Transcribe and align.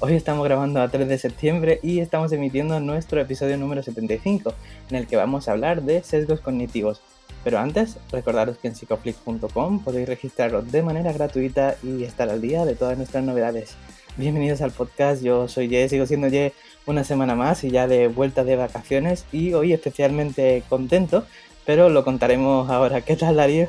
Hoy 0.00 0.14
estamos 0.14 0.44
grabando 0.44 0.80
a 0.80 0.88
3 0.88 1.08
de 1.08 1.18
septiembre 1.18 1.80
y 1.82 1.98
estamos 1.98 2.30
emitiendo 2.30 2.78
nuestro 2.78 3.20
episodio 3.20 3.56
número 3.56 3.82
75, 3.82 4.54
en 4.90 4.96
el 4.96 5.08
que 5.08 5.16
vamos 5.16 5.48
a 5.48 5.52
hablar 5.52 5.82
de 5.82 6.04
sesgos 6.04 6.40
cognitivos. 6.40 7.00
Pero 7.42 7.58
antes, 7.58 7.96
recordaros 8.12 8.58
que 8.58 8.68
en 8.68 8.76
psicoflix.com 8.76 9.82
podéis 9.82 10.08
registraros 10.08 10.70
de 10.70 10.84
manera 10.84 11.12
gratuita 11.12 11.74
y 11.82 12.04
estar 12.04 12.30
al 12.30 12.40
día 12.40 12.64
de 12.64 12.76
todas 12.76 12.96
nuestras 12.96 13.24
novedades. 13.24 13.74
Bienvenidos 14.16 14.60
al 14.60 14.70
podcast, 14.70 15.20
yo 15.20 15.48
soy 15.48 15.66
Ye, 15.66 15.88
sigo 15.88 16.06
siendo 16.06 16.28
Ye 16.28 16.52
una 16.86 17.02
semana 17.02 17.34
más 17.34 17.64
y 17.64 17.70
ya 17.72 17.88
de 17.88 18.06
vuelta 18.06 18.44
de 18.44 18.54
vacaciones 18.54 19.26
y 19.32 19.52
hoy 19.54 19.72
especialmente 19.72 20.62
contento, 20.68 21.26
pero 21.66 21.88
lo 21.88 22.04
contaremos 22.04 22.70
ahora. 22.70 23.00
¿Qué 23.00 23.16
tal, 23.16 23.34
Darío? 23.34 23.66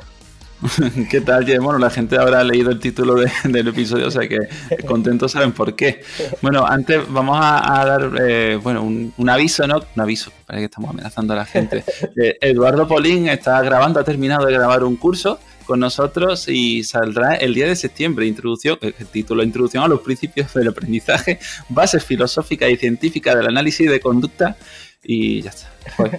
¿Qué 1.10 1.20
tal? 1.20 1.44
Bueno, 1.60 1.78
la 1.78 1.90
gente 1.90 2.18
habrá 2.18 2.44
leído 2.44 2.70
el 2.70 2.78
título 2.78 3.14
del 3.44 3.68
episodio, 3.68 4.08
o 4.08 4.10
sea 4.10 4.28
que 4.28 4.38
contentos 4.86 5.32
saben 5.32 5.52
por 5.52 5.74
qué. 5.74 6.02
Bueno, 6.42 6.66
antes 6.66 7.00
vamos 7.08 7.38
a, 7.40 7.84
dar 7.84 8.12
eh, 8.20 8.58
bueno, 8.62 8.82
un, 8.82 9.30
aviso, 9.30 9.66
¿no? 9.66 9.80
Un 9.94 10.02
aviso, 10.02 10.30
parece 10.46 10.62
que 10.62 10.66
estamos 10.66 10.90
amenazando 10.90 11.32
a 11.32 11.36
la 11.36 11.46
gente. 11.46 11.84
Eh, 12.16 12.36
Eduardo 12.40 12.88
Polín 12.88 13.28
está 13.28 13.62
grabando, 13.62 14.00
ha 14.00 14.04
terminado 14.04 14.44
de 14.44 14.52
grabar 14.52 14.82
un 14.84 14.96
curso 14.96 15.38
con 15.64 15.80
nosotros 15.80 16.48
y 16.48 16.82
saldrá 16.82 17.36
el 17.36 17.54
día 17.54 17.66
de 17.66 17.76
septiembre. 17.76 18.26
Introducción, 18.26 18.78
el 18.80 19.06
título 19.06 19.42
Introducción 19.42 19.84
a 19.84 19.88
los 19.88 20.00
principios 20.00 20.52
del 20.52 20.68
aprendizaje, 20.68 21.38
bases 21.68 22.04
filosóficas 22.04 22.68
y 22.70 22.76
científicas 22.76 23.36
del 23.36 23.46
análisis 23.46 23.88
de 23.88 24.00
conducta. 24.00 24.56
Y 25.02 25.42
ya 25.42 25.50
está. 25.50 25.68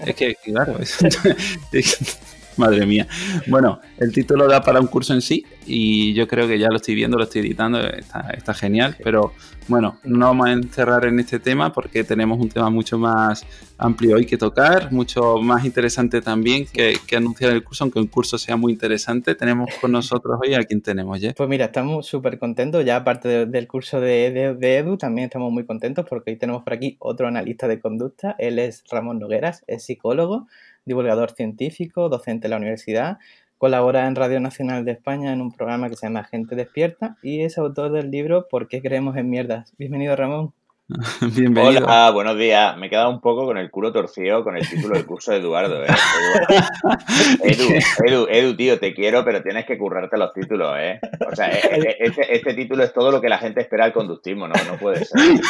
es 0.05 0.15
que, 0.15 0.35
claro, 0.35 0.79
es, 0.79 0.97
Madre 2.57 2.85
mía. 2.85 3.07
Bueno, 3.47 3.79
el 3.97 4.11
título 4.11 4.47
da 4.47 4.61
para 4.61 4.79
un 4.79 4.87
curso 4.87 5.13
en 5.13 5.21
sí 5.21 5.45
y 5.65 6.13
yo 6.13 6.27
creo 6.27 6.47
que 6.47 6.59
ya 6.59 6.67
lo 6.69 6.77
estoy 6.77 6.95
viendo, 6.95 7.17
lo 7.17 7.23
estoy 7.23 7.41
editando, 7.41 7.79
está, 7.79 8.53
genial, 8.53 8.97
pero 9.03 9.33
bueno, 9.67 9.99
no 10.03 10.25
vamos 10.25 10.47
a 10.47 10.51
encerrar 10.51 11.05
en 11.05 11.19
este 11.19 11.39
tema 11.39 11.71
porque 11.71 12.03
tenemos 12.03 12.39
un 12.39 12.49
tema 12.49 12.69
mucho 12.69 12.97
más 12.97 13.45
amplio 13.77 14.15
hoy 14.15 14.25
que 14.25 14.37
tocar, 14.37 14.91
mucho 14.91 15.37
más 15.37 15.63
interesante 15.63 16.21
también 16.21 16.65
que, 16.65 16.97
anunciar 17.15 17.51
el 17.51 17.63
curso, 17.63 17.83
aunque 17.83 17.99
el 17.99 18.09
curso 18.09 18.37
sea 18.37 18.57
muy 18.57 18.73
interesante. 18.73 19.35
Tenemos 19.35 19.69
con 19.79 19.91
nosotros 19.91 20.39
hoy 20.43 20.53
a 20.55 20.63
quien 20.63 20.81
tenemos 20.81 21.21
ya. 21.21 21.33
Pues 21.33 21.47
mira, 21.47 21.65
estamos 21.65 22.05
súper 22.05 22.37
contentos, 22.37 22.83
ya 22.83 22.97
aparte 22.97 23.45
del 23.45 23.67
curso 23.67 24.01
de, 24.01 24.55
de 24.57 24.77
Edu, 24.77 24.97
también 24.97 25.25
estamos 25.25 25.51
muy 25.51 25.65
contentos 25.65 26.05
porque 26.07 26.31
hoy 26.31 26.37
tenemos 26.37 26.63
por 26.63 26.73
aquí 26.73 26.97
otro 26.99 27.27
analista 27.27 27.67
de 27.67 27.79
conducta, 27.79 28.35
él 28.39 28.59
es 28.59 28.83
Ramón 28.89 29.19
Nogueras, 29.19 29.63
es 29.67 29.83
psicólogo 29.83 30.47
divulgador 30.85 31.31
científico, 31.31 32.09
docente 32.09 32.47
en 32.47 32.51
la 32.51 32.57
universidad, 32.57 33.17
colabora 33.57 34.07
en 34.07 34.15
Radio 34.15 34.39
Nacional 34.39 34.85
de 34.85 34.93
España 34.93 35.33
en 35.33 35.41
un 35.41 35.51
programa 35.51 35.89
que 35.89 35.95
se 35.95 36.07
llama 36.07 36.23
Gente 36.23 36.55
Despierta 36.55 37.17
y 37.21 37.41
es 37.41 37.57
autor 37.57 37.91
del 37.91 38.09
libro 38.09 38.47
¿Por 38.49 38.67
qué 38.67 38.81
creemos 38.81 39.17
en 39.17 39.29
mierdas? 39.29 39.73
Bienvenido 39.77 40.15
Ramón. 40.15 40.53
Bienvenido. 41.35 41.85
Hola, 41.85 42.11
buenos 42.11 42.37
días. 42.37 42.77
Me 42.77 42.87
he 42.87 42.89
quedado 42.89 43.09
un 43.09 43.21
poco 43.21 43.45
con 43.45 43.57
el 43.57 43.71
culo 43.71 43.93
torcido 43.93 44.43
con 44.43 44.57
el 44.57 44.67
título 44.67 44.95
del 44.95 45.05
curso 45.05 45.31
de 45.31 45.37
Eduardo. 45.37 45.83
¿eh? 45.83 45.87
Edu, 47.43 47.63
Edu, 48.05 48.27
Edu, 48.29 48.55
tío, 48.55 48.79
te 48.79 48.93
quiero, 48.93 49.23
pero 49.23 49.41
tienes 49.41 49.65
que 49.65 49.77
currarte 49.77 50.17
los 50.17 50.33
títulos. 50.33 50.75
¿eh? 50.77 50.99
O 51.31 51.35
sea, 51.35 51.49
e, 51.49 51.59
e, 51.59 51.97
este, 51.99 52.35
este, 52.35 52.53
título 52.53 52.83
es 52.83 52.93
todo 52.93 53.11
lo 53.11 53.21
que 53.21 53.29
la 53.29 53.37
gente 53.37 53.61
espera 53.61 53.85
al 53.85 53.93
conductismo, 53.93 54.47
¿no? 54.47 54.53
No 54.67 54.77
puede 54.77 55.05
ser. 55.05 55.19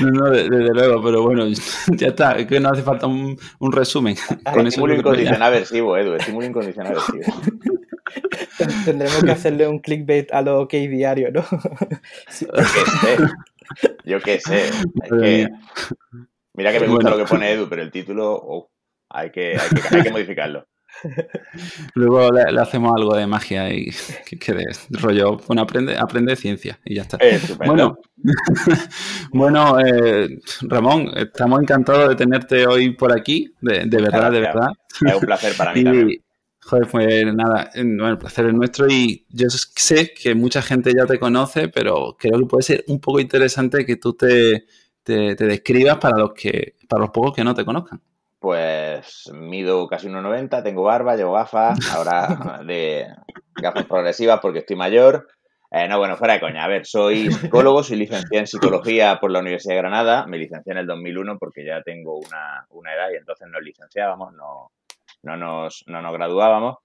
No, 0.00 0.10
no, 0.10 0.30
desde 0.30 0.74
luego, 0.74 1.02
pero 1.02 1.22
bueno, 1.22 1.46
ya 1.88 2.08
está. 2.08 2.32
Es 2.32 2.46
que 2.46 2.60
no 2.60 2.70
hace 2.70 2.82
falta 2.82 3.06
un, 3.06 3.38
un 3.58 3.72
resumen. 3.72 4.16
Con 4.52 4.66
estímulo 4.66 4.94
incondicional 4.94 5.42
aversivo, 5.42 5.96
Edu. 5.96 6.14
Estímulo 6.14 6.46
incondicional 6.46 6.92
aversivo. 6.92 7.40
Tendremos 8.84 9.24
que 9.24 9.30
hacerle 9.30 9.68
un 9.68 9.78
clickbait 9.78 10.32
a 10.32 10.42
lo 10.42 10.66
que 10.68 10.86
diario, 10.88 11.30
¿no? 11.30 11.44
Sí. 12.28 12.46
Yo 14.04 14.20
qué 14.20 14.40
sé. 14.40 14.70
mira 16.54 16.72
que 16.72 16.80
me 16.80 16.88
gusta 16.88 17.10
lo 17.10 17.18
que 17.18 17.24
pone 17.24 17.52
Edu, 17.52 17.68
pero 17.68 17.82
el 17.82 17.90
título 17.90 18.32
oh, 18.32 18.70
hay, 19.10 19.30
que, 19.30 19.56
hay, 19.90 20.02
que, 20.02 20.10
modificarlo. 20.10 20.66
Luego 21.94 22.30
le, 22.32 22.60
hacemos 22.60 22.92
algo 22.96 23.16
de 23.16 23.26
magia 23.26 23.72
y 23.72 23.90
que, 24.40 24.54
de 24.54 24.64
rollo, 24.90 25.36
bueno, 25.46 25.62
aprende, 25.62 25.96
aprende 25.96 26.36
ciencia 26.36 26.78
y 26.84 26.96
ya 26.96 27.02
está. 27.02 27.18
bueno, 27.64 27.98
bueno 29.32 29.78
eh, 29.80 30.38
Ramón, 30.62 31.10
estamos 31.16 31.60
encantados 31.60 32.08
de 32.08 32.16
tenerte 32.16 32.66
hoy 32.66 32.94
por 32.94 33.12
aquí, 33.12 33.52
de, 33.60 33.84
verdad, 33.86 34.32
de 34.32 34.40
verdad. 34.40 34.68
Es 35.04 35.14
un 35.14 35.20
placer 35.20 35.54
para 35.56 35.74
mí 35.74 35.84
también. 35.84 36.25
Joder, 36.68 36.88
pues 36.90 37.32
nada, 37.32 37.70
bueno, 37.76 38.08
el 38.08 38.18
placer 38.18 38.46
es 38.46 38.52
nuestro 38.52 38.88
y 38.88 39.24
yo 39.28 39.46
sé 39.48 40.12
que 40.12 40.34
mucha 40.34 40.60
gente 40.62 40.92
ya 40.92 41.06
te 41.06 41.20
conoce, 41.20 41.68
pero 41.68 42.16
creo 42.18 42.40
que 42.40 42.46
puede 42.46 42.62
ser 42.64 42.84
un 42.88 43.00
poco 43.00 43.20
interesante 43.20 43.86
que 43.86 43.94
tú 43.94 44.14
te, 44.14 44.66
describas 45.04 45.98
para 45.98 46.18
los 46.18 46.32
que 46.32 46.74
para 46.88 47.02
los 47.02 47.10
pocos 47.10 47.36
que 47.36 47.44
no 47.44 47.54
te 47.54 47.64
conozcan. 47.64 48.00
Pues 48.40 49.30
mido 49.32 49.86
casi 49.86 50.08
1,90, 50.08 50.64
tengo 50.64 50.82
barba, 50.82 51.14
llevo 51.14 51.34
gafas, 51.34 51.78
ahora 51.94 52.60
de 52.66 53.06
gafas 53.54 53.84
progresivas 53.84 54.40
porque 54.40 54.58
estoy 54.58 54.74
mayor. 54.74 55.28
Eh, 55.70 55.86
no, 55.86 55.98
bueno, 55.98 56.16
fuera 56.16 56.34
de 56.34 56.40
coña. 56.40 56.64
A 56.64 56.68
ver, 56.68 56.84
soy 56.84 57.30
psicólogo, 57.30 57.84
soy 57.84 57.98
licenciado 57.98 58.40
en 58.40 58.46
psicología 58.48 59.18
por 59.20 59.30
la 59.30 59.38
Universidad 59.38 59.74
de 59.74 59.82
Granada. 59.82 60.26
Me 60.26 60.38
licencié 60.38 60.72
en 60.72 60.78
el 60.78 60.86
2001 60.86 61.38
porque 61.38 61.64
ya 61.64 61.80
tengo 61.82 62.18
una, 62.18 62.66
una 62.70 62.92
edad 62.92 63.10
y 63.12 63.16
entonces 63.16 63.46
nos 63.48 63.62
licenciábamos, 63.62 64.32
no, 64.32 64.72
no 65.26 65.36
nos, 65.36 65.84
no 65.86 66.00
nos 66.00 66.12
graduábamos, 66.12 66.76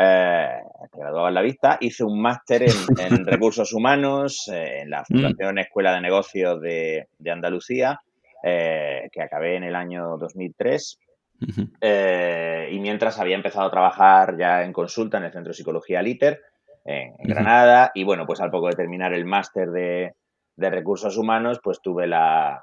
eh, 0.00 0.60
graduaba 0.92 1.28
en 1.28 1.34
la 1.34 1.42
vista, 1.42 1.76
hice 1.80 2.04
un 2.04 2.22
máster 2.22 2.62
en, 2.98 3.26
recursos 3.26 3.72
humanos 3.72 4.48
eh, 4.52 4.82
en 4.82 4.90
la 4.90 5.00
mm. 5.02 5.04
Fundación 5.06 5.58
Escuela 5.58 5.92
de 5.92 6.00
Negocios 6.00 6.60
de, 6.60 7.08
Andalucía, 7.28 8.00
eh, 8.42 9.08
que 9.12 9.22
acabé 9.22 9.56
en 9.56 9.64
el 9.64 9.74
año 9.74 10.16
2003. 10.16 10.98
Eh, 11.80 12.68
y 12.72 12.80
mientras 12.80 13.20
había 13.20 13.36
empezado 13.36 13.66
a 13.66 13.70
trabajar 13.70 14.36
ya 14.36 14.64
en 14.64 14.72
consulta 14.72 15.18
en 15.18 15.24
el 15.24 15.32
Centro 15.32 15.50
de 15.50 15.56
Psicología 15.56 16.02
Liter, 16.02 16.40
en, 16.84 17.14
Granada, 17.18 17.90
y 17.94 18.02
bueno, 18.02 18.24
pues 18.26 18.40
al 18.40 18.50
poco 18.50 18.68
de 18.68 18.76
terminar 18.76 19.12
el 19.12 19.24
máster 19.24 19.70
de, 19.70 20.14
recursos 20.56 21.16
humanos, 21.16 21.60
pues 21.62 21.80
tuve 21.80 22.06
la 22.06 22.60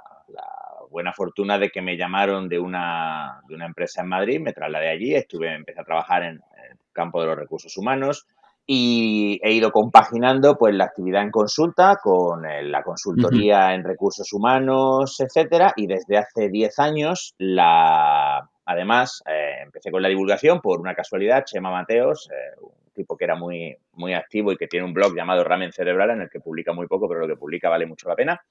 buena 0.96 1.12
fortuna 1.12 1.60
de 1.60 1.72
que 1.72 1.82
me 1.82 1.98
llamaron 1.98 2.48
de 2.48 2.58
una, 2.58 3.42
de 3.50 3.56
una 3.56 3.66
empresa 3.66 4.02
en 4.02 4.08
Madrid, 4.08 4.40
me 4.40 4.54
trasladé 4.54 4.88
allí, 4.88 5.14
estuve, 5.14 5.54
empecé 5.54 5.82
a 5.82 5.84
trabajar 5.84 6.24
en, 6.24 6.36
el 6.36 6.78
campo 6.94 7.20
de 7.20 7.28
los 7.28 7.38
recursos 7.38 7.76
humanos 7.76 8.26
y 8.66 9.38
he 9.44 9.52
ido 9.52 9.72
compaginando 9.72 10.58
pues 10.58 10.74
la 10.74 10.86
actividad 10.86 11.22
en 11.24 11.32
consulta 11.32 11.98
con 12.02 12.46
eh, 12.46 12.64
la 12.64 12.82
consultoría 12.82 13.74
en 13.74 13.84
recursos 13.84 14.32
humanos, 14.32 15.20
etcétera, 15.20 15.74
y 15.76 15.86
desde 15.86 16.18
hace 16.18 16.48
10 16.48 16.80
años 16.80 17.36
la 17.40 18.50
además 18.64 19.22
eh, 19.28 19.64
empecé 19.64 19.92
con 19.92 20.02
la 20.02 20.08
divulgación 20.08 20.62
por 20.62 20.80
una 20.80 20.96
casualidad, 20.96 21.44
Chema 21.44 21.72
Mateos, 21.72 22.30
eh, 22.32 22.58
un 22.62 22.94
tipo 22.94 23.18
que 23.18 23.26
era 23.26 23.36
muy, 23.36 23.76
muy 23.96 24.14
activo 24.14 24.54
y 24.54 24.56
que 24.56 24.68
tiene 24.68 24.86
un 24.86 24.94
blog 24.94 25.14
llamado 25.14 25.44
Ramen 25.44 25.74
Cerebral 25.74 26.12
en 26.12 26.22
el 26.22 26.30
que 26.30 26.40
publica 26.40 26.72
muy 26.72 26.88
poco, 26.88 27.10
pero 27.10 27.20
lo 27.20 27.28
que 27.28 27.36
publica 27.36 27.68
vale 27.68 27.86
mucho 27.86 28.08
la 28.08 28.16
pena. 28.16 28.42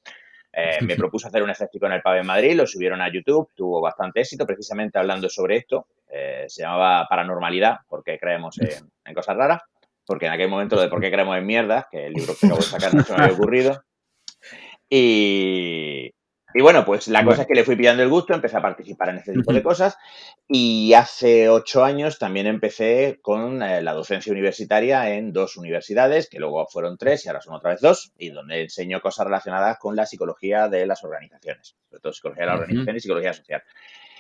Eh, 0.57 0.79
me 0.83 0.97
propuso 0.97 1.29
hacer 1.29 1.43
un 1.43 1.51
escéptico 1.51 1.87
en 1.87 1.93
el 1.93 2.03
pub 2.03 2.15
en 2.15 2.27
Madrid, 2.27 2.55
lo 2.55 2.67
subieron 2.67 3.01
a 3.03 3.13
YouTube, 3.13 3.49
tuvo 3.55 3.81
bastante 3.81 4.21
éxito 4.21 4.47
precisamente 4.47 4.99
hablando 4.99 5.29
sobre 5.29 5.57
esto. 5.57 5.87
Eh, 6.09 6.45
se 6.49 6.63
llamaba 6.63 7.07
Paranormalidad, 7.09 7.79
porque 7.89 8.19
creemos 8.19 8.59
en, 9.05 9.15
cosas 9.15 9.37
raras, 9.37 9.63
porque 10.07 10.27
en 10.27 10.33
aquel 10.33 10.49
momento 10.49 10.77
lo 10.77 10.83
de 10.83 10.89
por 10.89 11.01
qué 11.01 11.11
creemos 11.11 11.37
en 11.37 11.47
mierda, 11.47 11.89
que 11.91 12.07
el 12.07 12.13
libro 12.13 12.35
que 12.39 12.47
acabo 12.47 12.61
de 12.61 12.67
sacar 12.67 12.95
no 12.95 13.03
se 13.03 13.13
me 13.13 13.23
había 13.23 13.35
ocurrido. 13.35 13.85
Y, 14.89 16.14
y 16.57 16.63
bueno, 16.63 16.85
pues 16.85 17.09
la 17.09 17.25
cosa 17.25 17.43
es 17.43 17.49
que 17.49 17.55
le 17.55 17.65
fui 17.65 17.75
pillando 17.75 18.05
el 18.05 18.09
gusto, 18.09 18.33
empecé 18.33 18.57
a 18.57 18.63
participar 18.63 19.09
en 19.09 19.17
este 19.17 19.33
tipo 19.33 19.53
de 19.53 19.61
cosas. 19.61 19.99
Y 20.47 20.93
hace 20.95 21.49
ocho 21.49 21.83
años 21.83 22.21
también 22.21 22.47
empecé 22.47 23.19
con 23.21 23.61
eh, 23.61 23.83
la 23.83 23.93
docencia 23.93 24.33
universitaria 24.33 25.17
en 25.17 25.33
dos 25.33 25.57
universidades, 25.57 26.29
que 26.29 26.39
luego 26.39 26.65
fueron 26.67 26.97
tres 26.97 27.25
y 27.25 27.29
ahora 27.29 27.41
son 27.41 27.55
otra 27.55 27.71
vez 27.71 27.81
dos, 27.81 28.13
y 28.19 28.31
donde 28.31 28.63
enseño 28.63 29.01
cosas 29.01 29.27
relacionadas 29.27 29.79
con 29.79 29.97
la 29.97 30.07
psicología 30.07 30.69
de 30.69 30.87
las 30.87 31.03
organizaciones, 31.03 31.75
sobre 31.91 32.01
todo 32.01 32.13
psicología 32.13 32.45
de 32.45 32.49
la 32.49 32.55
organización 32.55 32.97
y 32.97 33.01
psicología 33.01 33.33
social. 33.33 33.63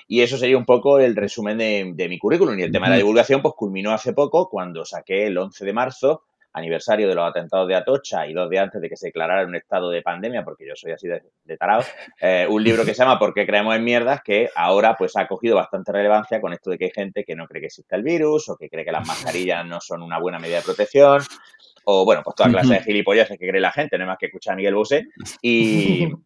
Y 0.08 0.22
eso 0.22 0.36
sería 0.36 0.58
un 0.58 0.66
poco 0.66 0.98
el 0.98 1.14
resumen 1.14 1.58
de, 1.58 2.08
mi 2.08 2.18
currículum. 2.18 2.58
Y 2.58 2.62
el 2.62 2.72
tema 2.72 2.86
de 2.86 2.90
la 2.90 2.98
divulgación, 2.98 3.42
pues 3.42 3.54
culminó 3.56 3.92
hace 3.92 4.12
poco 4.12 4.48
cuando 4.48 4.84
saqué 4.84 5.28
el 5.28 5.38
11 5.38 5.64
de 5.64 5.72
marzo 5.72 6.24
aniversario 6.54 7.08
de 7.08 7.14
los 7.14 7.28
atentados 7.28 7.68
de 7.68 7.74
Atocha 7.74 8.26
y 8.26 8.32
dos 8.32 8.48
días 8.48 8.62
antes 8.62 8.80
de 8.80 8.88
que 8.88 8.96
se 8.96 9.08
declarara 9.08 9.46
un 9.46 9.56
estado 9.56 9.90
de 9.90 10.02
pandemia, 10.02 10.44
porque 10.44 10.66
yo 10.66 10.74
soy 10.76 10.92
así 10.92 11.08
de, 11.08 11.56
tarado, 11.56 11.82
eh, 12.20 12.46
un 12.48 12.62
libro 12.62 12.84
que 12.84 12.94
se 12.94 13.02
llama 13.02 13.18
¿Por 13.18 13.34
qué 13.34 13.44
creemos 13.44 13.74
en 13.74 13.84
mierdas? 13.84 14.22
que 14.22 14.48
ahora 14.54 14.94
pues 14.96 15.16
ha 15.16 15.26
cogido 15.26 15.56
bastante 15.56 15.92
relevancia 15.92 16.40
con 16.40 16.52
esto 16.52 16.70
de 16.70 16.78
que 16.78 16.84
hay 16.86 16.90
gente 16.92 17.24
que 17.24 17.34
no 17.34 17.46
cree 17.46 17.60
que 17.60 17.66
exista 17.66 17.96
el 17.96 18.04
virus 18.04 18.48
o 18.48 18.56
que 18.56 18.70
cree 18.70 18.84
que 18.84 18.92
las 18.92 19.06
mascarillas 19.06 19.66
no 19.66 19.80
son 19.80 20.02
una 20.02 20.18
buena 20.18 20.38
medida 20.38 20.58
de 20.58 20.62
protección 20.62 21.22
o 21.84 22.04
bueno, 22.04 22.22
pues 22.22 22.36
toda 22.36 22.48
clase 22.48 22.74
de 22.74 22.82
gilipollas 22.82 23.28
que 23.28 23.36
cree 23.36 23.60
la 23.60 23.72
gente, 23.72 23.98
no 23.98 24.04
hay 24.04 24.08
más 24.08 24.18
que 24.18 24.26
escuchar 24.26 24.54
a 24.54 24.56
Miguel 24.56 24.74
Bosé 24.74 25.08
y... 25.42 26.08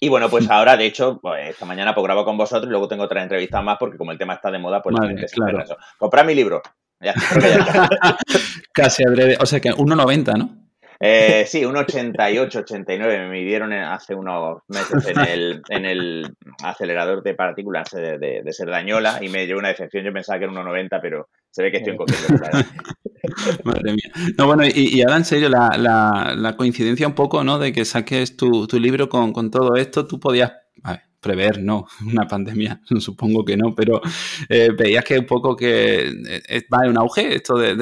Y 0.00 0.08
bueno, 0.08 0.28
pues 0.28 0.50
ahora, 0.50 0.76
de 0.76 0.84
hecho, 0.84 1.18
pues, 1.22 1.50
esta 1.50 1.64
mañana 1.64 1.94
pues 1.94 2.04
grabo 2.04 2.26
con 2.26 2.36
vosotros 2.36 2.66
y 2.66 2.70
luego 2.70 2.88
tengo 2.88 3.04
otra 3.04 3.22
entrevistas 3.22 3.64
más 3.64 3.78
porque 3.78 3.96
como 3.96 4.12
el 4.12 4.18
tema 4.18 4.34
está 4.34 4.50
de 4.50 4.58
moda, 4.58 4.82
pues 4.82 4.94
la 4.98 5.06
gente 5.06 5.26
claro. 5.28 5.62
eso. 5.62 5.76
Comprad 5.96 6.26
mi 6.26 6.34
libro. 6.34 6.60
Casi 8.72 9.04
adrede. 9.04 9.36
O 9.40 9.46
sea 9.46 9.60
que 9.60 9.70
1,90, 9.70 10.38
¿no? 10.38 10.64
Eh, 11.00 11.44
sí, 11.46 11.64
un 11.64 11.76
88, 11.76 12.60
89 12.60 13.18
me 13.18 13.28
midieron 13.28 13.72
hace 13.72 14.14
unos 14.14 14.60
meses 14.68 15.06
en 15.08 15.18
el, 15.28 15.62
en 15.68 15.84
el 15.84 16.36
acelerador 16.62 17.22
de 17.22 17.34
partículas 17.34 17.90
de, 17.90 18.18
de, 18.18 18.42
de 18.42 18.52
Serdañola 18.52 19.18
y 19.22 19.28
me 19.28 19.44
dio 19.44 19.58
una 19.58 19.68
decepción. 19.68 20.04
Yo 20.04 20.12
pensaba 20.12 20.38
que 20.38 20.44
era 20.46 20.54
1,90, 20.54 20.98
pero 21.02 21.28
se 21.50 21.62
ve 21.62 21.70
que 21.70 21.78
estoy 21.78 21.94
encogiendo. 21.94 22.42
Madre 23.64 23.92
mía. 23.92 24.12
No, 24.38 24.46
bueno, 24.46 24.64
y, 24.66 25.02
ahora 25.02 25.16
en 25.16 25.24
serio, 25.24 25.48
la, 25.48 25.76
la, 25.78 26.34
la, 26.36 26.56
coincidencia 26.56 27.06
un 27.06 27.14
poco, 27.14 27.42
¿no? 27.44 27.58
De 27.58 27.72
que 27.72 27.84
saques 27.84 28.36
tu, 28.36 28.66
tu 28.66 28.78
libro 28.78 29.08
con, 29.08 29.32
con, 29.32 29.50
todo 29.50 29.76
esto, 29.76 30.06
tú 30.06 30.20
podías. 30.20 30.52
Prever, 31.24 31.62
no, 31.62 31.86
una 32.06 32.28
pandemia, 32.28 32.80
supongo 33.00 33.44
que 33.44 33.56
no, 33.56 33.74
pero 33.74 34.02
eh, 34.48 34.68
veías 34.76 35.04
que 35.04 35.18
un 35.18 35.24
poco 35.24 35.56
que 35.56 36.06
eh, 36.06 36.62
va 36.72 36.84
en 36.84 36.90
un 36.90 36.98
auge 36.98 37.36
esto 37.36 37.56
de, 37.56 37.74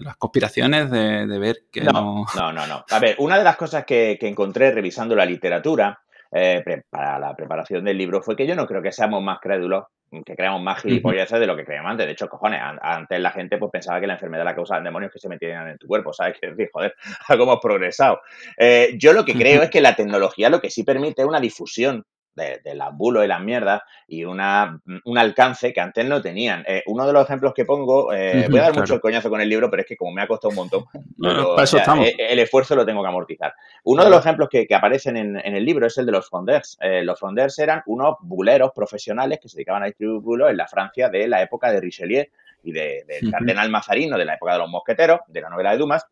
las 0.00 0.16
conspiraciones, 0.16 0.88
de, 0.88 1.38
ver 1.38 1.64
que 1.72 1.82
no, 1.82 2.24
no... 2.36 2.52
No, 2.52 2.66
no, 2.66 2.84
A 2.88 2.98
ver, 3.00 3.16
una 3.18 3.36
de 3.36 3.44
las 3.44 3.56
cosas 3.56 3.84
que, 3.84 4.16
encontré 4.20 4.70
revisando 4.70 5.16
la 5.16 5.24
literatura 5.24 6.00
eh, 6.30 6.62
para 6.88 7.18
la 7.18 7.34
preparación 7.34 7.84
del 7.84 7.98
libro 7.98 8.22
fue 8.22 8.36
que 8.36 8.46
yo 8.46 8.54
no 8.54 8.66
creo 8.66 8.82
que 8.82 8.92
seamos 8.92 9.22
más 9.22 9.38
crédulos 9.40 9.84
que 10.24 10.36
creamos 10.36 10.62
más 10.62 10.80
gilipolleces 10.80 11.38
de 11.38 11.46
lo 11.46 11.56
que 11.56 11.64
creíamos 11.64 11.90
antes. 11.90 12.06
De 12.06 12.12
hecho, 12.12 12.28
cojones, 12.28 12.60
antes 12.80 13.20
la 13.20 13.30
gente 13.30 13.58
pues 13.58 13.70
pensaba 13.70 14.00
que 14.00 14.06
la 14.06 14.14
enfermedad 14.14 14.44
la 14.44 14.54
causaba 14.54 14.80
demonios 14.80 15.12
que 15.12 15.18
se 15.18 15.28
metían 15.28 15.68
en 15.68 15.78
tu 15.78 15.86
cuerpo, 15.86 16.12
¿sabes? 16.12 16.36
Que 16.40 16.50
decir, 16.50 16.70
joder, 16.72 16.94
cómo 17.26 17.42
hemos 17.42 17.58
progresado. 17.60 18.20
yo 18.96 19.12
lo 19.12 19.24
que 19.24 19.34
creo 19.34 19.62
es 19.62 19.70
que 19.70 19.80
la 19.80 19.96
tecnología 19.96 20.48
lo 20.48 20.60
que 20.60 20.70
sí 20.70 20.82
permite 20.84 21.22
es 21.22 21.28
una 21.28 21.40
difusión 21.40 22.04
de, 22.38 22.60
de 22.64 22.74
las 22.74 22.96
bulos 22.96 23.24
y 23.24 23.28
las 23.28 23.42
mierdas 23.42 23.82
y 24.06 24.24
una, 24.24 24.80
un 25.04 25.18
alcance 25.18 25.72
que 25.72 25.80
antes 25.80 26.04
no 26.06 26.22
tenían. 26.22 26.64
Eh, 26.66 26.82
uno 26.86 27.06
de 27.06 27.12
los 27.12 27.24
ejemplos 27.24 27.52
que 27.54 27.66
pongo, 27.66 28.12
eh, 28.12 28.46
voy 28.48 28.58
a 28.58 28.64
dar 28.64 28.74
mucho 28.74 28.94
el 28.94 29.00
coñazo 29.00 29.28
con 29.28 29.40
el 29.40 29.48
libro, 29.48 29.70
pero 29.70 29.82
es 29.82 29.86
que 29.86 29.96
como 29.96 30.12
me 30.12 30.22
ha 30.22 30.26
costado 30.26 30.50
un 30.50 30.56
montón, 30.56 30.84
eh, 32.04 32.14
el 32.18 32.38
esfuerzo 32.38 32.74
lo 32.74 32.86
tengo 32.86 33.02
que 33.02 33.08
amortizar. 33.08 33.54
Uno 33.84 34.04
de 34.04 34.10
los 34.10 34.20
ejemplos 34.20 34.48
que, 34.48 34.66
aparecen 34.74 35.16
en, 35.16 35.36
el 35.36 35.64
libro 35.64 35.86
es 35.86 35.98
el 35.98 36.06
de 36.06 36.12
los 36.12 36.28
frondeurs. 36.28 36.78
los 37.02 37.18
frondeurs 37.18 37.58
eran 37.58 37.82
unos 37.86 38.16
buleros 38.20 38.72
profesionales 38.74 39.38
que 39.42 39.48
se 39.48 39.56
dedicaban 39.56 39.82
a 39.82 39.86
distribuir 39.86 40.22
bulos 40.22 40.50
en 40.50 40.56
la 40.56 40.66
Francia 40.66 41.08
de 41.10 41.28
la 41.28 41.42
época 41.42 41.70
de 41.70 41.80
Richelieu 41.80 42.24
y 42.62 42.72
del 42.72 43.06
de, 43.06 43.30
cardenal 43.30 43.70
Mazarino, 43.70 44.16
de 44.16 44.24
la 44.24 44.34
época 44.34 44.52
de 44.52 44.58
los 44.58 44.70
mosqueteros, 44.70 45.20
de 45.28 45.40
la 45.40 45.50
novela 45.50 45.72
de 45.72 45.78
Dumas, 45.78 46.06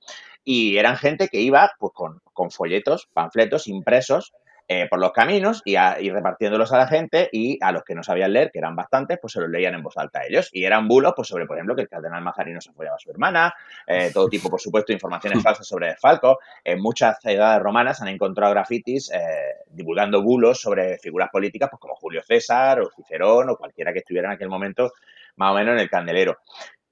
y 0.45 0.77
eran 0.77 0.97
gente 0.97 1.29
que 1.29 1.41
iba 1.41 1.73
pues, 1.79 1.93
con, 1.95 2.21
con 2.33 2.51
folletos, 2.51 3.09
panfletos 3.13 3.67
impresos 3.67 4.33
eh, 4.69 4.89
por 4.91 4.99
los 4.99 5.13
caminos 5.13 5.63
y, 5.65 5.77
repartiéndolos 5.77 6.73
a 6.73 6.79
la 6.79 6.89
gente 6.89 7.29
y 7.33 7.57
a 7.63 7.71
los 7.71 7.85
que 7.85 7.95
no 7.95 8.03
sabían 8.03 8.33
leer, 8.33 8.51
que 8.51 8.59
eran 8.59 8.75
bastantes, 8.75 9.19
pues 9.21 9.33
se 9.33 9.41
los 9.41 9.49
leían 9.49 9.75
en 9.75 9.83
voz 9.83 9.97
alta 9.97 10.21
a 10.21 10.27
ellos. 10.27 10.51
Y 10.53 10.65
eran 10.65 10.89
bulos, 10.89 11.13
pues 11.15 11.29
sobre, 11.29 11.47
por 11.47 11.57
ejemplo, 11.57 11.77
que 11.77 11.83
el 11.83 11.89
cardenal 11.89 12.23
Mazarino 12.23 12.61
se 12.61 12.73
follaba 12.73 12.97
a 12.97 12.99
su 12.99 13.11
hermana, 13.11 13.55
eh, 13.87 14.11
todo 14.15 14.29
tipo, 14.29 14.51
por 14.51 14.61
supuesto, 14.61 14.89
de 14.89 14.95
informaciones 14.95 15.43
falsas 15.43 15.67
sobre 15.67 15.97
Falco. 15.97 16.41
En 16.65 16.81
muchas 16.81 17.19
ciudades 17.21 17.63
romanas 17.63 18.03
han 18.03 18.09
encontrado 18.09 18.53
grafitis 18.53 19.11
eh, 19.13 19.21
divulgando 19.69 20.21
bulos 20.23 20.61
sobre 20.61 20.99
figuras 20.99 21.31
políticas, 21.31 21.69
pues 21.71 21.81
como 21.81 21.95
Julio 21.95 22.23
César 22.23 22.81
o 22.81 22.91
Cicerón 22.91 23.51
o 23.51 23.57
cualquiera 23.57 23.93
que 23.93 24.01
estuviera 24.01 24.29
en 24.29 24.35
aquel 24.35 24.49
momento 24.49 24.93
más 25.37 25.53
o 25.53 25.55
menos 25.55 25.75
en 25.75 25.81
el 25.81 25.91
candelero. 25.91 26.39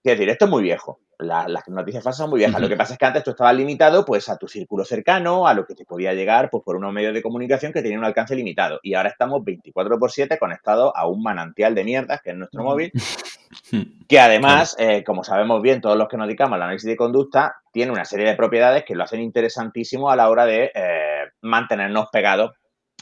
Quiero 0.03 0.19
decir, 0.19 0.29
esto 0.29 0.45
es 0.45 0.51
muy 0.51 0.63
viejo 0.63 1.01
las 1.19 1.69
noticias 1.69 2.03
falsas 2.03 2.19
son 2.19 2.31
muy 2.31 2.39
viejas. 2.39 2.61
Lo 2.61 2.69
que 2.69 2.77
pasa 2.77 2.95
es 2.95 2.99
que 2.99 3.07
antes 3.07 3.25
tú 3.25 3.31
estabas 3.31 3.55
limitado 3.55 4.05
pues 4.05 4.29
a 4.29 4.37
tu 4.37 4.49
círculo 4.49 4.85
cercano, 4.85 5.47
a 5.47 5.55
lo 5.55 5.67
que 5.67 5.75
te 5.75 5.85
podía 5.85 6.13
llegar 6.15 6.51
pues 6.51 6.63
por 6.65 6.77
unos 6.77 6.93
medios 6.93 7.15
de 7.15 7.23
comunicación 7.23 7.73
que 7.73 7.83
tenían 7.83 8.01
un 8.01 8.07
alcance 8.07 8.35
limitado. 8.35 8.81
Y 8.83 8.95
ahora 8.95 9.11
estamos 9.11 9.45
24 9.45 9.99
por 9.99 10.11
7 10.11 10.39
conectados 10.39 10.93
a 10.95 11.07
un 11.07 11.23
manantial 11.23 11.75
de 11.75 11.85
mierdas 11.85 12.21
que 12.23 12.31
es 12.31 12.37
nuestro 12.37 12.63
móvil, 12.63 12.93
que 14.09 14.21
además, 14.21 14.77
eh, 14.79 15.05
como 15.05 15.25
sabemos 15.25 15.63
bien 15.63 15.81
todos 15.81 15.97
los 15.97 16.09
que 16.09 16.17
nos 16.17 16.27
dedicamos 16.27 16.57
al 16.57 16.63
análisis 16.63 16.89
de 16.89 16.97
conducta, 16.97 17.57
tiene 17.73 17.93
una 17.93 18.05
serie 18.05 18.27
de 18.27 18.37
propiedades 18.37 18.85
que 18.85 18.95
lo 18.95 19.05
hacen 19.05 19.21
interesantísimo 19.21 20.11
a 20.11 20.17
la 20.17 20.29
hora 20.29 20.47
de 20.47 20.71
eh, 20.75 21.25
mantenernos 21.43 22.09
pegados 22.13 22.53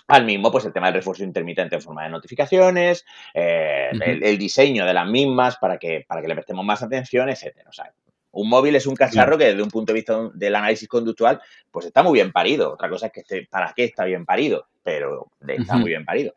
al 0.08 0.24
mismo, 0.24 0.50
pues 0.50 0.64
el 0.64 0.72
tema 0.72 0.86
del 0.86 0.96
refuerzo 0.96 1.24
intermitente 1.24 1.76
en 1.76 1.82
forma 1.82 2.04
de 2.04 2.10
notificaciones, 2.10 3.04
eh, 3.32 3.90
el, 3.92 4.38
diseño 4.38 4.84
de 4.84 4.94
las 4.94 5.06
mismas 5.06 5.56
para 5.56 5.78
que, 5.78 6.04
para 6.06 6.20
que 6.20 6.28
le 6.28 6.34
prestemos 6.34 6.64
más 6.64 6.82
atención, 6.82 7.28
etcétera. 7.28 7.70
O 7.70 7.72
sea, 7.72 7.92
un 8.32 8.48
móvil 8.48 8.76
es 8.76 8.86
un 8.86 8.96
cacharro 8.96 9.38
que 9.38 9.46
desde 9.46 9.62
un 9.62 9.70
punto 9.70 9.92
de 9.92 9.98
vista 9.98 10.30
del 10.34 10.54
análisis 10.54 10.88
conductual, 10.88 11.40
pues 11.70 11.86
está 11.86 12.02
muy 12.02 12.14
bien 12.14 12.32
parido. 12.32 12.72
Otra 12.72 12.88
cosa 12.88 13.06
es 13.06 13.12
que 13.12 13.20
esté, 13.20 13.46
para 13.46 13.72
qué 13.74 13.84
está 13.84 14.04
bien 14.04 14.24
parido, 14.24 14.66
pero 14.82 15.30
está 15.46 15.76
muy 15.76 15.90
bien 15.90 16.04
parido. 16.04 16.34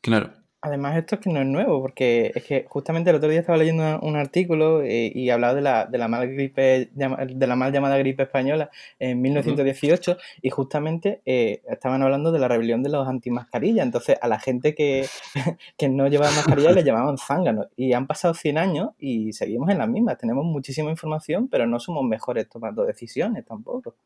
Claro. 0.00 0.43
Además, 0.64 0.96
esto 0.96 1.16
es 1.16 1.20
que 1.20 1.28
no 1.28 1.40
es 1.40 1.46
nuevo, 1.46 1.82
porque 1.82 2.32
es 2.34 2.42
que 2.42 2.64
justamente 2.66 3.10
el 3.10 3.16
otro 3.16 3.28
día 3.28 3.40
estaba 3.40 3.58
leyendo 3.58 4.00
un 4.00 4.16
artículo 4.16 4.80
eh, 4.80 5.12
y, 5.14 5.28
hablaba 5.28 5.52
de 5.52 5.60
la, 5.60 5.84
de 5.84 5.98
la 5.98 6.08
mal 6.08 6.26
gripe, 6.26 6.88
de 6.90 7.46
la 7.46 7.54
mal 7.54 7.70
llamada 7.70 7.98
gripe 7.98 8.22
española 8.22 8.70
en 8.98 9.20
1918, 9.20 10.16
y 10.40 10.48
justamente 10.48 11.20
eh, 11.26 11.60
estaban 11.68 12.02
hablando 12.02 12.32
de 12.32 12.38
la 12.38 12.48
rebelión 12.48 12.82
de 12.82 12.88
los 12.88 13.06
antimascarillas. 13.06 13.84
Entonces, 13.84 14.16
a 14.22 14.26
la 14.26 14.38
gente 14.40 14.74
que, 14.74 15.06
que 15.76 15.90
no 15.90 16.08
llevaba 16.08 16.32
mascarilla 16.32 16.72
le 16.72 16.82
llamaban 16.82 17.18
zánganos. 17.18 17.66
Y 17.76 17.92
han 17.92 18.06
pasado 18.06 18.32
100 18.32 18.56
años 18.56 18.90
y 18.98 19.34
seguimos 19.34 19.68
en 19.68 19.76
las 19.76 19.88
mismas. 19.90 20.16
Tenemos 20.16 20.46
muchísima 20.46 20.88
información, 20.90 21.48
pero 21.48 21.66
no 21.66 21.78
somos 21.78 22.04
mejores 22.04 22.48
tomando 22.48 22.86
decisiones 22.86 23.44
tampoco. 23.44 23.96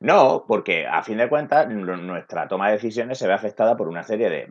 No, 0.00 0.44
porque 0.46 0.86
a 0.86 1.02
fin 1.02 1.18
de 1.18 1.28
cuentas 1.28 1.68
nuestra 1.68 2.48
toma 2.48 2.66
de 2.66 2.74
decisiones 2.74 3.18
se 3.18 3.26
ve 3.26 3.34
afectada 3.34 3.76
por 3.76 3.88
una 3.88 4.02
serie 4.02 4.28
de, 4.28 4.48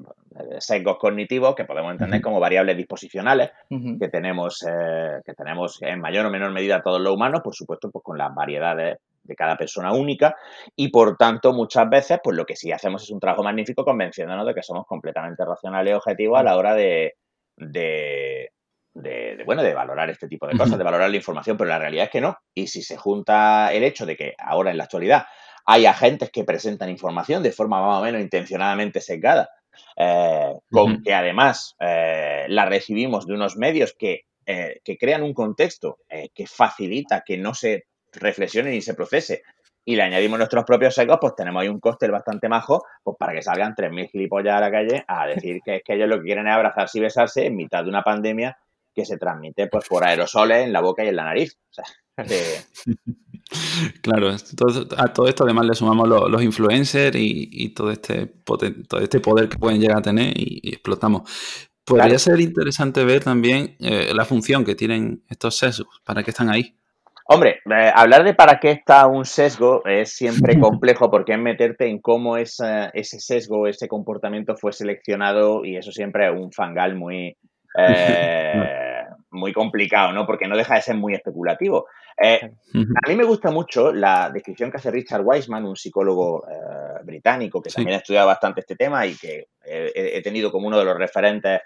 sesgos 0.60 0.98
cognitivos 0.98 1.56
que 1.56 1.66
podemos 1.66 1.92
entender 1.92 2.22
como 2.22 2.40
variables 2.40 2.78
disposicionales 2.78 3.52
que 3.70 4.08
tenemos 4.08 4.66
eh, 4.68 5.20
que 5.26 5.34
tenemos 5.34 5.82
en 5.82 6.00
mayor 6.00 6.26
o 6.26 6.30
menor 6.30 6.52
medida 6.52 6.82
todos 6.82 7.02
los 7.02 7.14
humanos, 7.14 7.42
por 7.44 7.54
supuesto, 7.54 7.92
pues 7.92 8.04
con 8.04 8.18
las 8.18 8.34
variedades 8.34 8.98
de 9.24 9.36
cada 9.36 9.58
persona 9.58 9.94
única. 9.94 10.36
Y 10.76 10.90
por 10.90 11.18
tanto 11.18 11.54
muchas 11.54 11.90
veces 11.90 12.20
pues 12.24 12.36
lo 12.36 12.46
que 12.46 12.56
sí 12.56 12.72
hacemos 12.72 13.04
es 13.04 13.10
un 13.12 13.20
trabajo 13.20 13.44
magnífico 13.44 13.84
convenciéndonos 13.84 14.46
de 14.46 14.54
que 14.54 14.64
somos 14.64 14.86
completamente 14.86 15.44
racionales 15.46 15.92
y 15.92 15.96
objetivos 15.96 16.40
a 16.40 16.44
la 16.44 16.58
hora 16.58 16.74
de, 16.76 17.16
de, 17.58 18.52
bueno, 18.94 19.64
de 19.64 19.74
valorar 19.74 20.10
este 20.10 20.28
tipo 20.28 20.48
de 20.48 20.58
cosas, 20.58 20.78
de 20.78 20.84
valorar 20.84 21.10
la 21.10 21.16
información, 21.16 21.58
pero 21.58 21.70
la 21.70 21.80
realidad 21.80 22.06
es 22.06 22.12
que 22.12 22.22
no. 22.22 22.38
Y 22.54 22.68
si 22.68 22.82
se 22.82 22.98
junta 22.98 23.74
el 23.74 23.84
hecho 23.84 24.06
de 24.06 24.16
que 24.16 24.36
ahora 24.38 24.72
en 24.72 24.78
la 24.78 24.84
actualidad 24.84 25.26
hay 25.66 25.86
agentes 25.86 26.32
que 26.32 26.44
presentan 26.44 26.90
información 26.90 27.44
de 27.44 27.52
forma 27.52 27.82
más 27.82 28.00
o 28.00 28.04
menos 28.04 28.22
intencionadamente 28.22 29.02
sesgada, 29.02 29.50
eh, 29.96 30.54
con 30.70 31.02
que 31.02 31.14
además 31.14 31.76
eh, 31.80 32.46
la 32.50 32.66
recibimos 32.66 33.26
de 33.26 33.34
unos 33.34 33.58
medios 33.58 33.96
que, 33.98 34.26
eh, 34.46 34.82
que 34.84 34.98
crean 34.98 35.24
un 35.24 35.34
contexto 35.34 36.00
que 36.34 36.48
facilita 36.48 37.24
que 37.26 37.38
no 37.38 37.54
se 37.54 37.86
reflexione 38.14 38.72
ni 38.72 38.82
se 38.82 38.94
procese 38.94 39.44
y 39.84 39.96
le 39.96 40.04
añadimos 40.04 40.38
nuestros 40.38 40.64
propios 40.64 40.94
secos, 40.94 41.18
pues 41.20 41.36
tenemos 41.36 41.62
ahí 41.62 41.68
un 41.68 41.80
coste 41.80 42.08
bastante 42.10 42.48
majo, 42.48 42.84
pues 43.04 43.18
para 43.18 43.34
que 43.34 43.42
salgan 43.42 43.74
3.000 43.74 44.10
gilipollas 44.10 44.56
a 44.56 44.60
la 44.60 44.72
calle 44.72 45.04
a 45.08 45.26
decir 45.26 45.60
que 45.64 45.78
es 45.78 45.84
que 45.84 45.94
ellos 45.94 46.08
lo 46.08 46.18
que 46.18 46.26
quieren 46.26 46.48
es 46.48 46.54
abrazarse 46.54 47.00
y 47.00 47.02
besarse 47.02 47.46
en 47.48 47.56
mitad 47.56 47.84
de 47.84 47.90
una 47.90 48.04
pandemia 48.04 48.58
que 49.02 49.06
se 49.06 49.18
transmite 49.18 49.68
pues 49.68 49.88
por 49.88 50.04
aerosoles 50.04 50.64
en 50.64 50.74
la 50.74 50.82
boca 50.82 51.04
y 51.04 51.10
en 51.10 51.16
la 51.16 51.26
nariz. 51.26 51.58
Claro, 54.02 54.30
a 54.30 55.14
todo 55.14 55.28
esto 55.28 55.44
además 55.44 55.66
le 55.66 55.74
sumamos 55.74 56.08
los, 56.08 56.42
influencers 56.42 57.16
y, 57.20 57.74
todo, 57.74 57.92
este 57.92 58.28
todo 58.46 59.02
este 59.02 59.20
poder 59.20 59.50
que 59.50 59.58
pueden 59.58 59.82
llegar 59.82 59.98
a 59.98 60.02
tener 60.02 60.32
y, 60.36 60.70
explotamos. 60.70 61.24
Podría 61.84 62.18
ser 62.18 62.40
interesante 62.40 63.04
ver 63.04 63.24
también 63.24 63.76
eh, 63.80 64.14
la 64.14 64.24
función 64.24 64.64
que 64.64 64.76
tienen 64.76 65.24
estos 65.28 65.58
sesgos, 65.58 66.02
para 66.06 66.24
qué 66.24 66.32
están 66.32 66.50
ahí. 66.50 66.78
Hombre, 67.26 67.60
eh, 67.70 67.92
hablar 67.94 68.24
de 68.24 68.34
para 68.34 68.60
qué 68.60 68.72
está 68.72 69.08
un 69.08 69.26
sesgo 69.26 69.84
es 69.86 70.14
siempre 70.14 70.60
complejo 70.60 71.12
porque 71.12 71.34
es 71.34 71.40
meterte 71.40 71.88
en 71.88 72.00
cómo 72.00 72.38
ese 72.38 72.92
sesgo, 72.94 73.68
ese 73.68 73.88
comportamiento 73.88 74.56
fue 74.56 74.72
seleccionado 74.72 75.66
y 75.66 75.76
eso 75.76 75.92
siempre 75.92 76.28
es 76.28 76.34
un 76.34 76.52
fangal 76.52 76.96
muy, 76.96 77.36
eh, 77.78 79.06
muy 79.32 79.54
complicado, 79.54 80.12
¿no? 80.12 80.26
Porque 80.26 80.48
no 80.48 80.58
deja 80.58 80.76
de 80.76 80.82
ser 80.82 80.96
muy 80.96 81.14
especulativo. 81.14 81.88
Eh, 82.22 82.52
a 82.74 83.10
mí 83.10 83.16
me 83.16 83.24
gusta 83.24 83.52
mucho 83.52 83.92
la 83.92 84.30
descripción 84.30 84.70
que 84.70 84.78
hace 84.78 84.92
Richard 84.92 85.22
Wiseman, 85.24 85.66
un 85.66 85.76
psicólogo 85.76 86.46
eh, 86.48 87.04
británico 87.04 87.62
que 87.62 87.70
también 87.70 87.96
ha 87.96 88.00
estudiado 88.00 88.28
bastante 88.28 88.62
este 88.62 88.76
tema 88.76 89.06
y 89.06 89.16
que 89.16 89.48
he, 89.64 90.22
tenido 90.22 90.52
como 90.52 90.68
uno 90.68 90.78
de 90.78 90.86
los 90.86 90.98
referentes 90.98 91.62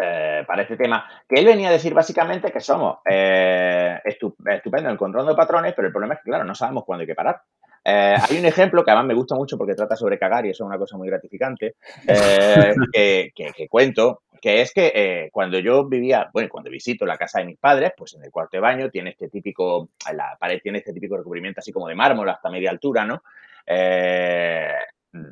eh, 0.00 0.42
para 0.46 0.62
este 0.62 0.78
tema, 0.78 1.06
que 1.28 1.38
él 1.38 1.44
venía 1.44 1.68
a 1.68 1.72
decir 1.72 1.92
básicamente 1.92 2.50
que 2.50 2.60
somos 2.60 3.00
eh, 3.04 4.00
estupendo 4.04 4.88
encontrando 4.88 5.36
patrones, 5.36 5.74
pero 5.76 5.88
el 5.88 5.92
problema 5.92 6.14
es 6.14 6.20
que, 6.20 6.30
claro, 6.30 6.44
no 6.44 6.54
sabemos 6.54 6.84
cuándo 6.86 7.02
hay 7.02 7.06
que 7.06 7.14
parar. 7.14 7.42
Eh, 7.84 8.16
hay 8.16 8.38
un 8.38 8.46
ejemplo 8.46 8.82
que 8.82 8.90
además 8.90 9.08
me 9.08 9.14
gusta 9.14 9.34
mucho 9.34 9.58
porque 9.58 9.74
trata 9.74 9.94
sobre 9.94 10.18
cagar 10.18 10.46
y 10.46 10.50
eso 10.50 10.64
es 10.64 10.66
una 10.66 10.78
cosa 10.78 10.96
muy 10.96 11.08
gratificante, 11.08 11.74
que, 12.94 13.68
cuento, 13.68 14.22
que 14.42 14.60
es 14.60 14.72
que 14.74 15.28
cuando 15.30 15.60
yo 15.60 15.86
vivía, 15.86 16.28
bueno, 16.32 16.48
cuando 16.50 16.68
visito 16.68 17.06
la 17.06 17.16
casa 17.16 17.38
de 17.38 17.46
mis 17.46 17.58
padres, 17.58 17.92
pues 17.96 18.14
en 18.14 18.24
el 18.24 18.32
cuarto 18.32 18.56
de 18.56 18.60
baño 18.60 18.90
tiene 18.90 19.10
este 19.10 19.28
típico, 19.28 19.90
la 20.12 20.36
pared 20.38 20.60
tiene 20.60 20.78
este 20.78 20.92
típico 20.92 21.16
recubrimiento 21.16 21.60
así 21.60 21.70
como 21.72 21.86
de 21.86 21.94
mármol 21.94 22.28
hasta 22.28 22.50
media 22.50 22.70
altura, 22.70 23.04
¿no? 23.06 23.22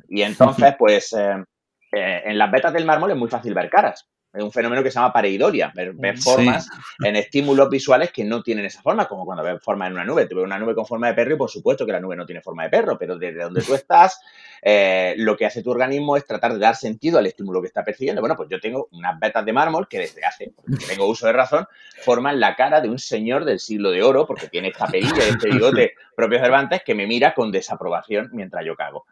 y 0.07 0.21
entonces, 0.21 0.75
pues 0.79 1.13
en 1.13 2.37
las 2.37 2.51
vetas 2.51 2.71
del 2.71 2.85
mármol 2.85 3.11
es 3.11 3.17
muy 3.17 3.29
fácil 3.29 3.53
ver 3.53 3.69
caras. 3.69 4.07
Es 4.33 4.41
un 4.41 4.51
fenómeno 4.51 4.81
que 4.81 4.89
se 4.89 4.95
llama 4.95 5.11
pareidolia, 5.11 5.73
ver, 5.75 6.17
formas 6.17 6.67
en 7.03 7.17
estímulos 7.17 7.69
visuales 7.69 8.11
que 8.11 8.23
no 8.23 8.41
tienen 8.41 8.63
esa 8.63 8.81
forma, 8.81 9.05
como 9.05 9.25
cuando 9.25 9.43
ves 9.43 9.61
formas 9.61 9.87
en 9.87 9.93
una 9.93 10.05
nube. 10.05 10.25
Tú 10.25 10.37
ves 10.37 10.45
una 10.45 10.57
nube 10.57 10.73
con 10.73 10.85
forma 10.85 11.07
de 11.07 11.13
perro 11.13 11.33
y 11.33 11.37
por 11.37 11.49
supuesto 11.49 11.85
que 11.85 11.91
la 11.91 11.99
nube 11.99 12.15
no 12.15 12.25
tiene 12.25 12.41
forma 12.41 12.63
de 12.63 12.69
perro, 12.69 12.97
pero 12.97 13.17
desde 13.17 13.43
donde 13.43 13.61
tú 13.61 13.75
estás, 13.75 14.21
eh, 14.61 15.15
lo 15.17 15.35
que 15.35 15.45
hace 15.45 15.61
tu 15.61 15.71
organismo 15.71 16.15
es 16.15 16.25
tratar 16.25 16.53
de 16.53 16.59
dar 16.59 16.77
sentido 16.77 17.19
al 17.19 17.25
estímulo 17.25 17.61
que 17.61 17.67
está 17.67 17.83
percibiendo. 17.83 18.21
Bueno, 18.21 18.37
pues 18.37 18.47
yo 18.49 18.61
tengo 18.61 18.87
unas 18.91 19.19
vetas 19.19 19.43
de 19.43 19.51
mármol 19.51 19.89
que 19.89 19.99
desde 19.99 20.23
hace, 20.23 20.53
porque 20.55 20.85
tengo 20.85 21.07
uso 21.07 21.27
de 21.27 21.33
razón, 21.33 21.67
forman 22.01 22.39
la 22.39 22.55
cara 22.55 22.79
de 22.79 22.87
un 22.87 22.99
señor 22.99 23.43
del 23.43 23.59
siglo 23.59 23.91
de 23.91 24.01
oro, 24.01 24.25
porque 24.25 24.47
tiene 24.47 24.69
esta 24.69 24.87
perilla 24.87 25.25
y 25.25 25.29
este 25.29 25.49
bigote 25.49 25.93
propio 26.15 26.39
Cervantes 26.39 26.83
que 26.85 26.95
me 26.95 27.05
mira 27.05 27.33
con 27.33 27.51
desaprobación 27.51 28.29
mientras 28.31 28.65
yo 28.65 28.75
cago. 28.75 29.05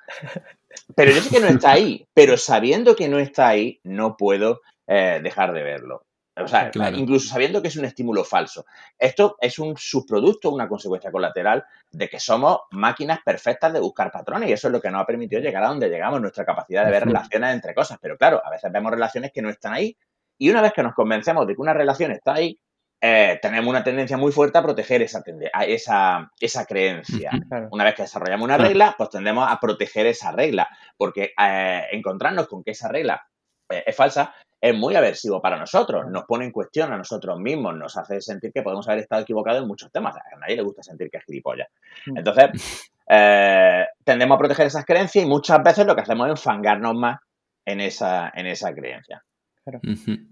Pero 0.95 1.11
yo 1.11 1.21
sé 1.21 1.29
que 1.29 1.41
no 1.41 1.47
está 1.47 1.71
ahí, 1.71 2.07
pero 2.13 2.37
sabiendo 2.37 2.95
que 2.95 3.09
no 3.09 3.19
está 3.19 3.49
ahí, 3.49 3.79
no 3.83 4.15
puedo 4.15 4.61
eh, 4.91 5.19
dejar 5.21 5.53
de 5.53 5.61
verlo. 5.61 6.03
O 6.35 6.47
sea, 6.47 6.71
incluso 6.95 7.27
sabiendo 7.29 7.61
que 7.61 7.67
es 7.67 7.75
un 7.75 7.85
estímulo 7.85 8.23
falso. 8.23 8.65
Esto 8.97 9.37
es 9.39 9.59
un 9.59 9.77
subproducto, 9.77 10.49
una 10.49 10.67
consecuencia 10.67 11.11
colateral 11.11 11.63
de 11.91 12.09
que 12.09 12.19
somos 12.19 12.61
máquinas 12.71 13.19
perfectas 13.23 13.71
de 13.71 13.79
buscar 13.79 14.11
patrones 14.11 14.49
y 14.49 14.53
eso 14.53 14.67
es 14.67 14.71
lo 14.71 14.81
que 14.81 14.89
nos 14.89 15.01
ha 15.01 15.05
permitido 15.05 15.41
llegar 15.41 15.63
a 15.63 15.67
donde 15.67 15.89
llegamos, 15.89 16.19
nuestra 16.21 16.45
capacidad 16.45 16.85
de 16.85 16.91
ver 16.91 17.05
relaciones 17.05 17.53
entre 17.53 17.75
cosas. 17.75 17.99
Pero 18.01 18.17
claro, 18.17 18.41
a 18.43 18.49
veces 18.49 18.71
vemos 18.71 18.91
relaciones 18.91 19.31
que 19.31 19.41
no 19.43 19.49
están 19.49 19.73
ahí 19.73 19.95
y 20.39 20.49
una 20.49 20.61
vez 20.61 20.73
que 20.73 20.81
nos 20.81 20.95
convencemos 20.95 21.45
de 21.45 21.53
que 21.53 21.61
una 21.61 21.73
relación 21.73 22.11
está 22.11 22.33
ahí, 22.33 22.59
eh, 23.01 23.37
tenemos 23.41 23.69
una 23.69 23.83
tendencia 23.83 24.17
muy 24.17 24.31
fuerte 24.31 24.57
a 24.57 24.63
proteger 24.63 25.03
esa, 25.03 25.21
esa, 25.67 26.31
esa 26.39 26.65
creencia. 26.65 27.31
Una 27.71 27.83
vez 27.83 27.95
que 27.95 28.01
desarrollamos 28.03 28.45
una 28.45 28.57
regla, 28.57 28.95
pues 28.97 29.09
tendemos 29.09 29.47
a 29.49 29.59
proteger 29.59 30.07
esa 30.07 30.31
regla, 30.31 30.67
porque 30.97 31.33
eh, 31.39 31.83
encontrarnos 31.91 32.47
con 32.47 32.63
que 32.63 32.71
esa 32.71 32.87
regla 32.87 33.21
es 33.69 33.95
falsa 33.95 34.33
es 34.61 34.75
muy 34.75 34.95
aversivo 34.95 35.41
para 35.41 35.57
nosotros, 35.57 36.05
nos 36.09 36.23
pone 36.25 36.45
en 36.45 36.51
cuestión 36.51 36.91
a 36.91 36.97
nosotros 36.97 37.39
mismos, 37.39 37.75
nos 37.75 37.95
hace 37.97 38.21
sentir 38.21 38.51
que 38.53 38.61
podemos 38.61 38.87
haber 38.87 38.99
estado 38.99 39.21
equivocados 39.21 39.61
en 39.61 39.67
muchos 39.67 39.91
temas. 39.91 40.15
A 40.15 40.37
nadie 40.37 40.57
le 40.57 40.63
gusta 40.63 40.83
sentir 40.83 41.09
que 41.09 41.17
es 41.17 41.23
gilipollas. 41.23 41.69
Mm. 42.07 42.17
Entonces, 42.17 42.91
eh, 43.09 43.85
tendemos 44.03 44.35
a 44.35 44.39
proteger 44.39 44.67
esas 44.67 44.85
creencias 44.85 45.23
y 45.23 45.27
muchas 45.27 45.63
veces 45.63 45.85
lo 45.85 45.95
que 45.95 46.01
hacemos 46.01 46.27
es 46.27 46.31
enfangarnos 46.31 46.95
más 46.95 47.19
en 47.65 47.79
esa, 47.81 48.31
en 48.35 48.47
esa 48.47 48.73
creencia 48.73 49.23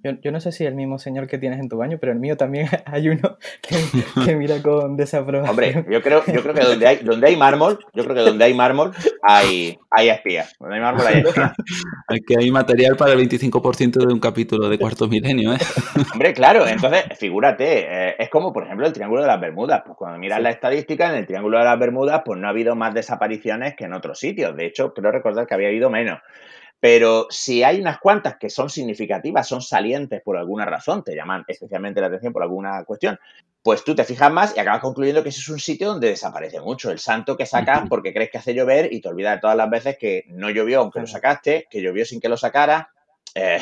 yo, 0.03 0.31
no 0.31 0.39
sé 0.39 0.51
si 0.51 0.65
el 0.65 0.75
mismo 0.75 0.99
señor 0.99 1.27
que 1.27 1.37
tienes 1.37 1.59
en 1.59 1.69
tu 1.69 1.77
baño, 1.77 1.97
pero 1.99 2.11
el 2.11 2.19
mío 2.19 2.37
también 2.37 2.67
hay 2.85 3.09
uno 3.09 3.37
que, 3.61 4.35
mira 4.35 4.61
con 4.61 4.97
desaprobación. 4.97 5.49
Hombre, 5.49 5.85
yo 5.89 6.01
creo, 6.01 6.23
yo 6.25 6.41
creo 6.41 6.53
que 6.53 6.63
donde 6.63 6.87
hay, 6.87 6.97
donde 6.97 7.27
hay 7.27 7.35
mármol, 7.35 7.79
yo 7.93 8.03
creo 8.03 8.15
que 8.15 8.21
donde 8.21 8.45
hay 8.45 8.53
mármol 8.53 8.91
hay, 9.21 9.77
hay 9.91 10.09
espías. 10.09 10.55
Donde 10.59 10.75
hay 10.75 10.81
mármol 10.81 11.07
hay 11.07 11.21
espías. 11.21 11.53
Aquí 12.07 12.35
hay 12.37 12.51
material 12.51 12.95
para 12.95 13.13
el 13.13 13.19
25% 13.19 14.05
de 14.05 14.13
un 14.13 14.19
capítulo 14.19 14.69
de 14.69 14.77
Cuarto 14.77 15.07
Milenio, 15.07 15.53
¿eh? 15.53 15.57
Hombre, 16.13 16.33
claro, 16.33 16.67
entonces, 16.67 17.05
figúrate, 17.17 18.09
eh, 18.09 18.15
es 18.19 18.29
como, 18.29 18.53
por 18.53 18.63
ejemplo, 18.63 18.87
el 18.87 18.93
Triángulo 18.93 19.21
de 19.21 19.27
las 19.27 19.39
Bermudas. 19.39 19.83
Pues 19.85 19.97
cuando 19.97 20.19
miras 20.19 20.41
la 20.41 20.49
estadística, 20.49 21.09
en 21.09 21.17
el 21.17 21.25
Triángulo 21.25 21.57
de 21.57 21.65
las 21.65 21.79
Bermudas, 21.79 22.21
pues 22.25 22.39
no 22.39 22.47
ha 22.47 22.51
habido 22.51 22.75
más 22.75 22.93
desapariciones 22.93 23.75
que 23.75 23.85
en 23.85 23.93
otros 23.93 24.19
sitios. 24.19 24.55
De 24.55 24.65
hecho, 24.65 24.93
creo 24.93 25.11
recordar 25.11 25.47
que 25.47 25.53
había 25.53 25.67
habido 25.67 25.89
menos. 25.89 26.19
Pero 26.79 27.27
si 27.29 27.63
hay 27.63 27.81
unas 27.81 27.99
cuantas 27.99 28.37
que 28.37 28.49
son 28.49 28.69
significativas, 28.69 29.47
son 29.47 29.61
salientes 29.61 30.21
por 30.21 30.37
alguna 30.37 30.65
razón, 30.65 31.03
te 31.03 31.15
llaman 31.15 31.43
especialmente 31.47 32.01
la 32.01 32.07
atención 32.07 32.33
por 32.33 32.43
alguna 32.43 32.83
cuestión, 32.83 33.19
pues 33.63 33.83
tú 33.83 33.95
te 33.95 34.03
fijas 34.03 34.31
más 34.31 34.55
y 34.55 34.59
acabas 34.59 34.81
concluyendo 34.81 35.23
que 35.23 35.29
ese 35.29 35.39
es 35.39 35.49
un 35.49 35.59
sitio 35.59 35.87
donde 35.87 36.09
desaparece 36.09 36.61
mucho. 36.61 36.91
El 36.91 36.99
santo 36.99 37.35
que 37.35 37.45
sacas 37.45 37.83
porque 37.89 38.13
crees 38.13 38.29
que 38.29 38.37
hace 38.37 38.53
llover 38.53 38.93
y 38.93 39.01
te 39.01 39.09
olvidas 39.09 39.35
de 39.35 39.41
todas 39.41 39.57
las 39.57 39.69
veces 39.69 39.97
que 39.97 40.23
no 40.27 40.49
llovió 40.49 40.79
aunque 40.79 40.99
lo 40.99 41.07
sacaste, 41.07 41.67
que 41.69 41.81
llovió 41.81 42.05
sin 42.05 42.21
que 42.21 42.29
lo 42.29 42.37
sacara. 42.37 42.91
Eh, 43.35 43.59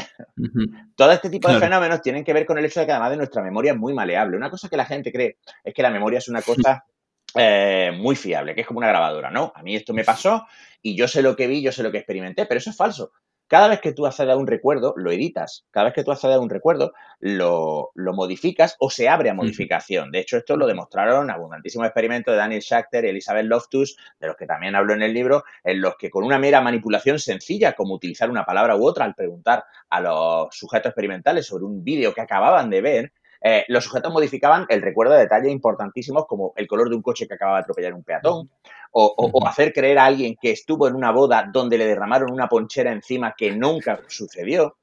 todo 0.96 1.12
este 1.12 1.30
tipo 1.30 1.52
de 1.52 1.60
fenómenos 1.60 2.02
tienen 2.02 2.24
que 2.24 2.34
ver 2.34 2.46
con 2.46 2.58
el 2.58 2.66
hecho 2.66 2.82
de 2.82 2.86
que 2.86 2.92
además 2.92 3.12
de 3.12 3.18
nuestra 3.18 3.42
memoria 3.42 3.72
es 3.72 3.78
muy 3.78 3.94
maleable. 3.94 4.38
Una 4.38 4.50
cosa 4.50 4.70
que 4.70 4.78
la 4.78 4.86
gente 4.86 5.12
cree 5.12 5.38
es 5.64 5.74
que 5.74 5.82
la 5.82 5.90
memoria 5.90 6.20
es 6.20 6.28
una 6.28 6.42
cosa 6.42 6.86
eh, 7.36 7.92
muy 7.98 8.16
fiable, 8.16 8.54
que 8.54 8.62
es 8.62 8.68
como 8.68 8.80
una 8.80 8.90
grabadora, 8.90 9.32
¿no? 9.32 9.54
A 9.56 9.64
mí 9.64 9.76
esto 9.76 9.94
me 9.94 10.04
pasó 10.04 10.46
y 10.86 10.96
yo 10.96 11.08
sé 11.08 11.24
lo 11.24 11.36
que 11.36 11.48
vi, 11.48 11.64
yo 11.64 11.72
sé 11.72 11.82
lo 11.82 11.92
que 11.92 11.98
experimenté, 11.98 12.46
pero 12.46 12.60
eso 12.60 12.70
es 12.70 12.78
falso. 12.78 13.12
Cada 13.48 13.68
vez 13.68 13.82
que 13.82 13.92
tú 13.92 14.06
accedes 14.06 14.30
a 14.30 14.38
un 14.38 14.46
recuerdo, 14.46 14.94
lo 14.98 15.12
editas. 15.12 15.66
Cada 15.72 15.86
vez 15.86 15.96
que 15.96 16.04
tú 16.04 16.12
accedes 16.12 16.36
a 16.36 16.40
un 16.40 16.50
recuerdo, 16.50 16.94
lo, 17.20 17.92
modificas 17.96 18.76
o 18.80 18.92
se 18.92 19.10
abre 19.10 19.32
a 19.32 19.34
modificación. 19.34 20.12
De 20.12 20.20
hecho, 20.20 20.38
esto 20.38 20.56
lo 20.58 20.68
demostraron 20.68 21.32
abundantísimos 21.32 21.88
experimentos 21.88 22.34
de 22.34 22.38
Daniel 22.38 22.62
Schachter 22.62 23.04
y 23.04 23.10
Elizabeth 23.10 23.48
Loftus, 23.48 23.98
de 24.20 24.28
los 24.28 24.36
que 24.36 24.46
también 24.46 24.76
hablo 24.76 24.94
en 24.94 25.02
el 25.02 25.12
libro, 25.12 25.44
en 25.64 25.82
los 25.82 25.96
que 25.98 26.12
con 26.12 26.24
una 26.24 26.38
mera 26.38 26.62
manipulación 26.62 27.18
sencilla, 27.18 27.74
como 27.74 27.96
utilizar 27.96 28.30
una 28.30 28.46
palabra 28.46 28.76
u 28.76 28.86
otra 28.86 29.06
al 29.06 29.16
preguntar 29.16 29.64
a 29.90 30.02
los 30.02 30.56
sujetos 30.56 30.92
experimentales 30.92 31.48
sobre 31.48 31.66
un 31.66 31.84
vídeo 31.84 32.14
que 32.14 32.22
acababan 32.22 32.70
de 32.70 32.82
ver, 32.82 33.14
eh, 33.48 33.64
los 33.68 33.84
sujetos 33.84 34.12
modificaban 34.12 34.66
el 34.70 34.82
recuerdo 34.82 35.14
de 35.14 35.20
detalles 35.20 35.52
importantísimos 35.52 36.26
como 36.26 36.54
el 36.56 36.66
color 36.66 36.90
de 36.90 36.96
un 36.96 37.04
coche 37.04 37.28
que 37.28 37.36
acaba 37.36 37.58
de 37.58 37.60
atropellar 37.60 37.94
un 37.94 38.04
peatón 38.04 38.50
o, 38.92 39.48
hacer 39.48 39.72
creer 39.72 40.00
a 40.00 40.06
alguien 40.06 40.36
que 40.42 40.50
estuvo 40.50 40.88
en 40.88 40.96
una 40.96 41.12
boda 41.12 41.48
donde 41.54 41.78
le 41.78 41.86
derramaron 41.86 42.32
una 42.32 42.48
ponchera 42.48 42.92
encima 42.92 43.36
que 43.38 43.52
nunca 43.52 44.00
sucedió. 44.08 44.78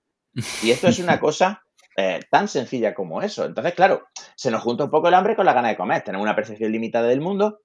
Y 0.62 0.71
esto 0.71 0.87
es 0.87 1.00
una 1.00 1.19
cosa 1.21 1.64
eh, 1.97 2.21
tan 2.31 2.47
sencilla 2.47 2.95
como 2.95 3.21
eso. 3.21 3.47
Entonces, 3.47 3.75
claro, 3.75 4.07
se 4.37 4.52
nos 4.52 4.62
junta 4.62 4.85
un 4.85 4.90
poco 4.90 5.09
el 5.09 5.14
hambre 5.14 5.35
con 5.35 5.45
la 5.45 5.54
gana 5.54 5.71
de 5.71 5.76
comer. 5.76 6.02
Tenemos 6.02 6.23
una 6.23 6.37
percepción 6.37 6.71
limitada 6.71 7.09
del 7.09 7.21
mundo. 7.21 7.62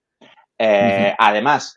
Eh, 0.57 1.13
además, 1.19 1.75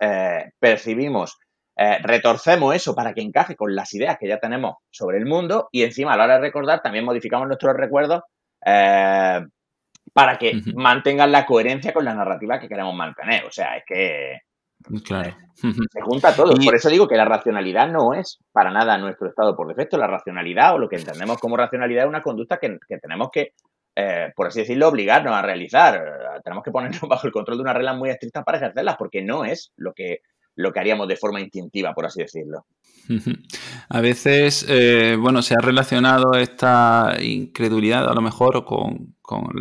percibimos 0.58 1.36
retorcemos 1.76 2.74
eso 2.74 2.94
para 2.94 3.12
que 3.12 3.20
encaje 3.20 3.56
con 3.56 3.74
las 3.74 3.92
ideas 3.92 4.16
que 4.18 4.28
ya 4.28 4.38
tenemos 4.38 4.76
sobre 4.90 5.18
el 5.18 5.26
mundo 5.26 5.68
y 5.72 5.82
encima 5.82 6.12
a 6.12 6.16
la 6.16 6.24
hora 6.24 6.34
de 6.34 6.40
recordar 6.40 6.82
también 6.82 7.06
modificamos 7.06 7.46
nuestros 7.48 7.74
recuerdos 7.74 8.22
eh, 8.64 9.40
para 10.12 10.38
que 10.38 10.60
mantengan 10.74 11.32
la 11.32 11.46
coherencia 11.46 11.92
con 11.92 12.04
la 12.04 12.14
narrativa 12.14 12.58
que 12.58 12.68
queremos 12.68 12.94
mantener. 12.94 13.44
O 13.44 13.50
sea, 13.50 13.76
es 13.76 13.84
que 13.86 14.40
Claro. 15.04 15.36
Se 15.54 16.00
junta 16.00 16.34
todo. 16.34 16.54
Por 16.54 16.74
eso 16.74 16.88
digo 16.88 17.06
que 17.06 17.16
la 17.16 17.26
racionalidad 17.26 17.88
no 17.90 18.14
es 18.14 18.38
para 18.50 18.70
nada 18.70 18.96
nuestro 18.96 19.28
estado 19.28 19.54
por 19.54 19.68
defecto. 19.68 19.98
La 19.98 20.06
racionalidad 20.06 20.74
o 20.74 20.78
lo 20.78 20.88
que 20.88 20.96
entendemos 20.96 21.38
como 21.38 21.56
racionalidad 21.56 22.04
es 22.04 22.08
una 22.08 22.22
conducta 22.22 22.58
que, 22.58 22.78
tenemos 23.00 23.30
que, 23.30 23.52
eh, 23.94 24.32
por 24.34 24.46
así 24.46 24.60
decirlo, 24.60 24.88
obligarnos 24.88 25.34
a 25.34 25.42
realizar. 25.42 26.02
Tenemos 26.42 26.64
que 26.64 26.70
ponernos 26.70 27.00
bajo 27.08 27.26
el 27.26 27.32
control 27.32 27.58
de 27.58 27.62
una 27.62 27.74
regla 27.74 27.92
muy 27.92 28.10
estricta 28.10 28.42
para 28.42 28.58
ejercerlas, 28.58 28.96
porque 28.96 29.22
no 29.22 29.44
es 29.44 29.72
lo 29.76 29.92
que 29.92 30.20
lo 30.60 30.72
que 30.72 30.80
haríamos 30.80 31.08
de 31.08 31.16
forma 31.16 31.40
instintiva, 31.40 31.94
por 31.94 32.06
así 32.06 32.20
decirlo. 32.20 32.66
A 33.88 34.00
veces, 34.00 34.64
eh, 34.68 35.16
bueno, 35.18 35.42
se 35.42 35.54
ha 35.54 35.60
relacionado 35.60 36.34
esta 36.34 37.16
incredulidad 37.20 38.08
a 38.08 38.14
lo 38.14 38.20
mejor 38.20 38.64
con, 38.64 39.16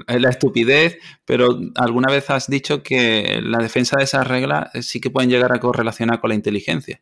la 0.08 0.30
estupidez, 0.30 0.98
pero 1.26 1.50
alguna 1.76 2.12
vez 2.12 2.30
has 2.30 2.48
dicho 2.48 2.82
que 2.82 3.40
la 3.44 3.60
defensa 3.60 3.98
de 3.98 4.04
esas 4.04 4.28
reglas 4.28 4.70
sí 4.82 5.00
que 5.00 5.12
pueden 5.12 5.30
llegar 5.30 5.54
a 5.54 5.60
correlacionar 5.60 6.20
con 6.20 6.30
la 6.30 6.36
inteligencia. 6.36 7.00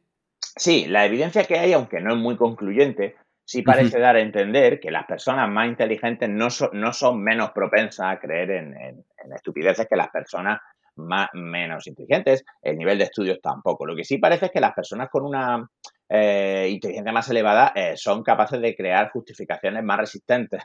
Sí, 0.57 0.85
la 0.85 1.05
evidencia 1.05 1.45
que 1.45 1.59
hay, 1.59 1.73
aunque 1.73 2.01
no 2.01 2.13
es 2.13 2.19
muy 2.19 2.35
concluyente, 2.35 3.15
sí 3.45 3.61
parece 3.61 3.99
dar 3.99 4.17
a 4.17 4.21
entender 4.21 4.81
que 4.81 4.91
las 4.91 5.05
personas 5.05 5.49
más 5.49 5.67
inteligentes 5.67 6.29
no, 6.29 6.47
no 6.73 6.93
son 6.93 7.23
menos 7.23 7.51
propensas 7.51 8.13
a 8.13 8.19
creer 8.19 8.51
en, 8.51 8.73
en 8.75 9.33
estupideces 9.33 9.87
que 9.87 9.95
las 9.95 10.09
personas 10.09 10.59
más, 10.97 11.29
menos 11.33 11.87
inteligentes, 11.87 12.43
el 12.61 12.77
nivel 12.77 12.97
de 12.97 13.05
estudios 13.05 13.39
tampoco. 13.41 13.85
Lo 13.85 13.95
que 13.95 14.03
sí 14.03 14.17
parece 14.17 14.47
es 14.47 14.51
que 14.51 14.61
las 14.61 14.73
personas 14.73 15.09
con 15.09 15.25
una 15.25 15.69
eh, 16.09 16.67
inteligencia 16.71 17.11
más 17.11 17.29
elevada 17.29 17.73
eh, 17.75 17.95
son 17.95 18.23
capaces 18.23 18.61
de 18.61 18.75
crear 18.75 19.11
justificaciones 19.11 19.83
más 19.83 19.99
resistentes 19.99 20.63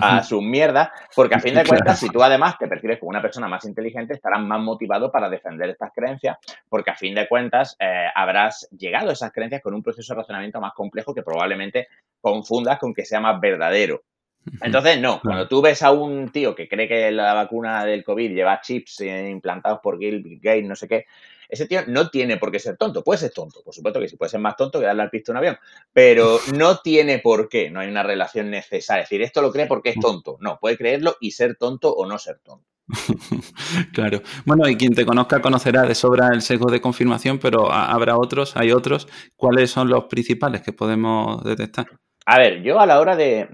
a 0.00 0.22
sus 0.22 0.42
mierdas, 0.42 0.88
porque 1.14 1.34
a 1.34 1.40
fin 1.40 1.54
de 1.54 1.64
cuentas, 1.64 1.98
si 1.98 2.08
tú 2.08 2.22
además 2.22 2.56
te 2.58 2.66
percibes 2.66 2.98
como 2.98 3.10
una 3.10 3.22
persona 3.22 3.46
más 3.46 3.64
inteligente, 3.64 4.14
estarás 4.14 4.40
más 4.40 4.60
motivado 4.60 5.12
para 5.12 5.28
defender 5.28 5.70
estas 5.70 5.92
creencias, 5.94 6.38
porque 6.68 6.90
a 6.90 6.96
fin 6.96 7.14
de 7.14 7.28
cuentas 7.28 7.76
eh, 7.78 8.06
habrás 8.14 8.68
llegado 8.76 9.10
a 9.10 9.12
esas 9.12 9.32
creencias 9.32 9.62
con 9.62 9.74
un 9.74 9.82
proceso 9.82 10.14
de 10.14 10.20
razonamiento 10.20 10.60
más 10.60 10.72
complejo 10.72 11.14
que 11.14 11.22
probablemente 11.22 11.88
confundas 12.20 12.78
con 12.78 12.94
que 12.94 13.04
sea 13.04 13.20
más 13.20 13.40
verdadero. 13.40 14.02
Entonces, 14.62 15.00
no, 15.00 15.20
cuando 15.20 15.46
tú 15.48 15.60
ves 15.60 15.82
a 15.82 15.90
un 15.92 16.30
tío 16.30 16.54
que 16.54 16.68
cree 16.68 16.88
que 16.88 17.10
la 17.10 17.34
vacuna 17.34 17.84
del 17.84 18.04
COVID 18.04 18.30
lleva 18.30 18.60
chips 18.60 19.00
implantados 19.00 19.80
por 19.82 19.98
Bill 19.98 20.40
Gates, 20.42 20.66
no 20.66 20.76
sé 20.76 20.88
qué, 20.88 21.06
ese 21.50 21.66
tío 21.66 21.80
no 21.86 22.08
tiene 22.10 22.36
por 22.36 22.50
qué 22.50 22.58
ser 22.58 22.76
tonto. 22.76 23.02
Puede 23.02 23.18
ser 23.18 23.32
tonto, 23.32 23.62
por 23.62 23.74
supuesto 23.74 24.00
que 24.00 24.08
sí, 24.08 24.16
puede 24.16 24.30
ser 24.30 24.40
más 24.40 24.56
tonto 24.56 24.78
que 24.78 24.86
darle 24.86 25.02
al 25.02 25.10
pisto 25.10 25.32
un 25.32 25.38
avión, 25.38 25.58
pero 25.92 26.38
no 26.54 26.78
tiene 26.78 27.18
por 27.18 27.48
qué, 27.48 27.70
no 27.70 27.80
hay 27.80 27.88
una 27.88 28.02
relación 28.02 28.50
necesaria. 28.50 29.02
Es 29.02 29.10
decir, 29.10 29.22
esto 29.22 29.42
lo 29.42 29.52
cree 29.52 29.66
porque 29.66 29.90
es 29.90 29.96
tonto. 30.00 30.36
No, 30.40 30.58
puede 30.60 30.76
creerlo 30.76 31.16
y 31.20 31.32
ser 31.32 31.56
tonto 31.56 31.92
o 31.92 32.06
no 32.06 32.18
ser 32.18 32.38
tonto. 32.38 32.66
claro. 33.92 34.22
Bueno, 34.44 34.68
y 34.68 34.76
quien 34.76 34.94
te 34.94 35.06
conozca 35.06 35.40
conocerá 35.40 35.82
de 35.82 35.94
sobra 35.94 36.28
el 36.32 36.42
sesgo 36.42 36.70
de 36.70 36.80
confirmación, 36.80 37.38
pero 37.38 37.70
habrá 37.70 38.16
otros, 38.16 38.56
hay 38.56 38.72
otros. 38.72 39.08
¿Cuáles 39.36 39.70
son 39.70 39.88
los 39.88 40.04
principales 40.04 40.62
que 40.62 40.72
podemos 40.72 41.42
detectar? 41.44 41.86
A 42.26 42.38
ver, 42.38 42.62
yo 42.62 42.78
a 42.78 42.86
la 42.86 43.00
hora 43.00 43.16
de, 43.16 43.48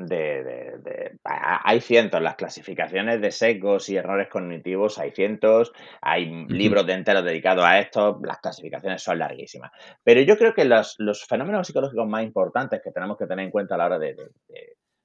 Hay 1.22 1.80
cientos, 1.80 2.20
las 2.20 2.34
clasificaciones 2.34 3.20
de 3.20 3.30
sesgos 3.30 3.88
y 3.88 3.96
errores 3.96 4.28
cognitivos, 4.28 4.98
hay 4.98 5.12
cientos, 5.12 5.72
hay 6.00 6.46
libros 6.48 6.86
de 6.86 6.94
enteros 6.94 7.24
dedicados 7.24 7.64
a 7.64 7.78
esto, 7.78 8.20
las 8.24 8.38
clasificaciones 8.38 9.02
son 9.02 9.18
larguísimas. 9.18 9.70
Pero 10.02 10.20
yo 10.22 10.36
creo 10.36 10.52
que 10.52 10.64
los, 10.64 10.96
fenómenos 11.28 11.66
psicológicos 11.66 12.06
más 12.08 12.24
importantes 12.24 12.80
que 12.82 12.90
tenemos 12.90 13.16
que 13.16 13.26
tener 13.26 13.44
en 13.44 13.50
cuenta 13.50 13.76
a 13.76 13.78
la 13.78 13.86
hora 13.86 13.98
de, 13.98 14.16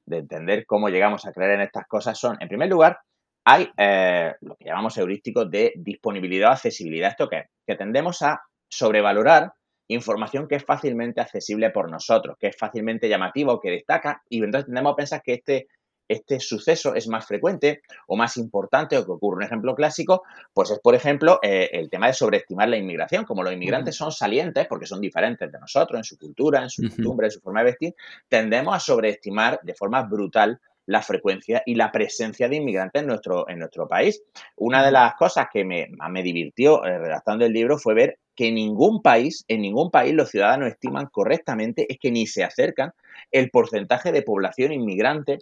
entender 0.08 0.66
cómo 0.66 0.90
llegamos 0.90 1.26
a 1.26 1.32
creer 1.32 1.52
en 1.52 1.62
estas 1.62 1.88
cosas 1.88 2.20
son, 2.20 2.38
en 2.42 2.48
primer 2.50 2.70
lugar, 2.70 3.00
hay 3.46 3.70
eh, 3.78 4.34
lo 4.42 4.56
que 4.56 4.66
llamamos 4.66 4.98
heurísticos 4.98 5.50
de 5.50 5.72
disponibilidad 5.76 6.50
o 6.50 6.54
accesibilidad. 6.54 7.10
¿Esto 7.10 7.30
qué? 7.30 7.46
Que 7.66 7.76
tendemos 7.76 8.22
a 8.22 8.42
sobrevalorar 8.70 9.54
información 9.94 10.48
que 10.48 10.56
es 10.56 10.66
fácilmente 10.66 11.22
accesible 11.22 11.70
por 11.70 11.90
nosotros, 11.90 12.38
que 12.40 12.48
es 12.48 12.58
fácilmente 12.58 13.10
llamativo, 13.10 13.60
que 13.60 13.72
destaca, 13.72 14.24
y 14.30 14.44
entonces 14.44 14.66
tendemos 14.66 14.94
a 14.94 14.96
pensar 14.96 15.22
que 15.22 15.34
este, 15.34 15.68
este 16.08 16.40
suceso 16.40 16.94
es 16.94 17.08
más 17.08 17.26
frecuente 17.26 17.82
o 18.08 18.16
más 18.16 18.38
importante 18.38 18.98
o 18.98 19.06
que 19.06 19.12
ocurre. 19.12 19.38
Un 19.38 19.44
ejemplo 19.44 19.76
clásico, 19.76 20.24
pues 20.54 20.72
es, 20.72 20.80
por 20.80 20.96
ejemplo, 20.96 21.40
eh, 21.42 21.70
el 21.72 21.90
tema 21.90 22.08
de 22.08 22.14
sobreestimar 22.14 22.70
la 22.70 22.78
inmigración. 22.78 23.26
Como 23.26 23.44
los 23.44 23.54
inmigrantes 23.54 23.96
son 23.96 24.12
salientes, 24.12 24.68
porque 24.68 24.86
son 24.86 25.02
diferentes 25.02 25.52
de 25.52 25.60
nosotros 25.60 25.98
en 25.98 26.04
su 26.04 26.18
cultura, 26.18 26.64
en 26.64 26.70
su 26.70 26.84
costumbre, 26.84 27.28
en 27.28 27.32
su 27.32 27.40
forma 27.40 27.62
de 27.62 27.66
vestir, 27.66 27.96
tendemos 28.28 28.76
a 28.76 28.80
sobreestimar 28.80 29.60
de 29.64 29.74
forma 29.74 30.04
brutal 30.04 30.60
la 30.88 31.02
frecuencia 31.02 31.64
y 31.66 31.76
la 31.76 31.92
presencia 31.92 32.50
de 32.50 32.58
inmigrantes 32.58 33.02
en 33.02 33.08
nuestro, 33.08 33.48
en 33.48 33.60
nuestro 33.60 33.88
país. 33.88 34.22
Una 34.58 34.84
de 34.84 34.92
las 34.92 35.14
cosas 35.16 35.48
que 35.52 35.64
me, 35.64 35.88
me 36.10 36.24
divirtió 36.24 36.84
eh, 36.84 36.98
redactando 36.98 37.46
el 37.46 37.54
libro 37.54 37.78
fue 37.78 37.94
ver 37.94 38.20
que 38.42 38.48
en 38.48 38.56
ningún 38.56 39.04
país, 39.04 39.46
en 39.48 39.62
ningún 39.62 39.92
país 39.92 40.16
los 40.16 40.32
ciudadanos 40.32 40.70
estiman 40.70 41.06
correctamente, 41.12 41.86
es 41.88 42.00
que 42.00 42.10
ni 42.10 42.26
se 42.26 42.44
acercan 42.44 42.92
el 43.30 43.52
porcentaje 43.52 44.12
de 44.12 44.24
población 44.24 44.72
inmigrante 44.72 45.38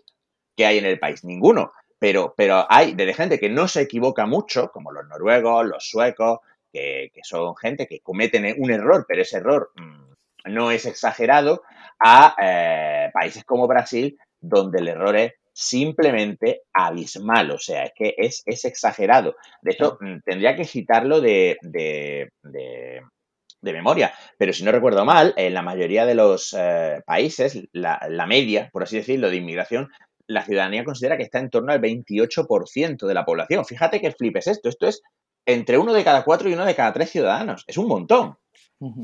que 0.57 0.65
hay 0.65 0.79
en 0.79 0.85
el 0.85 0.99
país. 0.99 1.23
Ninguno. 1.23 1.71
Pero, 1.97 2.33
pero 2.35 2.65
hay 2.69 2.95
de 2.95 3.13
gente 3.13 3.39
que 3.39 3.47
no 3.47 3.69
se 3.69 3.83
equivoca 3.83 4.25
mucho, 4.25 4.69
como 4.73 4.91
los 4.91 5.07
noruegos, 5.07 5.65
los 5.65 5.89
suecos, 5.89 6.39
que, 6.73 7.09
son 7.23 7.55
gente 7.55 7.87
que 7.87 8.01
cometen 8.01 8.53
un 8.57 8.69
error, 8.69 9.05
pero 9.07 9.21
ese 9.21 9.37
error 9.37 9.71
mm, 9.75 10.51
no 10.53 10.69
es 10.69 10.85
exagerado, 10.85 11.63
a 11.99 12.35
eh, 12.41 13.11
países 13.13 13.45
como 13.45 13.65
Brasil, 13.65 14.19
donde 14.41 14.79
el 14.79 14.89
error 14.89 15.15
es 15.15 15.35
simplemente 15.61 16.61
abismal, 16.73 17.51
o 17.51 17.59
sea, 17.59 17.83
es 17.83 17.91
que 17.93 18.15
es, 18.17 18.43
exagerado. 18.45 19.35
De 19.61 19.73
hecho, 19.73 19.97
mm, 19.99 20.19
tendría 20.23 20.55
que 20.55 20.63
citarlo 20.63 21.19
de, 21.19 21.57
de, 21.61 22.31
memoria, 23.61 24.13
pero 24.37 24.53
si 24.53 24.63
no 24.63 24.71
recuerdo 24.71 25.03
mal, 25.03 25.33
en 25.35 25.53
la 25.53 25.61
mayoría 25.61 26.05
de 26.05 26.15
los 26.15 26.55
eh, 26.57 27.01
países, 27.05 27.61
la, 27.73 28.25
media, 28.25 28.69
por 28.71 28.83
así 28.83 28.95
decirlo, 28.95 29.29
de 29.29 29.35
inmigración, 29.35 29.89
la 30.27 30.45
ciudadanía 30.45 30.85
considera 30.85 31.17
que 31.17 31.23
está 31.23 31.39
en 31.39 31.49
torno 31.49 31.73
al 31.73 31.81
28% 31.81 33.05
de 33.05 33.13
la 33.13 33.25
población. 33.25 33.65
Fíjate 33.65 33.99
que 33.99 34.11
flipes 34.11 34.47
esto, 34.47 34.69
esto 34.69 34.87
es 34.87 35.01
entre 35.45 35.77
uno 35.77 35.91
de 35.91 36.05
cada 36.05 36.23
cuatro 36.23 36.49
y 36.49 36.53
uno 36.53 36.65
de 36.65 36.75
cada 36.75 36.93
tres 36.93 37.09
ciudadanos, 37.09 37.65
es 37.67 37.77
un 37.77 37.87
montón. 37.87 38.37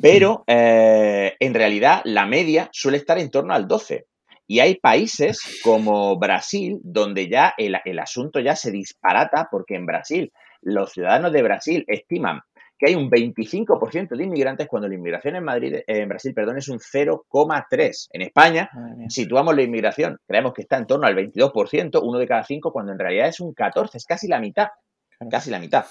Pero 0.01 0.45
eh, 0.47 1.35
en 1.37 1.53
realidad 1.53 2.01
la 2.05 2.25
media 2.25 2.69
suele 2.71 2.97
estar 2.97 3.17
en 3.19 3.29
torno 3.29 3.53
al 3.53 3.67
12. 3.67 4.05
Y 4.47 4.59
hay 4.59 4.75
países 4.75 5.39
como 5.63 6.17
Brasil 6.17 6.79
donde 6.83 7.27
ya 7.27 7.53
el, 7.57 7.99
asunto 7.99 8.39
ya 8.39 8.55
se 8.55 8.71
disparata 8.71 9.47
porque 9.49 9.75
en 9.75 9.85
Brasil 9.85 10.31
los 10.61 10.91
ciudadanos 10.91 11.31
de 11.31 11.43
Brasil 11.43 11.83
estiman 11.87 12.41
que 12.77 12.87
hay 12.87 12.95
un 12.95 13.09
25% 13.09 14.17
de 14.17 14.23
inmigrantes 14.23 14.67
cuando 14.67 14.89
la 14.89 14.95
inmigración 14.95 15.37
en 15.37 15.45
Madrid, 15.45 15.75
en 15.87 16.09
Brasil, 16.09 16.33
perdón, 16.33 16.57
es 16.57 16.67
un 16.67 16.79
0,3. 16.79 18.07
En 18.11 18.21
España 18.21 18.69
situamos 19.07 19.55
la 19.55 19.61
inmigración, 19.61 20.17
creemos 20.27 20.53
que 20.53 20.63
está 20.63 20.77
en 20.77 20.85
torno 20.85 21.07
al 21.07 21.15
22%, 21.15 22.01
uno 22.03 22.19
de 22.19 22.27
cada 22.27 22.43
cinco, 22.43 22.73
cuando 22.73 22.91
en 22.91 22.99
realidad 22.99 23.29
es 23.29 23.39
un 23.39 23.53
14, 23.53 23.97
es 23.97 24.05
casi 24.05 24.27
la 24.27 24.41
mitad, 24.41 24.67
casi 25.29 25.49
la 25.51 25.59
mitad 25.59 25.85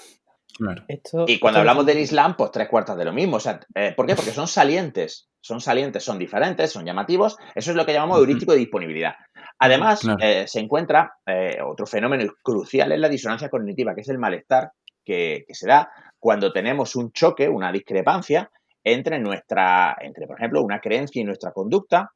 y 1.27 1.39
cuando 1.39 1.59
hablamos 1.59 1.85
del 1.85 1.99
Islam, 1.99 2.35
pues 2.37 2.51
tres 2.51 2.69
cuartas 2.69 2.97
de 2.97 3.05
lo 3.05 3.13
mismo. 3.13 3.37
O 3.37 3.39
sea, 3.39 3.59
eh, 3.73 3.93
¿Por 3.95 4.05
qué? 4.05 4.15
Porque 4.15 4.31
son 4.31 4.47
salientes. 4.47 5.27
Son 5.41 5.61
salientes, 5.61 6.03
son 6.03 6.17
diferentes, 6.17 6.71
son 6.71 6.85
llamativos. 6.85 7.37
Eso 7.53 7.71
es 7.71 7.77
lo 7.77 7.85
que 7.85 7.93
llamamos 7.93 8.19
heurístico 8.19 8.53
de 8.53 8.59
disponibilidad. 8.59 9.15
Además, 9.59 10.01
eh, 10.19 10.45
se 10.47 10.59
encuentra 10.59 11.13
eh, 11.25 11.57
otro 11.63 11.85
fenómeno 11.85 12.25
crucial 12.41 12.91
en 12.91 13.01
la 13.01 13.09
disonancia 13.09 13.49
cognitiva, 13.49 13.93
que 13.93 14.01
es 14.01 14.09
el 14.09 14.17
malestar 14.17 14.71
que, 15.03 15.45
se 15.49 15.67
da 15.67 15.91
cuando 16.19 16.51
tenemos 16.51 16.95
un 16.95 17.11
choque, 17.11 17.47
una 17.47 17.71
discrepancia 17.71 18.49
entre 18.83 19.19
nuestra, 19.19 19.95
entre, 20.01 20.25
por 20.25 20.37
ejemplo, 20.37 20.63
una 20.63 20.79
creencia 20.79 21.21
y 21.21 21.25
nuestra 21.25 21.51
conducta, 21.51 22.11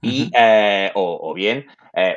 y, 0.00 0.30
o, 0.94 1.30
o, 1.30 1.34
bien 1.34 1.66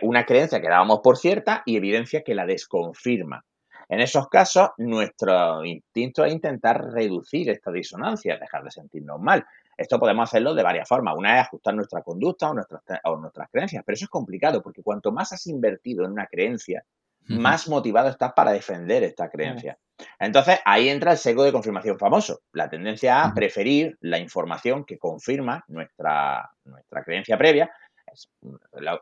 una 0.03 0.25
creencia 0.25 0.61
que 0.61 0.69
dábamos 0.69 0.99
por 1.03 1.17
cierta 1.17 1.63
y 1.65 1.75
evidencia 1.75 2.21
que 2.23 2.35
la 2.35 2.45
desconfirma. 2.45 3.43
En 3.89 3.99
esos 3.99 4.27
casos, 4.29 4.69
nuestro 4.77 5.63
instinto 5.63 6.25
es 6.25 6.33
intentar 6.33 6.91
reducir 6.91 7.49
esta 7.49 7.71
disonancia, 7.71 8.37
dejar 8.37 8.63
de 8.63 8.71
sentirnos 8.71 9.19
mal. 9.19 9.45
Esto 9.77 9.99
podemos 9.99 10.29
hacerlo 10.29 10.53
de 10.53 10.63
varias 10.63 10.87
formas. 10.87 11.15
Una 11.17 11.35
es 11.35 11.47
ajustar 11.47 11.75
nuestra 11.75 12.01
conducta 12.01 12.49
o 12.49 12.53
nuestras, 12.53 12.81
nuestras 13.19 13.49
creencias, 13.49 13.83
pero 13.85 13.95
eso 13.95 14.05
es 14.05 14.09
complicado 14.09 14.61
porque 14.61 14.81
cuanto 14.81 15.11
más 15.11 15.33
has 15.33 15.45
invertido 15.47 16.05
en 16.05 16.11
una 16.11 16.27
creencia, 16.27 16.83
más 17.27 17.67
motivado 17.67 18.09
estás 18.09 18.33
para 18.33 18.51
defender 18.51 19.03
esta 19.03 19.29
creencia. 19.29 19.77
Entonces, 20.19 20.59
ahí 20.65 20.89
entra 20.89 21.13
el 21.13 21.17
sesgo 21.17 21.43
de 21.43 21.51
confirmación 21.51 21.97
famoso, 21.97 22.41
la 22.51 22.69
tendencia 22.69 23.23
a 23.23 23.33
preferir 23.33 23.97
la 24.01 24.19
información 24.19 24.85
que 24.85 24.99
confirma 24.99 25.63
nuestra, 25.67 26.51
nuestra 26.65 27.03
creencia 27.03 27.37
previa 27.37 27.71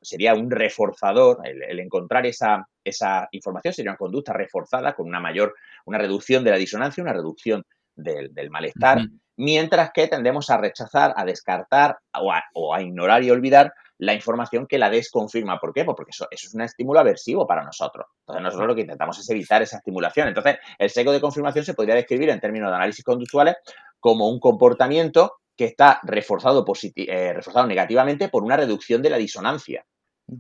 sería 0.02 0.34
un 0.34 0.50
reforzador, 0.50 1.40
el, 1.46 1.80
encontrar 1.80 2.26
esa, 2.26 2.68
esa, 2.84 3.28
información 3.32 3.74
sería 3.74 3.92
una 3.92 3.98
conducta 3.98 4.34
reforzada 4.34 4.94
con 4.94 5.08
una 5.08 5.20
mayor, 5.20 5.56
una 5.86 5.98
reducción 5.98 6.44
de 6.44 6.52
la 6.52 6.58
disonancia, 6.58 7.04
una 7.04 7.14
reducción 7.14 7.64
del, 7.96 8.50
malestar, 8.50 9.00
mientras 9.38 9.92
que 9.92 10.08
tendemos 10.08 10.50
a 10.50 10.58
rechazar, 10.58 11.14
a 11.16 11.26
descartar 11.26 11.98
o 12.14 12.74
a, 12.74 12.82
ignorar 12.82 13.24
y 13.24 13.32
olvidar 13.32 13.74
la 14.00 14.14
información 14.14 14.68
que 14.68 14.78
la 14.78 14.90
desconfirma. 14.90 15.60
¿Por 15.60 15.74
qué? 15.74 15.86
Pues 15.86 15.96
porque 15.96 16.12
eso, 16.12 16.28
eso, 16.30 16.48
es 16.48 16.54
un 16.54 16.62
estímulo 16.62 17.00
aversivo 17.00 17.48
para 17.48 17.64
nosotros. 17.64 18.08
Entonces 18.22 18.44
nosotros 18.44 18.68
lo 18.68 18.76
que 18.76 18.82
intentamos 18.82 19.18
es 19.20 19.30
evitar 19.30 19.62
esa 19.62 19.78
estimulación. 19.78 20.28
Entonces 20.28 20.58
el 20.78 20.90
seco 20.90 21.12
de 21.12 21.22
confirmación 21.22 21.64
se 21.64 21.74
podría 21.74 21.96
describir 21.96 22.30
en 22.30 22.40
términos 22.40 22.70
de 22.70 22.76
análisis 22.76 23.04
conductuales 23.04 23.56
como 24.00 24.28
un 24.28 24.40
comportamiento 24.40 25.38
que 25.56 25.66
está 25.66 26.00
reforzado, 26.04 26.66
eh, 26.96 27.34
reforzado 27.34 27.68
negativamente 27.68 28.30
por 28.30 28.44
una 28.44 28.58
reducción 28.58 29.02
de 29.02 29.10
la 29.10 29.18
disonancia, 29.18 29.86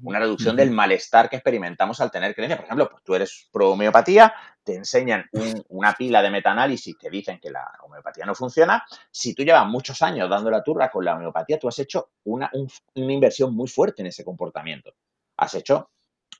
una 0.01 0.19
reducción 0.19 0.55
del 0.55 0.71
malestar 0.71 1.29
que 1.29 1.35
experimentamos 1.35 1.99
al 1.99 2.09
tener 2.09 2.33
creencia. 2.33 2.57
Por 2.57 2.65
ejemplo, 2.65 2.89
pues 2.89 3.03
tú 3.03 3.15
eres 3.15 3.49
pro 3.51 3.71
homeopatía, 3.71 4.33
te 4.63 4.75
enseñan 4.75 5.29
una 5.69 5.93
pila 5.93 6.21
de 6.21 6.31
metaanálisis 6.31 6.95
que 6.97 7.09
dicen 7.09 7.39
que 7.39 7.51
la 7.51 7.69
homeopatía 7.83 8.25
no 8.25 8.33
funciona. 8.33 8.83
Si 9.11 9.35
tú 9.35 9.43
llevas 9.43 9.67
muchos 9.67 10.01
años 10.01 10.29
dando 10.29 10.49
la 10.49 10.63
turra 10.63 10.89
con 10.89 11.03
la 11.03 11.15
homeopatía, 11.15 11.59
tú 11.59 11.67
has 11.67 11.77
hecho 11.79 12.11
una, 12.23 12.49
una 12.95 13.13
inversión 13.13 13.53
muy 13.53 13.67
fuerte 13.67 14.01
en 14.01 14.07
ese 14.07 14.23
comportamiento. 14.23 14.93
Has 15.37 15.53
hecho 15.55 15.89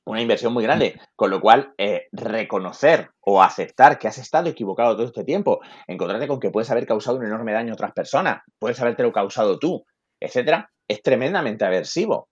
una 0.04 0.20
inversión 0.20 0.52
muy 0.52 0.62
grande. 0.62 1.00
Con 1.16 1.30
lo 1.30 1.40
cual, 1.40 1.74
eh, 1.78 2.08
reconocer 2.12 3.10
o 3.20 3.42
aceptar 3.42 3.98
que 3.98 4.08
has 4.08 4.18
estado 4.18 4.48
equivocado 4.48 4.94
todo 4.96 5.06
este 5.06 5.24
tiempo, 5.24 5.60
encontrarte 5.86 6.28
con 6.28 6.40
que 6.40 6.50
puedes 6.50 6.70
haber 6.70 6.86
causado 6.86 7.18
un 7.18 7.26
enorme 7.26 7.52
daño 7.52 7.72
a 7.72 7.74
otras 7.74 7.92
personas, 7.92 8.42
puedes 8.58 8.80
habértelo 8.80 9.12
causado 9.12 9.58
tú, 9.58 9.84
etcétera, 10.20 10.70
es 10.88 11.02
tremendamente 11.02 11.64
aversivo. 11.64 12.28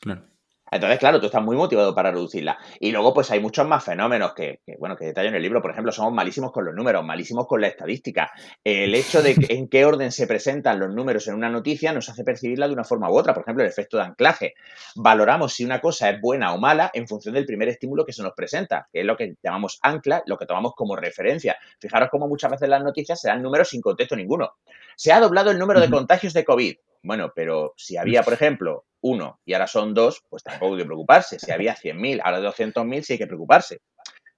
Claro. 0.00 0.22
Entonces, 0.70 0.98
claro, 0.98 1.20
tú 1.20 1.26
estás 1.26 1.42
muy 1.42 1.56
motivado 1.56 1.94
para 1.94 2.10
reducirla. 2.10 2.58
Y 2.80 2.90
luego, 2.92 3.14
pues 3.14 3.30
hay 3.30 3.40
muchos 3.40 3.66
más 3.66 3.84
fenómenos 3.84 4.34
que, 4.34 4.60
bueno, 4.78 4.96
que 4.96 5.06
detallo 5.06 5.28
en 5.28 5.34
el 5.34 5.42
libro. 5.42 5.62
Por 5.62 5.70
ejemplo, 5.70 5.92
somos 5.92 6.12
malísimos 6.12 6.52
con 6.52 6.64
los 6.64 6.74
números, 6.74 7.04
malísimos 7.04 7.46
con 7.46 7.60
la 7.60 7.68
estadística. 7.68 8.30
El 8.62 8.94
hecho 8.94 9.22
de 9.22 9.36
en 9.48 9.68
qué 9.68 9.84
orden 9.84 10.12
se 10.12 10.26
presentan 10.26 10.78
los 10.78 10.94
números 10.94 11.26
en 11.28 11.34
una 11.34 11.48
noticia 11.48 11.92
nos 11.92 12.08
hace 12.08 12.24
percibirla 12.24 12.66
de 12.66 12.74
una 12.74 12.84
forma 12.84 13.10
u 13.10 13.16
otra. 13.16 13.34
Por 13.34 13.42
ejemplo, 13.42 13.64
el 13.64 13.70
efecto 13.70 13.96
de 13.96 14.04
anclaje. 14.04 14.54
Valoramos 14.96 15.54
si 15.54 15.64
una 15.64 15.80
cosa 15.80 16.10
es 16.10 16.20
buena 16.20 16.52
o 16.54 16.58
mala 16.58 16.90
en 16.92 17.06
función 17.06 17.34
del 17.34 17.46
primer 17.46 17.68
estímulo 17.68 18.04
que 18.04 18.12
se 18.12 18.22
nos 18.22 18.32
presenta, 18.32 18.88
que 18.92 19.00
es 19.00 19.06
lo 19.06 19.16
que 19.16 19.34
llamamos 19.42 19.78
ancla, 19.82 20.22
lo 20.26 20.36
que 20.36 20.46
tomamos 20.46 20.72
como 20.74 20.96
referencia. 20.96 21.56
Fijaros 21.80 22.08
cómo 22.10 22.28
muchas 22.28 22.50
veces 22.50 22.68
las 22.68 22.82
noticias 22.82 23.20
se 23.20 23.28
dan 23.28 23.42
números 23.42 23.68
sin 23.68 23.80
contexto 23.80 24.16
ninguno. 24.16 24.54
Se 24.98 25.12
ha 25.12 25.20
doblado 25.20 25.52
el 25.52 25.60
número 25.60 25.80
de 25.80 25.88
contagios 25.88 26.32
de 26.32 26.44
COVID. 26.44 26.74
Bueno, 27.04 27.30
pero 27.32 27.72
si 27.76 27.96
había, 27.96 28.24
por 28.24 28.32
ejemplo, 28.32 28.86
uno 29.00 29.38
y 29.44 29.52
ahora 29.52 29.68
son 29.68 29.94
dos, 29.94 30.24
pues 30.28 30.42
tampoco 30.42 30.74
hay 30.74 30.80
que 30.80 30.86
preocuparse. 30.86 31.38
Si 31.38 31.52
había 31.52 31.76
100.000, 31.76 32.20
ahora 32.24 32.40
200.000, 32.40 33.02
sí 33.02 33.12
hay 33.12 33.18
que 33.20 33.28
preocuparse. 33.28 33.80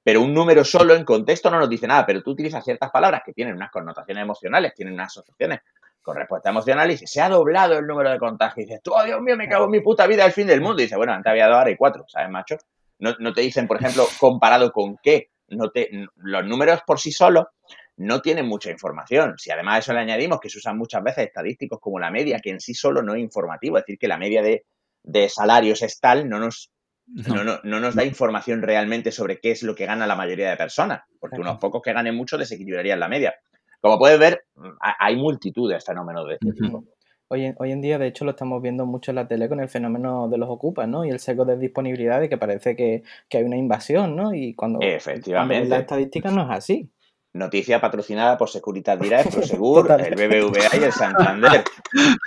Pero 0.05 0.21
un 0.21 0.35
número 0.35 0.63
solo 0.63 0.95
en 0.95 1.07
contexto 1.07 1.51
no 1.51 1.59
nos 1.59 1.71
dice 1.71 1.87
nada, 1.87 2.05
pero 2.05 2.23
tú 2.23 2.33
utilizas 2.33 2.63
ciertas 2.63 2.91
palabras 2.91 3.23
que 3.25 3.33
tienen 3.33 3.55
unas 3.55 3.71
connotaciones 3.71 4.23
emocionales, 4.23 4.75
tienen 4.75 4.93
unas 4.93 5.07
asociaciones 5.07 5.61
con 6.03 6.15
respuesta 6.15 6.51
emocional 6.51 6.91
y 6.91 6.93
dices, 6.93 7.11
se 7.11 7.23
ha 7.23 7.31
doblado 7.31 7.79
el 7.79 7.87
número 7.87 8.11
de 8.11 8.19
contagios. 8.19 8.59
Y 8.59 8.69
dices, 8.69 8.83
tú, 8.83 8.93
oh 8.93 9.03
Dios 9.03 9.23
mío, 9.23 9.39
me 9.39 9.49
cago 9.49 9.65
en 9.65 9.71
mi 9.71 9.81
puta 9.81 10.07
vida, 10.07 10.27
el 10.27 10.33
fin 10.33 10.47
del 10.47 10.61
mundo. 10.61 10.83
Y 10.83 10.85
dices, 10.85 10.99
bueno, 10.99 11.15
antes 11.15 11.31
había 11.31 11.47
dos, 11.47 11.57
ahora 11.57 11.71
hay 11.71 11.77
cuatro, 11.77 12.05
¿sabes, 12.07 12.29
macho? 12.29 12.59
No, 12.99 13.15
no 13.19 13.33
te 13.33 13.41
dicen, 13.41 13.67
por 13.67 13.79
ejemplo, 13.79 14.05
comparado 14.19 14.71
con 14.73 14.99
qué. 15.03 15.31
No 15.49 15.71
te, 15.71 15.89
los 16.17 16.45
números 16.45 16.83
por 16.87 17.01
sí 17.01 17.13
solos 17.13 17.47
no 18.01 18.23
tienen 18.23 18.47
mucha 18.47 18.71
información. 18.71 19.35
Si 19.37 19.51
además 19.51 19.75
a 19.75 19.79
eso 19.81 19.93
le 19.93 20.01
añadimos 20.01 20.41
que 20.41 20.49
se 20.49 20.57
usan 20.57 20.79
muchas 20.79 21.03
veces 21.03 21.27
estadísticos 21.27 21.79
como 21.81 21.99
la 21.99 22.11
media, 22.11 22.41
que 22.41 22.49
en 22.49 22.59
sí 22.59 22.73
solo 22.73 23.03
no 23.03 23.15
es 23.15 23.21
informativo, 23.21 23.77
es 23.77 23.85
decir, 23.85 23.99
que 23.99 24.09
la 24.09 24.17
media 24.17 24.41
de, 24.41 24.65
de 25.03 25.29
salarios 25.29 25.83
es 25.83 26.01
tal, 26.01 26.27
no 26.27 26.39
nos, 26.39 26.71
no. 27.07 27.45
No, 27.45 27.61
no. 27.63 27.81
nos 27.81 27.95
da 27.95 28.03
información 28.03 28.63
realmente 28.63 29.13
sobre 29.13 29.39
qué 29.39 29.51
es 29.51 29.63
lo 29.63 29.75
que 29.75 29.85
gana 29.85 30.07
la 30.07 30.17
mayoría 30.17 30.49
de 30.49 30.57
personas, 30.57 31.03
porque 31.19 31.43
unos 31.43 31.59
pocos 31.59 31.83
que 31.83 31.93
ganen 31.93 32.17
mucho 32.17 32.39
desequilibrarían 32.39 32.99
la 32.99 33.09
media. 33.09 33.35
Como 33.83 33.99
puedes 33.99 34.19
ver, 34.19 34.45
hay 34.81 35.17
multitud 35.17 35.71
de 35.71 35.79
fenómenos 35.81 36.27
de 36.27 36.35
este 36.35 36.53
tipo. 36.53 36.85
Hoy 37.29 37.45
en, 37.45 37.55
hoy 37.59 37.71
en 37.71 37.83
día, 37.83 37.99
de 37.99 38.07
hecho, 38.07 38.25
lo 38.25 38.31
estamos 38.31 38.63
viendo 38.63 38.87
mucho 38.87 39.11
en 39.11 39.17
la 39.17 39.29
tele 39.29 39.49
con 39.49 39.61
el 39.61 39.69
fenómeno 39.69 40.29
de 40.29 40.39
los 40.39 40.49
ocupas, 40.49 40.89
¿no? 40.89 41.05
Y 41.05 41.11
el 41.11 41.21
seco 41.21 41.45
de 41.45 41.59
disponibilidad 41.59 42.19
de 42.19 42.29
que 42.31 42.39
parece 42.39 42.75
que, 42.75 43.03
que 43.29 43.39
hay 43.39 43.45
una 43.45 43.57
invasión, 43.57 44.17
¿no? 44.17 44.35
Y 44.35 44.55
cuando, 44.55 44.81
Efectivamente. 44.81 45.55
cuando 45.55 45.77
la 45.77 45.81
estadística 45.83 46.31
no 46.31 46.43
es 46.43 46.51
así. 46.51 46.91
Noticia 47.33 47.81
patrocinada 47.81 48.37
por 48.37 48.51
Securitas 48.51 48.99
Direct, 48.99 49.31
Prosegur, 49.35 49.91
el 50.01 50.15
BBVA 50.15 50.77
y 50.81 50.85
el 50.85 50.93
Santander. 50.93 51.63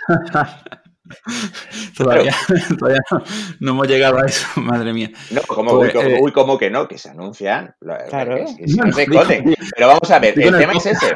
todavía, 1.97 2.33
todavía 2.79 3.01
no, 3.11 3.23
no, 3.59 3.71
hemos 3.71 3.87
llegado 3.87 4.19
a 4.19 4.25
eso, 4.25 4.47
madre 4.61 4.93
mía. 4.93 5.11
No, 5.31 5.41
como, 5.41 5.71
pues, 5.77 5.93
uy, 5.93 6.01
como, 6.01 6.09
eh, 6.09 6.19
uy, 6.21 6.31
como 6.31 6.57
que 6.57 6.69
no, 6.69 6.87
que 6.87 6.97
se 6.97 7.09
anuncian. 7.09 7.75
Claro. 7.79 8.35
Que, 8.35 8.45
que, 8.45 8.65
que 8.65 8.81
no 8.81 8.91
se 8.93 9.03
esconden. 9.03 9.55
Pero 9.75 9.87
vamos 9.87 10.09
a 10.09 10.19
ver, 10.19 10.39
el 10.39 10.57
tema 10.57 10.73
es 10.73 10.85
ese. 10.85 11.13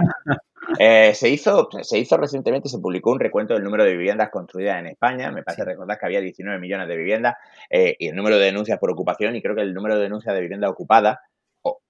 Eh, 0.79 1.13
se, 1.13 1.29
hizo, 1.29 1.69
se 1.81 1.97
hizo 1.97 2.17
recientemente, 2.17 2.67
se 2.67 2.79
publicó 2.79 3.11
un 3.11 3.19
recuento 3.19 3.53
del 3.53 3.63
número 3.63 3.85
de 3.85 3.95
viviendas 3.95 4.29
construidas 4.29 4.79
en 4.79 4.87
España. 4.87 5.31
Me 5.31 5.43
parece 5.43 5.63
sí. 5.63 5.67
recordar 5.67 5.97
que 5.97 6.05
había 6.05 6.19
19 6.19 6.59
millones 6.59 6.87
de 6.89 6.97
viviendas 6.97 7.35
eh, 7.69 7.95
y 7.97 8.09
el 8.09 8.15
número 8.15 8.37
de 8.37 8.45
denuncias 8.45 8.77
por 8.77 8.91
ocupación, 8.91 9.35
y 9.35 9.41
creo 9.41 9.55
que 9.55 9.61
el 9.61 9.73
número 9.73 9.95
de 9.95 10.03
denuncias 10.03 10.35
de 10.35 10.41
vivienda 10.41 10.69
ocupada 10.69 11.21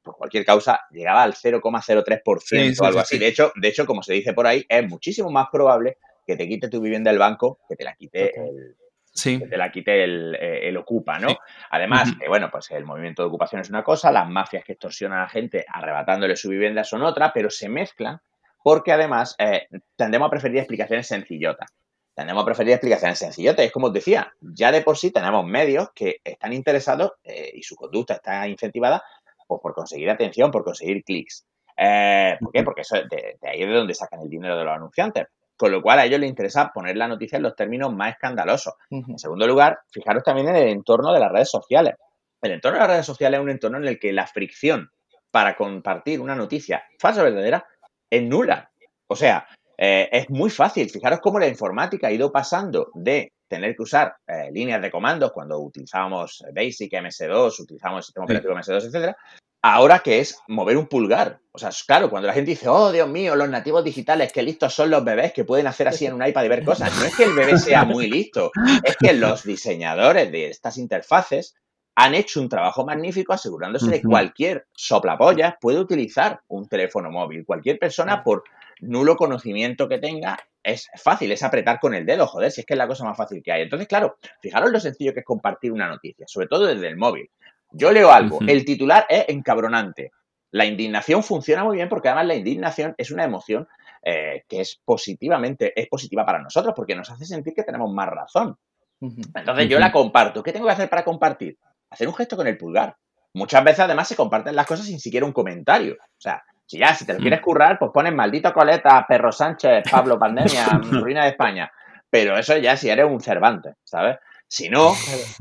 por 0.07 0.17
cualquier 0.17 0.43
causa 0.43 0.81
llegaba 0.89 1.23
al 1.23 1.33
0,03% 1.33 2.39
sí, 2.43 2.73
o 2.79 2.85
algo 2.85 2.99
así. 2.99 3.19
De 3.19 3.27
hecho, 3.27 3.51
de 3.55 3.67
hecho, 3.67 3.85
como 3.85 4.01
se 4.01 4.13
dice 4.13 4.33
por 4.33 4.47
ahí, 4.47 4.65
es 4.67 4.87
muchísimo 4.89 5.29
más 5.29 5.47
probable 5.51 5.97
que 6.25 6.35
te 6.35 6.47
quite 6.47 6.69
tu 6.69 6.81
vivienda 6.81 7.11
del 7.11 7.19
banco 7.19 7.59
que 7.69 7.75
te 7.75 7.83
la 7.83 7.95
quite 7.95 8.31
okay. 8.31 8.43
el, 8.43 8.75
Sí. 9.13 9.39
que 9.39 9.47
te 9.47 9.57
la 9.57 9.71
quite 9.71 10.03
el, 10.03 10.35
eh, 10.35 10.69
el 10.69 10.77
ocupa, 10.77 11.17
¿no? 11.17 11.29
Sí. 11.29 11.35
Además, 11.71 12.09
uh 12.09 12.11
-huh. 12.11 12.25
eh, 12.25 12.27
bueno, 12.27 12.49
pues 12.51 12.69
el 12.69 12.85
movimiento 12.85 13.23
de 13.23 13.29
ocupación 13.29 13.61
es 13.61 13.69
una 13.69 13.83
cosa, 13.83 14.11
las 14.11 14.29
mafias 14.29 14.63
que 14.63 14.73
extorsionan 14.73 15.19
a 15.19 15.23
la 15.23 15.29
gente 15.29 15.65
arrebatándole 15.67 16.35
su 16.35 16.49
vivienda 16.49 16.83
son 16.83 17.01
otra, 17.01 17.31
pero 17.33 17.49
se 17.49 17.67
mezclan 17.67 18.19
porque 18.67 18.91
además 18.91 19.33
eh, 19.39 19.67
tendemos 19.95 20.27
a 20.27 20.29
preferir 20.29 20.57
explicaciones 20.57 21.07
sencillotas. 21.07 21.71
Tendemos 22.13 22.41
a 22.43 22.45
preferir 22.45 22.73
explicaciones 22.73 23.17
sencillotas. 23.17 23.65
Es 23.65 23.71
como 23.71 23.87
os 23.87 23.93
decía, 23.93 24.33
ya 24.41 24.71
de 24.71 24.81
por 24.81 24.97
sí 24.97 25.11
tenemos 25.11 25.45
medios 25.45 25.91
que 25.93 26.17
están 26.23 26.51
interesados 26.51 27.13
eh, 27.23 27.51
y 27.53 27.63
su 27.63 27.75
conducta 27.75 28.15
está 28.15 28.47
incentivada 28.47 29.03
pues, 29.47 29.62
por 29.62 29.73
conseguir 29.73 30.10
atención, 30.10 30.51
por 30.51 30.63
conseguir 30.63 31.03
clics. 31.03 31.45
Eh, 31.77 32.38
¿Por 32.39 32.51
qué? 32.51 32.63
Porque 32.63 32.81
eso, 32.81 32.97
de, 32.97 33.38
de 33.41 33.49
ahí 33.49 33.62
es 33.62 33.67
de 33.67 33.73
donde 33.73 33.93
sacan 33.93 34.21
el 34.21 34.29
dinero 34.29 34.57
de 34.57 34.65
los 34.65 34.75
anunciantes. 34.75 35.25
Con 35.55 35.71
lo 35.71 35.81
cual 35.81 35.99
a 35.99 36.05
ellos 36.05 36.19
les 36.19 36.29
interesa 36.29 36.71
poner 36.71 36.97
la 36.97 37.07
noticia 37.07 37.38
en 37.38 37.43
los 37.43 37.55
términos 37.55 37.91
más 37.93 38.12
escandalosos. 38.12 38.73
Uh 38.91 38.97
-huh. 39.01 39.12
En 39.12 39.17
segundo 39.17 39.47
lugar, 39.47 39.79
fijaros 39.89 40.23
también 40.23 40.49
en 40.49 40.55
el 40.55 40.67
entorno 40.67 41.12
de 41.13 41.19
las 41.19 41.31
redes 41.31 41.49
sociales. 41.49 41.95
El 42.41 42.51
entorno 42.51 42.77
de 42.77 42.81
las 42.81 42.89
redes 42.91 43.05
sociales 43.05 43.39
es 43.39 43.43
un 43.43 43.49
entorno 43.49 43.77
en 43.79 43.88
el 43.88 43.97
que 43.99 44.13
la 44.13 44.27
fricción 44.27 44.91
para 45.31 45.55
compartir 45.55 46.21
una 46.21 46.36
noticia 46.36 46.83
falsa 46.99 47.21
o 47.21 47.23
verdadera 47.23 47.65
es 48.10 48.21
nula. 48.23 48.69
O 49.07 49.15
sea, 49.15 49.47
eh, 49.77 50.10
es 50.12 50.29
muy 50.29 50.49
fácil. 50.49 50.89
Fijaros 50.89 51.19
cómo 51.21 51.39
la 51.39 51.47
informática 51.47 52.07
ha 52.07 52.12
ido 52.12 52.31
pasando 52.31 52.91
de 52.93 53.33
tener 53.47 53.75
que 53.75 53.83
usar 53.83 54.15
eh, 54.27 54.49
líneas 54.51 54.81
de 54.81 54.91
comandos 54.91 55.31
cuando 55.31 55.60
utilizábamos 55.60 56.43
Basic, 56.53 56.91
MS2, 56.91 57.60
utilizábamos 57.60 57.99
el 57.99 58.05
sistema 58.05 58.25
operativo 58.25 58.53
MS2, 58.53 58.86
etcétera, 58.86 59.17
ahora 59.62 59.99
que 59.99 60.19
es 60.19 60.39
mover 60.47 60.77
un 60.77 60.88
pulgar. 60.88 61.39
O 61.51 61.57
sea, 61.57 61.69
claro, 61.86 62.10
cuando 62.10 62.27
la 62.27 62.33
gente 62.33 62.51
dice, 62.51 62.69
oh, 62.69 62.91
Dios 62.91 63.10
mío, 63.10 63.36
los 63.36 63.49
nativos 63.49 63.83
digitales, 63.83 64.31
qué 64.31 64.43
listos 64.43 64.73
son 64.73 64.89
los 64.89 65.03
bebés 65.03 65.33
que 65.33 65.45
pueden 65.45 65.67
hacer 65.67 65.88
así 65.88 66.05
en 66.05 66.13
un 66.13 66.25
iPad 66.25 66.43
y 66.43 66.47
ver 66.49 66.63
cosas. 66.63 66.95
No 66.97 67.05
es 67.05 67.15
que 67.15 67.23
el 67.23 67.33
bebé 67.33 67.57
sea 67.57 67.83
muy 67.83 68.10
listo, 68.10 68.51
es 68.83 68.95
que 68.97 69.13
los 69.13 69.43
diseñadores 69.43 70.31
de 70.31 70.47
estas 70.49 70.77
interfaces 70.77 71.55
han 71.95 72.13
hecho 72.13 72.39
un 72.39 72.47
trabajo 72.47 72.86
magnífico 72.86 73.33
asegurándose 73.33 73.89
de 73.89 74.01
que 74.01 74.07
cualquier 74.07 74.67
soplapollas 74.71 75.55
puede 75.60 75.79
utilizar 75.79 76.41
un 76.47 76.67
teléfono 76.67 77.10
móvil. 77.10 77.43
Cualquier 77.43 77.79
persona, 77.79 78.23
por 78.23 78.43
nulo 78.81 79.15
conocimiento 79.15 79.87
que 79.87 79.99
tenga, 79.99 80.37
es 80.63 80.89
fácil, 80.95 81.31
es 81.31 81.43
apretar 81.43 81.79
con 81.79 81.93
el 81.93 82.05
dedo, 82.05 82.27
joder, 82.27 82.51
si 82.51 82.61
es 82.61 82.67
que 82.67 82.73
es 82.73 82.77
la 82.77 82.87
cosa 82.87 83.05
más 83.05 83.17
fácil 83.17 83.41
que 83.41 83.51
hay. 83.51 83.61
Entonces, 83.63 83.87
claro, 83.87 84.17
fijaros 84.41 84.71
lo 84.71 84.79
sencillo 84.79 85.13
que 85.13 85.21
es 85.21 85.25
compartir 85.25 85.71
una 85.71 85.87
noticia, 85.87 86.25
sobre 86.27 86.47
todo 86.47 86.65
desde 86.65 86.87
el 86.87 86.97
móvil. 86.97 87.29
Yo 87.71 87.91
leo 87.91 88.11
algo, 88.11 88.37
uh 88.37 88.41
-huh. 88.41 88.51
el 88.51 88.65
titular 88.65 89.05
es 89.09 89.25
encabronante. 89.29 90.11
La 90.51 90.65
indignación 90.65 91.23
funciona 91.23 91.63
muy 91.63 91.77
bien 91.77 91.89
porque 91.89 92.07
además 92.07 92.27
la 92.27 92.35
indignación 92.35 92.95
es 92.97 93.11
una 93.11 93.23
emoción 93.23 93.67
eh, 94.03 94.43
que 94.47 94.61
es 94.61 94.79
positivamente, 94.83 95.79
es 95.79 95.87
positiva 95.87 96.25
para 96.25 96.41
nosotros 96.41 96.73
porque 96.75 96.95
nos 96.95 97.09
hace 97.09 97.25
sentir 97.25 97.53
que 97.53 97.63
tenemos 97.63 97.91
más 97.91 98.07
razón. 98.09 98.57
Uh 98.99 99.09
-huh. 99.09 99.31
Entonces 99.35 99.65
uh 99.65 99.67
-huh. 99.67 99.71
yo 99.71 99.79
la 99.79 99.91
comparto. 99.91 100.41
¿Qué 100.41 100.53
tengo 100.53 100.65
que 100.65 100.73
hacer 100.73 100.89
para 100.89 101.03
compartir? 101.03 101.57
Hacer 101.89 102.07
un 102.07 102.15
gesto 102.15 102.37
con 102.37 102.47
el 102.47 102.57
pulgar. 102.57 102.95
Muchas 103.33 103.63
veces 103.63 103.81
además 103.81 104.07
se 104.07 104.15
comparten 104.15 104.55
las 104.55 104.65
cosas 104.65 104.85
sin 104.85 104.99
siquiera 104.99 105.25
un 105.25 105.33
comentario. 105.33 105.93
O 105.93 106.19
sea, 106.21 106.43
si 106.67 106.77
ya, 106.77 106.93
si 106.93 107.06
te 107.06 107.13
lo 107.13 107.19
quieres 107.19 107.39
currar, 107.39 107.80
pues 107.80 107.91
pones 107.93 108.13
maldito 108.13 108.53
coleta, 108.53 109.06
perro 109.08 109.32
Sánchez, 109.32 109.89
Pablo 109.89 110.19
Pandemia, 110.19 110.65
ruina 110.91 111.23
de 111.23 111.30
España. 111.30 111.71
Pero 112.10 112.38
eso 112.38 112.58
ya 112.58 112.75
si 112.75 112.89
eres 112.89 113.06
un 113.06 113.21
Cervantes, 113.21 113.75
¿sabes? 113.84 114.17
Si 114.49 114.69
no, 114.69 114.93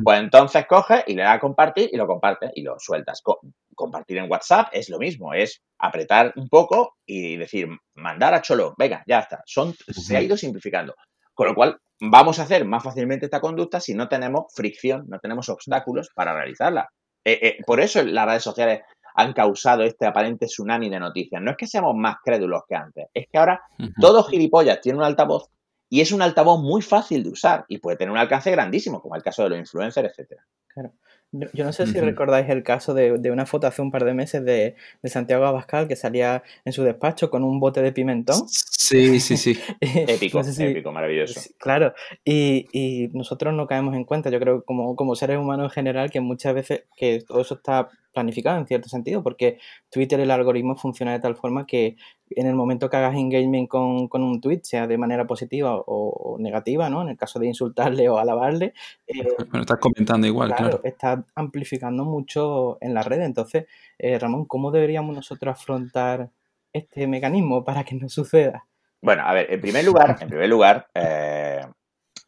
pues 0.02 0.20
entonces 0.20 0.66
coges 0.66 1.04
y 1.06 1.14
le 1.14 1.22
das 1.22 1.36
a 1.36 1.40
compartir 1.40 1.90
y 1.92 1.96
lo 1.96 2.06
compartes 2.06 2.50
y 2.54 2.62
lo 2.62 2.76
sueltas. 2.78 3.20
Co 3.22 3.40
compartir 3.74 4.16
en 4.18 4.30
WhatsApp 4.30 4.68
es 4.72 4.88
lo 4.88 4.98
mismo, 4.98 5.34
es 5.34 5.62
apretar 5.78 6.32
un 6.36 6.48
poco 6.48 6.96
y 7.04 7.36
decir, 7.36 7.68
mandar 7.94 8.32
a 8.32 8.40
Cholo, 8.40 8.74
venga, 8.78 9.04
ya 9.06 9.20
está. 9.20 9.42
Son, 9.44 9.74
se 9.88 10.16
ha 10.16 10.22
ido 10.22 10.36
simplificando. 10.36 10.94
Con 11.34 11.48
lo 11.48 11.54
cual, 11.54 11.78
vamos 12.00 12.38
a 12.38 12.44
hacer 12.44 12.64
más 12.64 12.82
fácilmente 12.82 13.26
esta 13.26 13.40
conducta 13.40 13.78
si 13.78 13.94
no 13.94 14.08
tenemos 14.08 14.46
fricción, 14.54 15.04
no 15.08 15.18
tenemos 15.18 15.48
obstáculos 15.50 16.10
para 16.14 16.32
realizarla. 16.32 16.88
Eh, 17.22 17.38
eh, 17.42 17.56
por 17.66 17.80
eso 17.80 18.02
las 18.02 18.26
redes 18.26 18.44
sociales 18.44 18.82
han 19.16 19.32
causado 19.32 19.82
este 19.82 20.06
aparente 20.06 20.46
tsunami 20.46 20.88
de 20.90 21.00
noticias. 21.00 21.40
No 21.42 21.50
es 21.50 21.56
que 21.56 21.66
seamos 21.66 21.94
más 21.96 22.16
crédulos 22.22 22.62
que 22.68 22.74
antes, 22.76 23.06
es 23.14 23.26
que 23.30 23.38
ahora 23.38 23.62
uh 23.78 23.84
-huh. 23.84 23.92
todos 24.00 24.28
gilipollas 24.28 24.80
tienen 24.80 25.00
un 25.00 25.06
altavoz 25.06 25.50
y 25.88 26.00
es 26.00 26.12
un 26.12 26.22
altavoz 26.22 26.60
muy 26.60 26.82
fácil 26.82 27.22
de 27.22 27.30
usar 27.30 27.64
y 27.68 27.78
puede 27.78 27.96
tener 27.96 28.12
un 28.12 28.18
alcance 28.18 28.50
grandísimo, 28.50 29.00
como 29.00 29.16
el 29.16 29.22
caso 29.22 29.42
de 29.44 29.50
los 29.50 29.58
influencers, 29.58 30.10
etcétera. 30.10 30.42
Claro. 30.68 30.92
Yo 31.32 31.64
no 31.64 31.72
sé 31.72 31.82
uh 31.82 31.86
-huh. 31.86 31.92
si 31.92 32.00
recordáis 32.00 32.48
el 32.48 32.62
caso 32.62 32.94
de, 32.94 33.18
de, 33.18 33.30
una 33.30 33.46
foto 33.46 33.66
hace 33.66 33.82
un 33.82 33.90
par 33.90 34.04
de 34.04 34.14
meses 34.14 34.44
de, 34.44 34.76
de, 35.02 35.10
Santiago 35.10 35.44
Abascal 35.44 35.88
que 35.88 35.96
salía 35.96 36.42
en 36.64 36.72
su 36.72 36.82
despacho 36.84 37.30
con 37.30 37.42
un 37.42 37.58
bote 37.58 37.82
de 37.82 37.92
pimentón. 37.92 38.48
Sí, 38.48 39.18
sí, 39.20 39.36
sí. 39.36 39.58
épico, 39.80 40.38
no 40.38 40.44
sé 40.44 40.52
si, 40.52 40.64
épico, 40.64 40.92
maravilloso. 40.92 41.40
Claro, 41.58 41.94
y, 42.24 42.66
y, 42.72 43.08
nosotros 43.08 43.52
no 43.54 43.66
caemos 43.66 43.94
en 43.96 44.04
cuenta, 44.04 44.30
yo 44.30 44.38
creo, 44.38 44.64
como, 44.64 44.94
como 44.94 45.16
seres 45.16 45.38
humanos 45.38 45.66
en 45.66 45.70
general, 45.70 46.10
que 46.10 46.20
muchas 46.20 46.54
veces 46.54 46.84
que 46.96 47.22
todo 47.26 47.40
eso 47.40 47.54
está 47.54 47.88
planificado 48.16 48.56
en 48.56 48.66
cierto 48.66 48.88
sentido, 48.88 49.22
porque 49.22 49.58
Twitter, 49.90 50.18
el 50.18 50.30
algoritmo 50.30 50.74
funciona 50.74 51.12
de 51.12 51.20
tal 51.20 51.36
forma 51.36 51.66
que 51.66 51.96
en 52.30 52.46
el 52.46 52.54
momento 52.54 52.88
que 52.88 52.96
hagas 52.96 53.14
engagement 53.14 53.68
con, 53.68 54.08
con 54.08 54.22
un 54.22 54.40
tweet, 54.40 54.60
sea 54.62 54.86
de 54.86 54.96
manera 54.96 55.26
positiva 55.26 55.76
o, 55.76 55.84
o, 55.86 56.38
negativa, 56.38 56.88
¿no? 56.88 57.02
En 57.02 57.10
el 57.10 57.16
caso 57.18 57.38
de 57.38 57.46
insultarle 57.46 58.08
o 58.08 58.18
alabarle. 58.18 58.72
Eh, 59.06 59.22
bueno, 59.50 59.60
estás 59.60 59.78
comentando 59.78 60.26
igual, 60.26 60.48
claro. 60.48 60.64
claro. 60.64 60.80
Estás 60.82 61.20
amplificando 61.34 62.06
mucho 62.06 62.78
en 62.80 62.94
la 62.94 63.02
red. 63.02 63.20
Entonces, 63.20 63.66
eh, 63.98 64.18
Ramón, 64.18 64.46
¿cómo 64.46 64.70
deberíamos 64.70 65.14
nosotros 65.14 65.52
afrontar 65.52 66.30
este 66.72 67.06
mecanismo 67.06 67.62
para 67.62 67.84
que 67.84 67.96
no 67.96 68.08
suceda? 68.08 68.66
Bueno, 69.02 69.22
a 69.26 69.34
ver, 69.34 69.52
en 69.52 69.60
primer 69.60 69.84
lugar, 69.84 70.16
en 70.20 70.28
primer 70.28 70.48
lugar, 70.48 70.88
eh, 70.94 71.60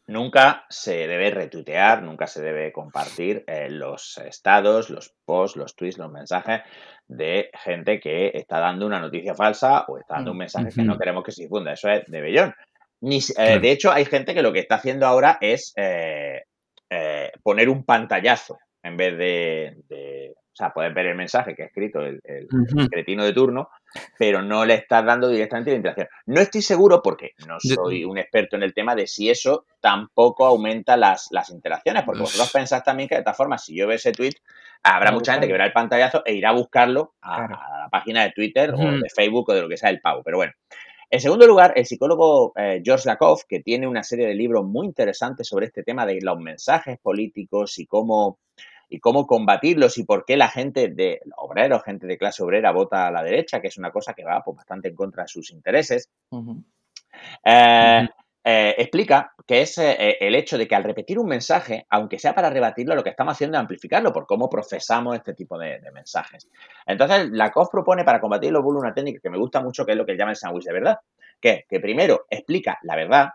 Nunca 0.09 0.65
se 0.69 1.07
debe 1.07 1.29
retuitear, 1.29 2.01
nunca 2.01 2.25
se 2.25 2.41
debe 2.41 2.71
compartir 2.71 3.43
eh, 3.45 3.69
los 3.69 4.17
estados, 4.17 4.89
los 4.89 5.13
posts, 5.23 5.55
los 5.55 5.75
tweets, 5.75 5.99
los 5.99 6.11
mensajes 6.11 6.61
de 7.07 7.51
gente 7.53 7.99
que 7.99 8.31
está 8.33 8.59
dando 8.59 8.87
una 8.87 8.99
noticia 8.99 9.35
falsa 9.35 9.85
o 9.87 9.99
está 9.99 10.15
dando 10.15 10.31
un 10.31 10.37
mensaje 10.37 10.65
uh 10.65 10.69
-huh. 10.69 10.75
que 10.75 10.81
no 10.81 10.97
queremos 10.97 11.23
que 11.23 11.31
se 11.31 11.43
difunda. 11.43 11.73
Eso 11.73 11.89
es 11.89 12.07
de 12.07 12.21
bellón. 12.21 12.55
Ni, 13.01 13.19
eh. 13.37 13.59
De 13.59 13.69
hecho, 13.69 13.91
hay 13.91 14.05
gente 14.05 14.33
que 14.33 14.41
lo 14.41 14.51
que 14.51 14.61
está 14.61 14.75
haciendo 14.75 15.05
ahora 15.05 15.37
es 15.41 15.73
eh, 15.75 16.41
eh 16.89 17.31
poner 17.43 17.69
un 17.69 17.83
pantallazo 17.83 18.57
en 18.81 18.97
vez 18.97 19.15
de, 19.15 19.75
de, 19.89 20.33
sea, 20.59 20.71
puedes 20.71 20.93
ver 20.93 21.07
el 21.07 21.15
mensaje 21.15 21.55
que 21.55 21.63
ha 21.63 21.65
escrito 21.67 22.01
el, 22.01 22.21
cretino 22.89 23.23
de 23.23 23.33
turno, 23.33 23.69
pero 24.17 24.41
no 24.41 24.65
le 24.65 24.75
estás 24.75 25.05
dando 25.05 25.29
directamente 25.29 25.71
la 25.71 25.77
interacción. 25.77 26.07
No 26.25 26.41
estoy 26.41 26.61
seguro, 26.61 27.01
porque 27.01 27.31
no 27.47 27.57
soy 27.59 28.05
un 28.05 28.17
experto 28.17 28.55
en 28.55 28.63
el 28.63 28.73
tema, 28.73 28.95
de 28.95 29.07
si 29.07 29.29
eso 29.29 29.65
tampoco 29.79 30.45
aumenta 30.45 30.97
las, 30.97 31.27
las 31.31 31.49
interacciones, 31.49 32.03
porque 32.03 32.21
vosotros 32.21 32.51
pensáis 32.51 32.83
también 32.83 33.09
que 33.09 33.15
de 33.15 33.19
esta 33.19 33.33
forma, 33.33 33.57
si 33.57 33.75
yo 33.75 33.87
veo 33.87 33.95
ese 33.95 34.11
tweet, 34.11 34.35
habrá 34.83 35.11
mucha 35.11 35.33
gente 35.33 35.47
que 35.47 35.53
verá 35.53 35.65
el 35.65 35.73
pantallazo 35.73 36.23
e 36.25 36.33
irá 36.33 36.49
a 36.49 36.53
buscarlo 36.53 37.13
a, 37.21 37.41
la 37.41 37.89
página 37.91 38.23
de 38.23 38.31
Twitter 38.31 38.73
o 38.73 38.77
de 38.77 39.09
Facebook 39.09 39.49
o 39.49 39.53
de 39.53 39.61
lo 39.61 39.69
que 39.69 39.77
sea 39.77 39.89
el 39.89 40.01
pavo. 40.01 40.21
Pero 40.23 40.37
bueno. 40.37 40.53
En 41.11 41.19
segundo 41.19 41.47
lugar, 41.47 41.73
el 41.75 41.87
psicólogo 41.87 42.53
eh, 42.55 42.83
George 42.85 43.07
Lakoff, 43.07 43.43
que 43.49 43.61
tiene 43.61 43.87
una 43.87 44.03
serie 44.03 44.27
de 44.27 44.35
libros 44.35 44.63
muy 44.63 44.85
interesantes 44.85 45.47
sobre 45.47 45.65
este 45.65 45.81
tema 45.81 46.05
de 46.05 46.19
los 46.21 46.39
mensajes 46.39 46.99
políticos 46.99 47.79
y 47.79 47.87
cómo, 47.87 48.37
y 48.89 48.99
cómo 48.99 49.27
combatirlos 49.27 49.97
y 49.97 50.03
por 50.03 50.25
qué 50.25 50.35
la 50.35 50.49
gente 50.49 50.89
de 50.89 51.21
obreros, 51.37 51.83
gente 51.83 52.07
de 52.07 52.17
clase 52.17 52.43
obrera 52.43 52.71
vota 52.71 53.07
a 53.07 53.11
la 53.11 53.23
derecha, 53.23 53.61
que 53.61 53.67
es 53.67 53.77
una 53.77 53.91
cosa 53.91 54.13
que 54.13 54.23
va 54.23 54.41
pues, 54.43 54.57
bastante 54.57 54.89
en 54.89 54.95
contra 54.95 55.23
de 55.23 55.29
sus 55.29 55.51
intereses. 55.51 56.09
Eh, 58.41 58.73
explica 58.77 59.33
que 59.45 59.61
es 59.61 59.77
eh, 59.77 59.91
eh, 59.99 60.17
el 60.21 60.33
hecho 60.33 60.57
de 60.57 60.67
que 60.67 60.73
al 60.73 60.83
repetir 60.83 61.19
un 61.19 61.27
mensaje, 61.27 61.85
aunque 61.89 62.17
sea 62.17 62.33
para 62.33 62.49
rebatirlo, 62.49 62.95
lo 62.95 63.03
que 63.03 63.09
estamos 63.09 63.33
haciendo 63.33 63.57
es 63.57 63.61
amplificarlo 63.61 64.13
por 64.13 64.25
cómo 64.25 64.49
procesamos 64.49 65.15
este 65.15 65.33
tipo 65.33 65.57
de, 65.57 65.79
mensajes. 65.93 66.47
Entonces, 66.85 67.29
la 67.31 67.51
COF 67.51 67.69
propone 67.69 68.03
para 68.03 68.21
combatir 68.21 68.51
los 68.51 68.63
bulos 68.63 68.81
una 68.81 68.93
técnica 68.93 69.19
que 69.21 69.29
me 69.29 69.37
gusta 69.37 69.61
mucho, 69.61 69.85
que 69.85 69.91
es 69.91 69.97
lo 69.97 70.05
que 70.05 70.15
llama 70.15 70.31
el 70.31 70.37
sándwich 70.37 70.65
de 70.65 70.73
verdad, 70.73 70.99
que, 71.39 71.65
que 71.69 71.79
primero 71.79 72.25
explica 72.29 72.79
la 72.83 72.95
verdad, 72.95 73.29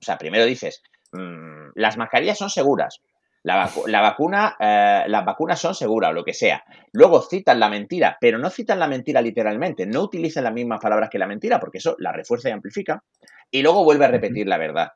o 0.00 0.04
sea, 0.04 0.18
primero 0.18 0.44
dices, 0.44 0.82
mm, 1.12 1.70
las 1.74 1.96
mascarillas 1.96 2.38
son 2.38 2.50
seguras, 2.50 3.00
la, 3.42 3.56
vacuna, 4.00 4.56
las 4.58 5.24
vacunas 5.24 5.60
son 5.60 5.74
seguras 5.74 6.10
o 6.10 6.12
lo 6.12 6.24
que 6.24 6.34
sea. 6.34 6.64
Luego 6.92 7.22
citan 7.22 7.60
la 7.60 7.68
mentira, 7.68 8.18
pero 8.20 8.38
no 8.38 8.50
citan 8.50 8.78
la 8.78 8.88
mentira 8.88 9.22
literalmente, 9.22 9.86
no 9.86 10.02
utilizan 10.02 10.44
las 10.44 10.52
mismas 10.52 10.80
palabras 10.80 11.10
que 11.10 11.18
la 11.18 11.26
mentira, 11.26 11.58
porque 11.58 11.78
eso 11.78 11.96
la 11.98 12.12
refuerza 12.12 12.48
y 12.48 12.52
amplifica 12.52 13.02
y 13.50 13.62
luego 13.62 13.84
vuelve 13.84 14.04
a 14.04 14.08
repetir 14.08 14.46
la 14.46 14.58
verdad. 14.58 14.92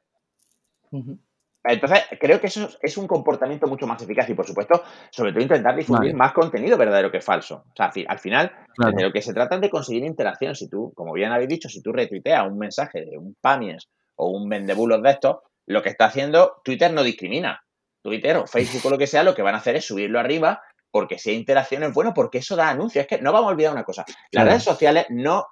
Entonces, 1.67 2.01
creo 2.21 2.41
que 2.41 2.49
eso 2.49 2.69
es 2.83 2.99
un 2.99 3.07
comportamiento 3.07 3.67
mucho 3.67 3.87
más 3.87 4.01
eficaz 4.03 4.29
y, 4.29 4.35
por 4.35 4.47
supuesto, 4.47 4.83
sobre 5.11 5.33
todo 5.33 5.43
intentar 5.43 5.75
difundir 5.75 6.15
más 6.15 6.33
contenido 6.33 6.77
verdadero 6.77 7.11
que 7.11 7.23
falso. 7.23 7.65
O 7.71 7.75
sea, 7.75 7.91
al 8.07 8.19
final, 8.19 8.53
de 8.77 9.03
lo 9.03 9.11
que 9.11 9.23
se 9.23 9.33
trata 9.33 9.55
es 9.55 9.63
de 9.63 9.71
conseguir 9.71 10.05
interacción. 10.05 10.55
Si 10.55 10.69
tú, 10.69 10.93
como 10.95 11.15
bien 11.15 11.33
habéis 11.33 11.49
dicho, 11.49 11.71
si 11.71 11.81
tú 11.81 11.91
retuiteas 11.91 12.47
un 12.47 12.59
mensaje 12.59 13.07
de 13.07 13.17
un 13.17 13.35
Pamies 13.41 13.89
o 14.15 14.29
un 14.29 14.49
vendebulos 14.51 15.03
de 15.03 15.11
estos, 15.11 15.39
lo 15.67 15.83
que 15.83 15.89
está 15.89 16.05
haciendo 16.05 16.61
Twitter 16.63 16.93
no 16.93 17.03
discrimina. 17.03 17.64
Twitter 18.05 18.37
o 18.37 18.47
Facebook 18.47 18.85
o 18.85 18.91
lo 18.91 18.99
que 18.99 19.07
sea, 19.07 19.25
lo 19.25 19.35
que 19.35 19.43
van 19.43 19.55
a 19.55 19.59
hacer 19.59 19.77
es 19.77 19.87
subirlo 19.87 20.21
arriba 20.21 20.63
porque 20.95 21.19
si 21.19 21.31
hay 21.31 21.37
interacción 21.37 21.83
es 21.83 21.93
bueno, 21.93 22.15
porque 22.15 22.39
eso 22.39 22.55
da 22.55 22.69
anuncios. 22.69 23.03
Es 23.03 23.09
que 23.09 23.21
no 23.21 23.33
vamos 23.33 23.49
a 23.49 23.53
olvidar 23.53 23.73
una 23.73 23.83
cosa. 23.83 24.05
Las 24.31 24.45
redes 24.45 24.63
sociales 24.63 25.07
no, 25.09 25.45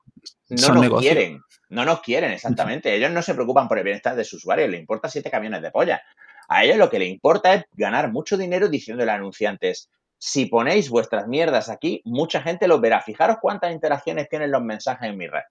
no 0.50 0.74
nos 0.74 1.00
quieren. 1.00 1.40
No 1.68 1.84
nos 1.84 2.00
quieren, 2.00 2.30
exactamente. 2.30 2.94
Ellos 2.94 3.10
no 3.10 3.22
se 3.22 3.34
preocupan 3.34 3.66
por 3.66 3.78
el 3.78 3.82
bienestar 3.82 4.14
de 4.14 4.22
sus 4.22 4.34
usuarios, 4.34 4.70
le 4.70 4.76
importa 4.76 5.08
siete 5.08 5.32
camiones 5.32 5.60
de 5.60 5.72
polla. 5.72 6.00
A 6.48 6.62
ellos 6.62 6.76
lo 6.76 6.88
que 6.88 7.00
le 7.00 7.06
importa 7.06 7.54
es 7.54 7.64
ganar 7.72 8.12
mucho 8.12 8.36
dinero 8.36 8.68
diciéndole 8.68 9.10
a 9.10 9.14
anunciantes, 9.14 9.90
si 10.16 10.46
ponéis 10.46 10.88
vuestras 10.90 11.26
mierdas 11.26 11.68
aquí, 11.68 12.02
mucha 12.04 12.40
gente 12.40 12.68
los 12.68 12.80
verá. 12.80 13.00
Fijaros 13.00 13.38
cuántas 13.42 13.72
interacciones 13.72 14.28
tienen 14.28 14.52
los 14.52 14.62
mensajes 14.62 15.10
en 15.10 15.16
mi 15.16 15.26
red. 15.26 15.42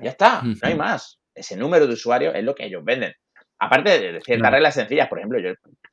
Ya 0.00 0.10
está, 0.10 0.42
no 0.42 0.54
hay 0.62 0.76
más. 0.76 1.18
Ese 1.34 1.56
número 1.56 1.88
de 1.88 1.94
usuarios 1.94 2.32
es 2.36 2.44
lo 2.44 2.54
que 2.54 2.66
ellos 2.66 2.84
venden. 2.84 3.12
Aparte 3.62 4.12
de 4.12 4.20
ciertas 4.20 4.50
reglas 4.50 4.74
sencillas, 4.74 5.06
por 5.06 5.18
ejemplo, 5.18 5.38
yo, 5.38 5.52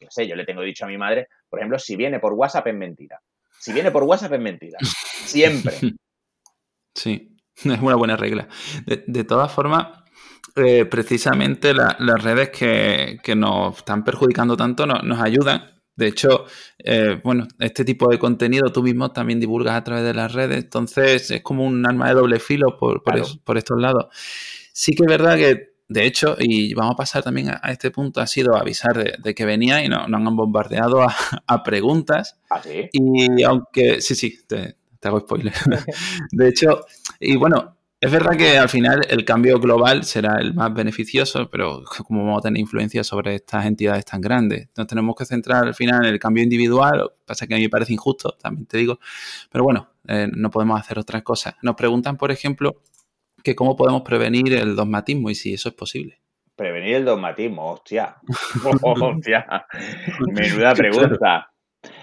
sé, 0.10 0.27
yo 0.27 0.36
le 0.36 0.43
tengo 0.43 0.63
dicho 0.63 0.86
a 0.86 0.88
mi 0.88 0.97
madre, 0.97 1.27
por 1.47 1.60
ejemplo, 1.60 1.77
si 1.77 1.95
viene 1.95 2.19
por 2.19 2.34
WhatsApp 2.34 2.65
es 2.65 2.73
mentira. 2.73 3.21
Si 3.60 3.71
viene 3.71 3.91
por 3.91 4.03
WhatsApp 4.03 4.34
es 4.34 4.39
mentira. 4.39 4.79
Siempre. 5.25 5.73
Sí, 6.95 7.38
es 7.55 7.65
una 7.79 7.95
buena 7.95 8.17
regla. 8.17 8.47
De, 8.86 9.23
todas 9.23 9.53
formas, 9.53 9.88
eh, 10.55 10.86
precisamente 10.86 11.73
las 11.73 12.23
redes 12.23 12.49
que, 12.49 13.36
nos 13.36 13.77
están 13.77 14.03
perjudicando 14.03 14.58
tanto 14.58 14.88
nos 14.88 15.21
ayudan. 15.21 15.79
De 15.95 16.08
hecho, 16.08 16.45
eh, 16.79 17.21
bueno, 17.23 17.47
este 17.60 17.86
tipo 17.86 18.10
de 18.10 18.17
contenido 18.17 18.71
tú 18.73 18.82
mismo 18.82 19.12
también 19.12 19.39
divulgas 19.39 19.75
a 19.75 19.84
través 19.84 20.03
de 20.03 20.15
las 20.15 20.34
redes, 20.34 20.58
entonces 20.58 21.29
es 21.29 21.41
como 21.43 21.63
un 21.63 21.86
arma 21.86 22.10
de 22.10 22.15
doble 22.15 22.39
filo 22.39 22.75
por, 22.75 23.03
por 23.03 23.58
estos 23.58 23.79
lados. 23.79 24.08
Sí 24.73 24.95
que 24.95 25.03
es 25.03 25.10
verdad 25.10 25.38
que 25.38 25.68
de 25.89 26.06
hecho, 26.06 26.36
y 26.38 26.75
vamos 26.75 26.93
a 26.93 26.97
pasar 26.97 27.23
también 27.23 27.49
a, 27.49 27.71
este 27.71 27.89
punto, 27.89 28.21
ha 28.21 28.28
sido 28.28 28.56
avisar 28.56 29.17
de, 29.17 29.34
que 29.34 29.45
venía 29.45 29.84
y 29.84 29.89
nos 29.89 30.08
no 30.08 30.17
han 30.17 30.36
bombardeado 30.36 31.02
a, 31.02 31.63
preguntas. 31.63 32.39
¿Ah, 32.52 32.62
sí? 32.62 32.89
Y 32.91 33.41
aunque, 33.41 33.99
sí, 33.99 34.13
sí, 34.13 34.39
te, 34.47 34.75
hago 35.02 35.19
spoiler. 35.19 35.54
de 36.32 36.47
hecho, 36.47 36.86
y 37.19 37.36
bueno, 37.38 37.75
es 37.99 38.12
verdad 38.12 38.38
que 38.38 38.60
al 38.60 38.69
final 38.69 39.02
el 39.10 39.25
cambio 39.25 39.60
global 39.60 40.04
será 40.04 40.38
el 40.39 40.54
más 40.54 40.71
beneficioso, 40.75 41.49
pero 41.49 41.84
como 42.08 42.23
vamos 42.23 42.39
a 42.39 42.43
tener 42.43 42.62
influencia 42.62 43.04
sobre 43.04 43.34
estas 43.34 43.65
entidades 43.65 44.06
tan 44.06 44.21
grandes, 44.21 44.69
nos 44.78 44.86
tenemos 44.86 45.15
que 45.15 45.25
centrar 45.25 45.65
al 45.65 45.73
final 45.73 46.06
en 46.06 46.13
el 46.13 46.19
cambio 46.19 46.43
individual, 46.43 47.12
pasa 47.25 47.47
que 47.47 47.56
a 47.56 47.58
mí 47.58 47.63
me 47.63 47.69
parece 47.69 47.93
injusto, 47.93 48.38
también 48.39 48.67
te 48.67 48.78
digo, 48.78 48.99
pero 49.52 49.63
bueno, 49.63 49.89
eh, 50.08 50.30
no 50.32 50.52
podemos 50.52 50.80
hacer 50.80 50.99
otras 50.99 51.23
cosas. 51.23 51.56
Nos 51.63 51.75
preguntan, 51.75 52.15
por 52.15 52.32
ejemplo, 52.32 52.84
que 53.43 53.56
cómo 53.56 53.75
podemos 53.75 54.02
prevenir 54.02 54.54
el 54.54 54.75
dogmatismo 54.75 55.30
y 55.30 55.36
si 55.36 55.54
eso 55.54 55.69
es 55.69 55.75
posible. 55.75 56.19
Prevenir 56.56 56.95
el 56.95 57.06
dogmatismo, 57.06 57.71
hostia. 57.71 58.17
hostia. 58.82 59.65
Menuda 60.32 60.73
pregunta. 60.73 61.49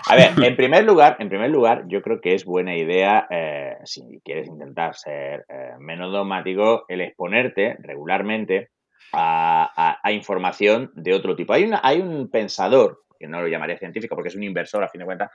A 0.08 0.16
ver, 0.16 0.30
en 0.42 0.56
primer 0.56 0.84
lugar, 0.84 1.16
en 1.18 1.28
primer 1.28 1.50
lugar, 1.50 1.84
yo 1.88 2.00
creo 2.00 2.20
que 2.20 2.34
es 2.34 2.44
buena 2.44 2.74
idea, 2.76 3.26
eh, 3.30 3.76
si 3.84 4.20
quieres 4.24 4.48
intentar 4.48 4.94
ser 4.94 5.44
eh, 5.48 5.72
menos 5.78 6.12
dogmático, 6.12 6.86
el 6.88 7.02
exponerte 7.02 7.76
regularmente 7.80 8.70
a, 9.12 10.00
información 10.12 10.90
de 10.94 11.12
otro 11.12 11.36
tipo. 11.36 11.52
Hay, 11.52 11.64
una, 11.64 11.80
hay 11.82 12.00
un 12.00 12.30
pensador, 12.30 13.02
que 13.18 13.26
no 13.26 13.40
lo 13.40 13.48
llamaría 13.48 13.78
científico 13.78 14.14
porque 14.14 14.28
es 14.28 14.36
un 14.36 14.44
inversor 14.44 14.82
a 14.82 14.88
fin 14.88 15.00
de 15.00 15.04
cuentas, 15.04 15.30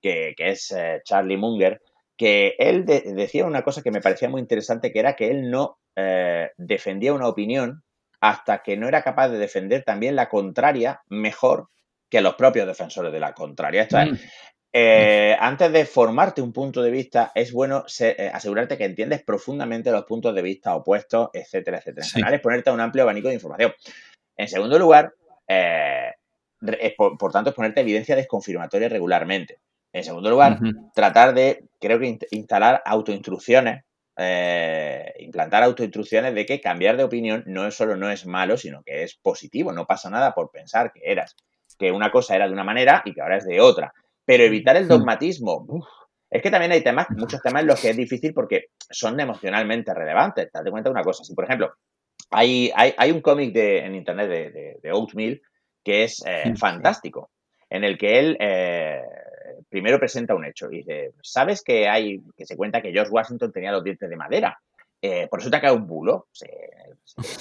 que, 0.00 0.34
es 0.36 0.72
eh, 0.72 1.00
Charlie 1.04 1.36
Munger, 1.36 1.80
que 2.16 2.54
él 2.58 2.86
decía 2.86 3.44
una 3.44 3.62
cosa 3.62 3.82
que 3.82 3.90
me 3.90 4.00
parecía 4.00 4.28
muy 4.28 4.40
interesante, 4.40 4.92
que 4.92 5.00
era 5.00 5.16
que 5.16 5.30
él 5.30 5.50
no 5.50 5.78
eh, 5.96 6.50
defendía 6.56 7.12
una 7.12 7.28
opinión 7.28 7.82
hasta 8.20 8.62
que 8.62 8.76
no 8.76 8.88
era 8.88 9.02
capaz 9.02 9.28
de 9.28 9.38
defender 9.38 9.84
también 9.84 10.16
la 10.16 10.28
contraria 10.28 11.02
mejor 11.08 11.68
que 12.08 12.22
los 12.22 12.34
propios 12.34 12.66
defensores 12.66 13.12
de 13.12 13.20
la 13.20 13.34
contraria. 13.34 13.82
Esto 13.82 13.98
es, 13.98 14.12
mm. 14.12 14.16
eh, 14.72 15.36
antes 15.38 15.70
de 15.72 15.84
formarte 15.84 16.40
un 16.40 16.52
punto 16.52 16.82
de 16.82 16.90
vista, 16.90 17.32
es 17.34 17.52
bueno 17.52 17.84
eh, 18.00 18.30
asegurarte 18.32 18.78
que 18.78 18.84
entiendes 18.84 19.22
profundamente 19.22 19.90
los 19.90 20.04
puntos 20.04 20.34
de 20.34 20.42
vista 20.42 20.74
opuestos, 20.74 21.28
etcétera, 21.34 21.78
etcétera. 21.78 22.06
En 22.06 22.10
general, 22.10 22.34
es 22.34 22.40
ponerte 22.40 22.70
a 22.70 22.72
un 22.72 22.80
amplio 22.80 23.02
abanico 23.02 23.28
de 23.28 23.34
información. 23.34 23.74
En 24.38 24.48
segundo 24.48 24.78
lugar, 24.78 25.12
por, 26.96 27.18
por, 27.18 27.32
tanto, 27.32 27.50
es 27.50 27.56
ponerte 27.56 27.82
evidencia 27.82 28.16
desconfirmatoria 28.16 28.88
regularmente. 28.88 29.58
En 29.96 30.04
segundo 30.04 30.28
lugar, 30.28 30.58
tratar 30.94 31.32
de, 31.32 31.64
creo 31.80 31.98
que 31.98 32.18
instalar 32.30 32.82
autoinstrucciones, 32.84 33.82
eh, 34.18 35.14
implantar 35.20 35.62
autoinstrucciones 35.62 36.34
de 36.34 36.44
que 36.44 36.60
cambiar 36.60 36.98
de 36.98 37.04
opinión 37.04 37.44
no 37.46 37.66
es 37.66 37.76
solo 37.76 37.96
no 37.96 38.10
es 38.10 38.26
malo, 38.26 38.58
sino 38.58 38.82
que 38.82 39.04
es 39.04 39.14
positivo. 39.14 39.72
No 39.72 39.86
pasa 39.86 40.10
nada 40.10 40.34
por 40.34 40.50
pensar 40.50 40.92
que 40.92 41.00
eras, 41.02 41.34
que 41.78 41.92
una 41.92 42.10
cosa 42.10 42.36
era 42.36 42.46
de 42.46 42.52
una 42.52 42.62
manera 42.62 43.00
y 43.06 43.14
que 43.14 43.22
ahora 43.22 43.38
es 43.38 43.46
de 43.46 43.58
otra. 43.58 43.94
Pero 44.26 44.44
evitar 44.44 44.76
el 44.76 44.86
dogmatismo, 44.86 45.66
es 46.28 46.42
que 46.42 46.50
también 46.50 46.72
hay 46.72 46.82
temas, 46.82 47.06
muchos 47.16 47.40
temas 47.40 47.62
en 47.62 47.68
los 47.68 47.80
que 47.80 47.88
es 47.88 47.96
difícil 47.96 48.34
porque 48.34 48.66
son 48.90 49.18
emocionalmente 49.18 49.94
relevantes. 49.94 50.50
Date 50.52 50.70
cuenta 50.70 50.90
de 50.90 50.92
una 50.92 51.04
cosa. 51.04 51.24
Si, 51.24 51.34
por 51.34 51.44
ejemplo, 51.46 51.72
hay, 52.32 52.70
hay, 52.74 53.10
un 53.12 53.22
cómic 53.22 53.56
en 53.56 53.94
internet 53.94 54.28
de, 54.28 54.78
de, 54.82 54.92
Oatmeal 54.92 55.40
que 55.82 56.04
es 56.04 56.22
eh, 56.26 56.52
fantástico, 56.54 57.30
en 57.70 57.82
el 57.84 57.96
que 57.96 58.18
él 58.18 58.36
eh, 58.40 59.00
primero 59.68 59.98
presenta 59.98 60.34
un 60.34 60.44
hecho 60.44 60.70
y 60.70 60.78
dice, 60.78 61.12
¿sabes 61.22 61.62
que 61.62 61.88
hay, 61.88 62.22
que 62.36 62.46
se 62.46 62.56
cuenta 62.56 62.80
que 62.80 62.92
George 62.92 63.10
Washington 63.10 63.52
tenía 63.52 63.72
los 63.72 63.84
dientes 63.84 64.08
de 64.08 64.16
madera? 64.16 64.58
Eh, 65.00 65.28
por 65.28 65.40
eso 65.40 65.50
te 65.50 65.56
ha 65.56 65.60
caído 65.60 65.76
un 65.76 65.86
bulo. 65.86 66.26
Se, 66.32 66.48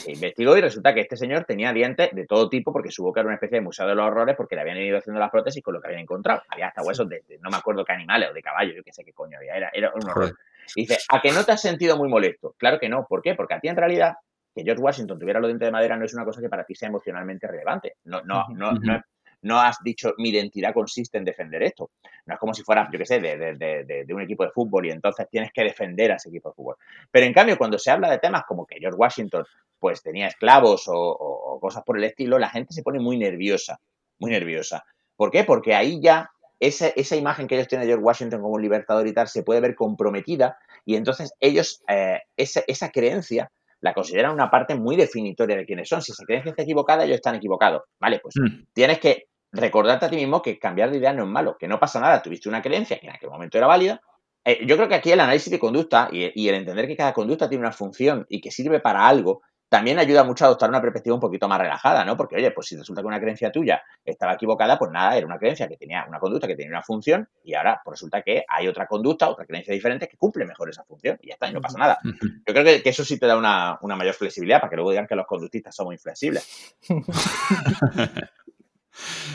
investigó 0.07 0.55
y 0.57 0.61
resulta 0.61 0.93
que 0.93 1.01
este 1.01 1.17
señor 1.17 1.45
tenía 1.45 1.73
dientes 1.73 2.09
de 2.13 2.25
todo 2.25 2.49
tipo 2.49 2.71
porque 2.71 2.91
su 2.91 3.03
boca 3.03 3.21
era 3.21 3.27
una 3.27 3.35
especie 3.35 3.57
de 3.57 3.61
museo 3.61 3.87
de 3.87 3.95
los 3.95 4.05
horrores 4.05 4.35
porque 4.35 4.55
le 4.55 4.61
habían 4.61 4.77
ido 4.77 4.97
haciendo 4.97 5.19
las 5.19 5.31
prótesis 5.31 5.63
con 5.63 5.73
lo 5.73 5.81
que 5.81 5.87
habían 5.87 6.01
encontrado. 6.01 6.43
Había 6.49 6.67
hasta 6.67 6.83
huesos 6.83 7.09
de, 7.09 7.23
no 7.41 7.49
me 7.49 7.57
acuerdo 7.57 7.83
qué 7.83 7.93
animales 7.93 8.29
o 8.29 8.33
de 8.33 8.41
caballo, 8.41 8.73
yo 8.73 8.83
qué 8.83 8.91
sé 8.91 9.03
qué 9.03 9.13
coño 9.13 9.37
había. 9.37 9.55
Era, 9.55 9.71
era 9.73 9.91
un 9.93 10.07
horror. 10.07 10.37
Y 10.75 10.81
dice, 10.81 10.97
¿a 11.09 11.21
que 11.21 11.31
no 11.31 11.43
te 11.43 11.53
has 11.53 11.61
sentido 11.61 11.97
muy 11.97 12.09
molesto? 12.09 12.55
Claro 12.57 12.79
que 12.79 12.89
no. 12.89 13.05
¿Por 13.07 13.21
qué? 13.21 13.35
Porque 13.35 13.55
a 13.55 13.59
ti 13.59 13.67
en 13.67 13.77
realidad 13.77 14.15
que 14.53 14.63
George 14.63 14.81
Washington 14.81 15.19
tuviera 15.19 15.39
los 15.39 15.49
dientes 15.49 15.67
de 15.67 15.71
madera 15.71 15.97
no 15.97 16.05
es 16.05 16.13
una 16.13 16.23
cosa 16.23 16.41
que 16.41 16.49
para 16.49 16.63
ti 16.63 16.75
sea 16.75 16.89
emocionalmente 16.89 17.47
relevante. 17.47 17.95
No, 18.05 18.21
no, 18.21 18.45
no, 18.49 18.71
no, 18.73 19.01
no 19.45 19.61
has 19.61 19.77
dicho 19.83 20.13
mi 20.17 20.29
identidad 20.29 20.73
consiste 20.73 21.19
en 21.19 21.23
defender 21.23 21.61
esto. 21.61 21.91
No 22.25 22.33
es 22.33 22.39
como 22.39 22.53
si 22.53 22.63
fuera, 22.63 22.89
yo 22.91 22.97
qué 22.97 23.05
sé, 23.05 23.19
de, 23.19 24.05
un 24.13 24.21
equipo 24.21 24.43
de 24.43 24.49
fútbol 24.49 24.87
y 24.87 24.89
entonces 24.89 25.27
tienes 25.29 25.51
que 25.53 25.63
defender 25.63 26.11
a 26.11 26.15
ese 26.15 26.29
equipo 26.29 26.49
de 26.49 26.55
fútbol. 26.55 26.75
Pero 27.11 27.27
en 27.27 27.33
cambio, 27.33 27.57
cuando 27.57 27.77
se 27.77 27.91
habla 27.91 28.09
de 28.09 28.17
temas 28.17 28.43
como 28.47 28.65
que 28.65 28.79
George 28.79 28.97
Washington 28.97 29.45
pues 29.79 30.01
tenía 30.01 30.27
esclavos 30.27 30.85
o, 30.87 31.59
cosas 31.61 31.83
por 31.83 31.97
el 31.97 32.05
estilo, 32.05 32.39
la 32.39 32.49
gente 32.49 32.73
se 32.73 32.81
pone 32.81 32.99
muy 32.99 33.17
nerviosa, 33.17 33.79
muy 34.17 34.31
nerviosa. 34.31 34.83
¿Por 35.15 35.29
qué? 35.29 35.43
Porque 35.43 35.75
ahí 35.75 35.99
ya 36.01 36.31
esa, 36.59 36.87
esa, 36.87 37.15
imagen 37.15 37.47
que 37.47 37.55
ellos 37.55 37.67
tienen 37.67 37.85
de 37.85 37.93
George 37.93 38.03
Washington 38.03 38.41
como 38.41 38.55
un 38.55 38.61
libertador 38.63 39.05
y 39.05 39.13
tal 39.13 39.27
se 39.27 39.43
puede 39.43 39.59
ver 39.59 39.75
comprometida 39.75 40.57
y 40.85 40.95
entonces 40.95 41.33
ellos, 41.39 41.83
eh, 41.87 42.21
esa, 42.35 42.63
esa, 42.65 42.89
creencia 42.89 43.51
la 43.81 43.93
consideran 43.93 44.33
una 44.33 44.49
parte 44.49 44.73
muy 44.73 44.95
definitoria 44.95 45.55
de 45.55 45.65
quiénes 45.65 45.87
son. 45.87 46.01
Si 46.01 46.11
esa 46.11 46.25
creencia 46.25 46.49
está 46.49 46.63
equivocada, 46.63 47.03
ellos 47.03 47.17
están 47.17 47.35
equivocados. 47.35 47.83
Vale, 47.99 48.19
pues 48.19 48.33
mm. 48.39 48.63
tienes 48.73 48.99
que 48.99 49.27
recordarte 49.55 50.05
a 50.05 50.09
ti 50.09 50.15
mismo 50.15 50.41
que 50.41 50.59
cambiar 50.59 50.91
de 50.91 50.97
idea 50.97 51.13
no 51.13 51.23
es 51.23 51.29
malo, 51.29 51.57
que 51.57 51.67
no 51.67 51.79
pasa 51.79 51.99
nada. 51.99 52.21
Tuviste 52.21 52.49
una 52.49 52.61
creencia 52.61 52.99
que 52.99 53.07
en 53.07 53.13
aquel 53.13 53.29
momento 53.29 53.57
era 53.57 53.67
válida. 53.67 54.01
Eh, 54.43 54.65
yo 54.65 54.75
creo 54.75 54.87
que 54.87 54.95
aquí 54.95 55.11
el 55.11 55.19
análisis 55.19 55.51
de 55.51 55.59
conducta 55.59 56.09
y, 56.11 56.31
y 56.39 56.49
el 56.49 56.55
entender 56.55 56.87
que 56.87 56.95
cada 56.95 57.13
conducta 57.13 57.49
tiene 57.49 57.63
una 57.63 57.71
función 57.71 58.25
y 58.29 58.41
que 58.41 58.51
sirve 58.51 58.79
para 58.79 59.07
algo 59.07 59.41
también 59.69 59.97
ayuda 59.99 60.23
mucho 60.23 60.45
a 60.45 60.47
adoptar 60.47 60.69
una 60.69 60.81
perspectiva 60.81 61.15
un 61.15 61.19
poquito 61.19 61.47
más 61.47 61.59
relajada, 61.59 62.05
¿no? 62.05 62.15
Porque, 62.15 62.35
oye, 62.35 62.51
pues 62.51 62.67
si 62.67 62.77
resulta 62.77 63.01
que 63.01 63.07
una 63.07 63.19
creencia 63.19 63.51
tuya 63.51 63.81
estaba 64.03 64.33
equivocada, 64.33 64.77
pues 64.77 64.91
nada, 64.91 65.17
era 65.17 65.25
una 65.25 65.37
creencia 65.39 65.67
que 65.67 65.75
tenía 65.75 66.05
una 66.07 66.19
conducta 66.19 66.47
que 66.47 66.55
tenía 66.55 66.71
una 66.71 66.83
función 66.83 67.27
y 67.43 67.55
ahora 67.55 67.81
pues 67.83 67.95
resulta 67.99 68.21
que 68.21 68.45
hay 68.47 68.67
otra 68.67 68.87
conducta, 68.87 69.29
otra 69.29 69.45
creencia 69.45 69.73
diferente 69.73 70.07
que 70.07 70.17
cumple 70.17 70.45
mejor 70.45 70.69
esa 70.69 70.83
función 70.83 71.17
y 71.21 71.27
ya 71.27 71.33
está, 71.33 71.49
y 71.49 71.53
no 71.53 71.61
pasa 71.61 71.77
nada. 71.77 71.99
Yo 72.47 72.53
creo 72.53 72.63
que, 72.63 72.81
eso 72.85 73.03
sí 73.03 73.19
te 73.19 73.25
da 73.25 73.37
una, 73.37 73.77
una 73.81 73.95
mayor 73.95 74.13
flexibilidad 74.13 74.61
para 74.61 74.69
que 74.69 74.75
luego 74.75 74.91
digan 74.91 75.07
que 75.07 75.15
los 75.15 75.25
conductistas 75.25 75.75
somos 75.75 75.93
inflexibles. 75.93 76.77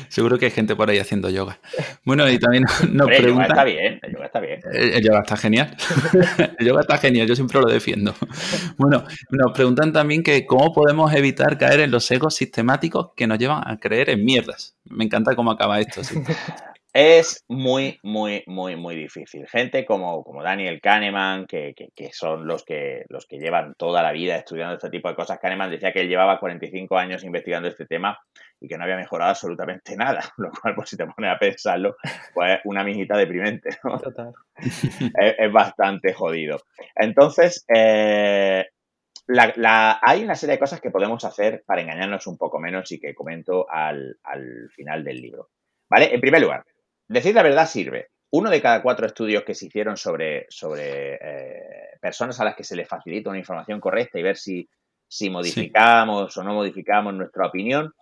Seguro 0.09 0.39
que 0.39 0.47
hay 0.47 0.51
gente 0.51 0.75
por 0.75 0.91
ahí 0.91 0.99
haciendo 0.99 1.31
yoga. 1.31 1.59
Bueno, 2.05 2.29
y 2.29 2.39
también 2.39 2.65
nos 2.91 3.07
pregunta... 3.09 3.17
El 3.17 3.27
yoga 3.27 3.45
está 3.45 3.65
bien, 3.65 4.01
el 4.03 4.13
yoga 4.13 4.27
está 4.27 4.41
bien. 4.41 4.61
El, 4.73 5.03
yoga 5.05 5.21
está 5.21 5.37
genial. 5.37 5.77
el 6.59 6.67
yoga 6.67 6.81
está 6.81 6.99
genial, 6.99 7.27
yo 7.27 7.37
siempre 7.37 7.61
lo 7.61 7.69
defiendo. 7.69 8.15
Bueno, 8.77 9.05
nos 9.31 9.53
preguntan 9.53 9.93
también 9.93 10.23
que 10.23 10.47
cómo 10.47 10.73
podemos 10.73 11.13
evitar 11.15 11.59
caer 11.59 11.81
en 11.81 11.91
los 11.91 12.11
egos 12.11 12.35
sistemáticos 12.35 13.11
que 13.17 13.27
nos 13.27 13.39
llevan 13.39 13.63
a 13.67 13.79
creer 13.79 14.11
en 14.11 14.25
mierdas. 14.25 14.77
Me 14.85 15.05
encanta 15.05 15.37
cómo 15.37 15.51
acaba 15.51 15.81
esto. 15.81 16.03
Sí. 16.03 16.17
Es 16.93 17.45
muy, 17.47 18.01
muy, 18.03 18.43
muy, 18.47 18.75
muy 18.75 18.97
difícil. 18.97 19.47
Gente 19.47 19.85
como, 19.85 20.25
como 20.25 20.43
Daniel 20.43 20.81
Kahneman, 20.81 21.47
que, 21.47 21.73
que, 21.75 22.13
son 22.13 22.49
los 22.49 22.65
que, 22.65 23.05
los 23.09 23.27
que 23.27 23.39
llevan 23.39 23.75
toda 23.77 24.03
la 24.03 24.11
vida 24.11 24.35
estudiando 24.35 24.75
este 24.75 24.91
tipo 24.91 25.09
de 25.09 25.15
cosas. 25.15 25.39
Kahneman 25.39 25.71
decía 25.71 25.93
que 25.93 26.01
él 26.01 26.09
llevaba 26.09 26.41
45 26.41 26.99
años 26.99 27.23
investigando 27.23 27.69
este 27.69 27.87
tema 27.87 28.19
y 28.61 28.67
que 28.67 28.77
no 28.77 28.83
había 28.83 28.97
mejorado 28.97 29.31
absolutamente 29.31 29.97
nada. 29.97 30.21
Lo 30.37 30.51
cual, 30.51 30.75
pues 30.75 30.91
si 30.91 30.97
te 30.97 31.07
pones 31.07 31.31
a 31.31 31.39
pensarlo, 31.39 31.95
pues 32.35 32.59
una 32.65 32.83
mijita 32.83 33.17
deprimente, 33.17 33.71
¿no? 33.85 33.99
Total. 33.99 34.33
Es, 35.39 35.53
bastante 35.53 36.13
jodido. 36.13 36.61
Entonces, 36.97 37.65
eh, 37.73 38.67
la, 39.29 40.01
hay 40.03 40.25
una 40.25 40.35
serie 40.35 40.57
de 40.57 40.61
cosas 40.61 40.81
que 40.81 40.91
podemos 40.91 41.25
hacer 41.25 41.63
para 41.65 41.83
engañarnos 41.83 42.27
un 42.27 42.37
poco 42.37 42.59
menos 42.59 42.91
y 42.91 42.99
que 42.99 43.15
comento 43.15 43.71
al, 43.71 44.19
al 44.25 44.69
final 44.75 45.05
del 45.05 45.21
libro. 45.21 45.51
¿Vale? 45.89 46.15
En 46.15 46.21
primer 46.21 46.41
lugar, 46.41 46.65
Decir 47.11 47.35
la 47.35 47.43
verdad 47.43 47.67
sirve. 47.67 48.11
Uno 48.31 48.51
de 48.51 48.63
cada 48.63 48.83
cuatro 48.83 49.05
estudios 49.05 49.43
que 49.43 49.57
se 49.57 49.67
hicieron 49.67 49.97
sobre, 49.97 50.47
sobre 50.49 51.15
eh, 51.15 51.99
personas 52.01 52.39
a 52.39 52.45
las 52.45 52.55
que 52.55 52.63
se 52.63 52.77
les 52.77 52.87
facilita 52.87 53.31
una 53.31 53.41
información 53.41 53.81
correcta 53.81 54.21
y 54.21 54.23
ver 54.23 54.37
si, 54.37 54.69
si 55.09 55.29
modificamos 55.29 56.37
o 56.37 56.45
no 56.45 56.55
modificamos 56.55 57.13
nuestra 57.15 57.49
opinión, 57.49 57.93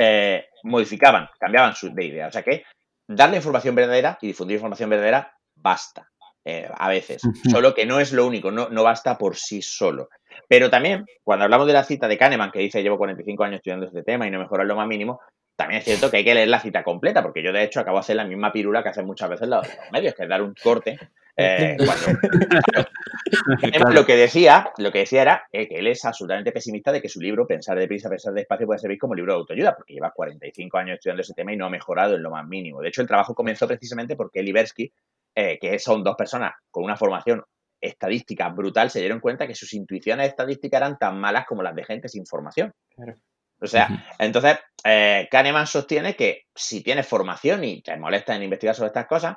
eh, 0.00 0.46
modificaban, 0.64 1.28
cambiaban 1.38 1.76
su, 1.76 1.94
de 1.94 2.06
idea. 2.06 2.26
O 2.26 2.32
sea 2.32 2.42
que 2.42 2.64
darle 3.06 3.36
información 3.36 3.76
verdadera 3.76 4.18
y 4.20 4.26
difundir 4.26 4.56
información 4.56 4.90
verdadera 4.90 5.32
basta. 5.54 6.10
Eh, 6.44 6.68
a 6.76 6.88
veces. 6.88 7.22
Solo 7.48 7.72
que 7.72 7.86
no 7.86 8.00
es 8.00 8.12
lo 8.12 8.26
único, 8.26 8.50
no, 8.50 8.68
no 8.68 8.82
basta 8.82 9.16
por 9.16 9.36
sí 9.36 9.62
solo. 9.62 10.08
Pero 10.48 10.70
también, 10.70 11.04
cuando 11.22 11.44
hablamos 11.44 11.68
de 11.68 11.72
la 11.72 11.84
cita 11.84 12.08
de 12.08 12.18
Kahneman, 12.18 12.50
que 12.50 12.60
dice 12.60 12.82
llevo 12.82 12.98
45 12.98 13.44
años 13.44 13.56
estudiando 13.56 13.86
este 13.86 14.02
tema 14.02 14.26
y 14.26 14.30
no 14.30 14.40
mejoro 14.40 14.64
lo 14.64 14.76
más 14.76 14.86
mínimo, 14.88 15.20
también 15.56 15.78
es 15.78 15.84
cierto 15.84 16.10
que 16.10 16.18
hay 16.18 16.24
que 16.24 16.34
leer 16.34 16.48
la 16.48 16.60
cita 16.60 16.84
completa, 16.84 17.22
porque 17.22 17.42
yo 17.42 17.52
de 17.52 17.64
hecho 17.64 17.80
acabo 17.80 17.96
de 17.96 18.00
hacer 18.00 18.16
la 18.16 18.24
misma 18.24 18.52
pirula 18.52 18.82
que 18.82 18.90
hacen 18.90 19.06
muchas 19.06 19.30
veces 19.30 19.48
los, 19.48 19.66
medios, 19.90 20.14
que 20.14 20.24
es 20.24 20.28
dar 20.28 20.42
un 20.42 20.54
corte. 20.54 20.98
Eh, 21.34 21.76
lo 23.92 24.06
que 24.06 24.16
decía, 24.16 24.70
lo 24.78 24.92
que 24.92 25.00
decía 25.00 25.22
era 25.22 25.48
que 25.50 25.66
él 25.70 25.86
es 25.86 26.04
absolutamente 26.04 26.52
pesimista 26.52 26.92
de 26.92 27.00
que 27.00 27.08
su 27.08 27.20
libro, 27.20 27.46
Pensar 27.46 27.78
deprisa, 27.78 28.10
pensar 28.10 28.34
despacio, 28.34 28.66
puede 28.66 28.78
servir 28.78 28.98
como 28.98 29.14
libro 29.14 29.32
de 29.32 29.38
autoayuda, 29.38 29.74
porque 29.74 29.94
lleva 29.94 30.10
45 30.10 30.78
años 30.78 30.94
estudiando 30.94 31.22
ese 31.22 31.34
tema 31.34 31.52
y 31.52 31.56
no 31.56 31.66
ha 31.66 31.70
mejorado 31.70 32.16
en 32.16 32.22
lo 32.22 32.30
más 32.30 32.46
mínimo. 32.46 32.82
De 32.82 32.88
hecho, 32.88 33.00
el 33.00 33.08
trabajo 33.08 33.34
comenzó 33.34 33.66
precisamente 33.66 34.14
porque 34.14 34.42
Libersky, 34.42 34.92
eh, 35.34 35.58
que 35.58 35.78
son 35.78 36.04
dos 36.04 36.16
personas 36.16 36.52
con 36.70 36.84
una 36.84 36.96
formación 36.96 37.42
estadística 37.80 38.48
brutal, 38.50 38.90
se 38.90 39.00
dieron 39.00 39.20
cuenta 39.20 39.46
que 39.46 39.54
sus 39.54 39.72
intuiciones 39.74 40.28
estadísticas 40.28 40.78
eran 40.78 40.98
tan 40.98 41.18
malas 41.18 41.46
como 41.46 41.62
las 41.62 41.74
de 41.74 41.84
gente 41.84 42.08
sin 42.08 42.26
formación. 42.26 42.72
Claro. 42.94 43.16
O 43.60 43.66
sea, 43.66 43.88
entonces, 44.18 44.58
eh, 44.84 45.28
Kahneman 45.30 45.66
sostiene 45.66 46.14
que 46.14 46.42
si 46.54 46.82
tienes 46.82 47.06
formación 47.06 47.64
y 47.64 47.82
te 47.82 47.96
molesta 47.96 48.34
en 48.36 48.42
investigar 48.42 48.74
sobre 48.74 48.88
estas 48.88 49.06
cosas, 49.06 49.36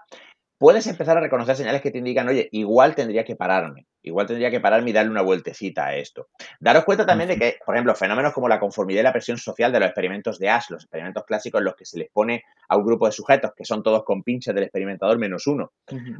puedes 0.60 0.86
empezar 0.88 1.18
a 1.18 1.22
reconocer 1.22 1.56
señales 1.56 1.82
que 1.82 1.90
te 1.90 2.00
indican, 2.00 2.28
oye, 2.28 2.50
igual 2.52 2.94
tendría 2.94 3.24
que 3.24 3.38
pararme, 3.38 3.88
igual 4.04 4.28
tendría 4.28 4.52
que 4.52 4.60
pararme 4.60 4.90
y 4.90 4.94
darle 4.94 5.12
una 5.12 5.22
vueltecita 5.22 5.86
a 5.86 5.96
esto. 5.96 6.28
Daros 6.60 6.84
cuenta 6.84 7.06
también 7.06 7.30
de 7.30 7.40
que, 7.40 7.58
por 7.66 7.76
ejemplo, 7.76 7.96
fenómenos 7.96 8.34
como 8.34 8.50
la 8.50 8.60
conformidad 8.60 9.00
y 9.00 9.04
la 9.04 9.14
presión 9.14 9.38
social 9.38 9.72
de 9.72 9.80
los 9.80 9.88
experimentos 9.88 10.38
de 10.38 10.50
Ash, 10.50 10.66
los 10.70 10.84
experimentos 10.84 11.24
clásicos 11.26 11.60
en 11.60 11.66
los 11.66 11.76
que 11.76 11.86
se 11.86 11.98
les 11.98 12.10
pone 12.12 12.44
a 12.68 12.76
un 12.76 12.86
grupo 12.86 13.06
de 13.06 13.14
sujetos 13.14 13.52
que 13.56 13.64
son 13.64 13.82
todos 13.82 14.04
con 14.04 14.22
pinches 14.22 14.54
del 14.54 14.66
experimentador 14.66 15.18
menos 15.18 15.48
uno, 15.48 15.72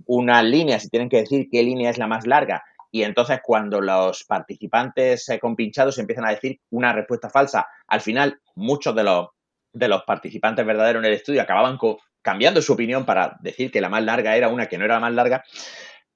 una 0.06 0.42
línea, 0.42 0.80
si 0.80 0.90
tienen 0.90 1.10
que 1.10 1.18
decir 1.18 1.50
qué 1.52 1.62
línea 1.62 1.90
es 1.90 1.98
la 1.98 2.08
más 2.08 2.26
larga, 2.26 2.64
y 2.92 3.04
entonces 3.04 3.40
cuando 3.44 3.82
los 3.82 4.24
participantes 4.24 5.28
compinchados 5.40 5.98
empiezan 5.98 6.26
a 6.26 6.32
decir 6.32 6.60
una 6.72 6.94
respuesta 6.94 7.30
falsa, 7.30 7.68
al 7.88 8.02
final 8.02 8.40
muchos 8.56 8.96
de 8.96 9.04
los, 9.04 9.28
de 9.74 9.88
los 9.88 10.04
participantes 10.04 10.66
verdaderos 10.66 11.02
en 11.02 11.08
el 11.08 11.14
estudio 11.14 11.42
acababan 11.42 11.78
cambiando 12.22 12.62
su 12.62 12.74
opinión 12.74 13.06
para 13.06 13.38
decir 13.42 13.72
que 13.72 13.82
la 13.82 13.90
más 13.90 14.04
larga 14.04 14.36
era 14.36 14.50
una 14.50 14.68
que 14.68 14.78
no 14.78 14.86
era 14.86 14.96
la 14.96 15.02
más 15.02 15.14
larga. 15.14 15.44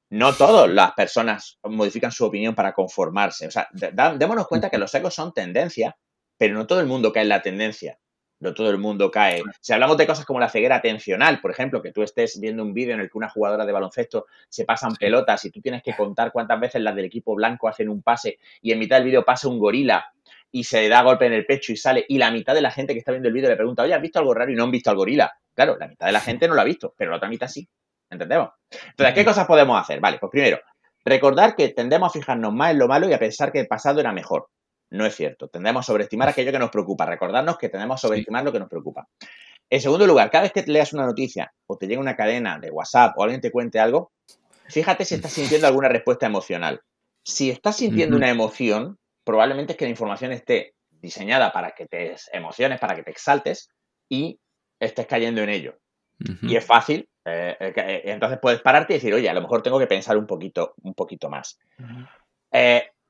No 0.10 0.34
todas 0.34 0.70
las 0.70 0.94
personas 0.94 1.60
modifican 1.64 2.12
su 2.12 2.26
opinión 2.26 2.54
para 2.54 2.74
conformarse. 2.74 3.48
O 3.48 3.52
sea, 3.52 3.68
démonos 3.72 4.48
cuenta 4.48 4.70
que 4.70 4.78
los 4.78 4.94
egos 4.94 5.16
son 5.16 5.34
tendencia, 5.34 5.98
pero 6.38 6.56
no 6.56 6.68
todo 6.68 6.82
el 6.82 6.86
mundo 6.86 7.12
cae 7.12 7.24
en 7.24 7.30
la 7.30 7.42
tendencia 7.42 7.98
no 8.44 8.54
todo 8.54 8.70
el 8.70 8.78
mundo 8.78 9.10
cae. 9.10 9.42
Si 9.62 9.74
hablamos 9.74 9.98
de 9.98 10.06
cosas 10.06 10.26
como 10.26 10.40
la 10.40 10.50
ceguera 10.50 10.76
atencional, 10.76 11.40
por 11.40 11.50
ejemplo, 11.50 11.82
que 11.82 11.92
tú 11.92 12.04
estés 12.04 12.40
viendo 12.40 12.62
un 12.62 12.74
vídeo 12.74 12.94
en 12.94 13.00
el 13.00 13.10
que 13.10 13.18
una 13.18 13.30
jugadora 13.30 13.66
de 13.66 13.72
baloncesto 13.72 14.28
se 14.50 14.66
pasan 14.66 14.96
pelotas 14.96 15.46
y 15.46 15.50
tú 15.50 15.62
tienes 15.62 15.82
que 15.82 15.96
contar 15.96 16.32
cuántas 16.32 16.60
veces 16.60 16.82
las 16.82 16.96
del 16.96 17.06
equipo 17.06 17.34
blanco 17.36 17.70
hacen 17.70 17.90
un 17.90 18.04
pase 18.04 18.40
y 18.62 18.72
en 18.74 18.80
mitad 18.80 18.98
del 18.98 19.06
vídeo 19.06 19.24
pasa 19.24 19.48
un 19.48 19.58
gorila 19.58 20.06
y 20.52 20.66
se 20.66 20.88
da 20.90 21.02
golpe 21.02 21.26
en 21.26 21.34
el 21.34 21.46
pecho 21.46 21.72
y 21.72 21.78
sale 21.78 22.06
y 22.08 22.18
la 22.18 22.32
mitad 22.32 22.54
de 22.54 22.62
la 22.62 22.70
gente 22.70 22.94
que 22.94 23.00
está 23.00 23.12
viendo 23.12 23.30
el 23.30 23.34
vídeo 23.34 23.50
le 23.50 23.56
pregunta, 23.56 23.84
oye, 23.84 23.94
¿has 23.94 24.02
visto 24.02 24.20
algo 24.20 24.34
raro? 24.34 24.52
Y 24.52 24.56
no 24.56 24.66
han 24.66 24.72
visto 24.72 24.90
al 24.90 24.98
gorila. 24.98 25.34
Claro, 25.56 25.78
la 25.80 25.88
mitad 25.88 26.06
de 26.06 26.12
la 26.12 26.20
gente 26.20 26.48
no 26.48 26.54
lo 26.54 26.62
ha 26.62 26.66
visto, 26.66 26.94
pero 26.98 27.12
la 27.12 27.18
otra 27.18 27.30
mitad 27.30 27.48
sí. 27.48 27.68
¿Entendemos? 28.10 28.50
Entonces, 28.90 29.16
¿qué 29.16 29.26
cosas 29.26 29.48
podemos 29.48 29.82
hacer? 29.82 30.00
Vale, 30.00 30.18
pues 30.20 30.30
primero, 30.30 30.60
recordar 31.04 31.56
que 31.56 31.70
tendemos 31.70 32.10
a 32.10 32.14
fijarnos 32.14 32.54
más 32.54 32.72
en 32.72 32.80
lo 32.80 32.88
malo 32.88 33.10
y 33.10 33.14
a 33.14 33.20
pensar 33.20 33.52
que 33.52 33.62
el 33.62 33.68
pasado 33.68 34.00
era 34.02 34.12
mejor 34.12 34.50
no 34.94 35.06
es 35.06 35.16
cierto. 35.16 35.48
Tendemos 35.48 35.82
a 35.82 35.88
sobreestimar 35.88 36.30
aquello 36.30 36.52
que 36.52 36.60
nos 36.60 36.70
preocupa. 36.70 37.06
Recordarnos 37.06 37.58
que 37.58 37.70
tenemos 37.70 37.96
a 37.96 38.08
sobreestimar 38.08 38.44
lo 38.44 38.52
que 38.52 38.60
nos 38.60 38.70
preocupa. 38.70 39.08
En 39.70 39.82
segundo 39.82 40.06
lugar, 40.06 40.30
cada 40.30 40.44
vez 40.44 40.52
que 40.52 40.64
leas 40.72 40.94
una 40.94 41.06
noticia 41.06 41.52
o 41.66 41.78
te 41.78 41.88
llega 41.88 42.00
una 42.00 42.16
cadena 42.16 42.60
de 42.60 42.70
WhatsApp 42.70 43.18
o 43.18 43.24
alguien 43.24 43.42
te 43.42 43.52
cuente 43.52 43.80
algo, 43.80 44.12
fíjate 44.68 45.04
si 45.04 45.16
estás 45.16 45.34
sintiendo 45.34 45.68
alguna 45.68 45.90
respuesta 45.90 46.28
emocional. 46.28 46.82
Si 47.24 47.50
estás 47.50 47.78
sintiendo 47.78 48.16
una 48.16 48.30
emoción, 48.30 49.00
probablemente 49.24 49.74
es 49.74 49.78
que 49.78 49.86
la 49.86 49.92
información 49.92 50.32
esté 50.32 50.76
diseñada 50.90 51.52
para 51.52 51.72
que 51.72 51.88
te 51.88 52.16
emociones, 52.32 52.80
para 52.80 52.96
que 52.96 53.04
te 53.04 53.12
exaltes 53.12 53.70
y 54.10 54.40
estés 54.80 55.08
cayendo 55.08 55.42
en 55.42 55.50
ello. 55.50 55.80
Y 56.44 56.56
es 56.56 56.66
fácil. 56.66 57.10
Eh, 57.26 57.56
eh, 57.60 57.74
eh, 57.76 58.02
entonces 58.06 58.38
puedes 58.42 58.62
pararte 58.62 58.94
y 58.94 58.98
decir, 58.98 59.14
oye, 59.14 59.30
a 59.30 59.34
lo 59.34 59.42
mejor 59.42 59.64
tengo 59.64 59.80
que 59.80 59.88
pensar 59.88 60.18
un 60.18 60.28
poquito, 60.28 60.76
un 60.84 60.94
poquito 60.94 61.30
más. 61.30 61.58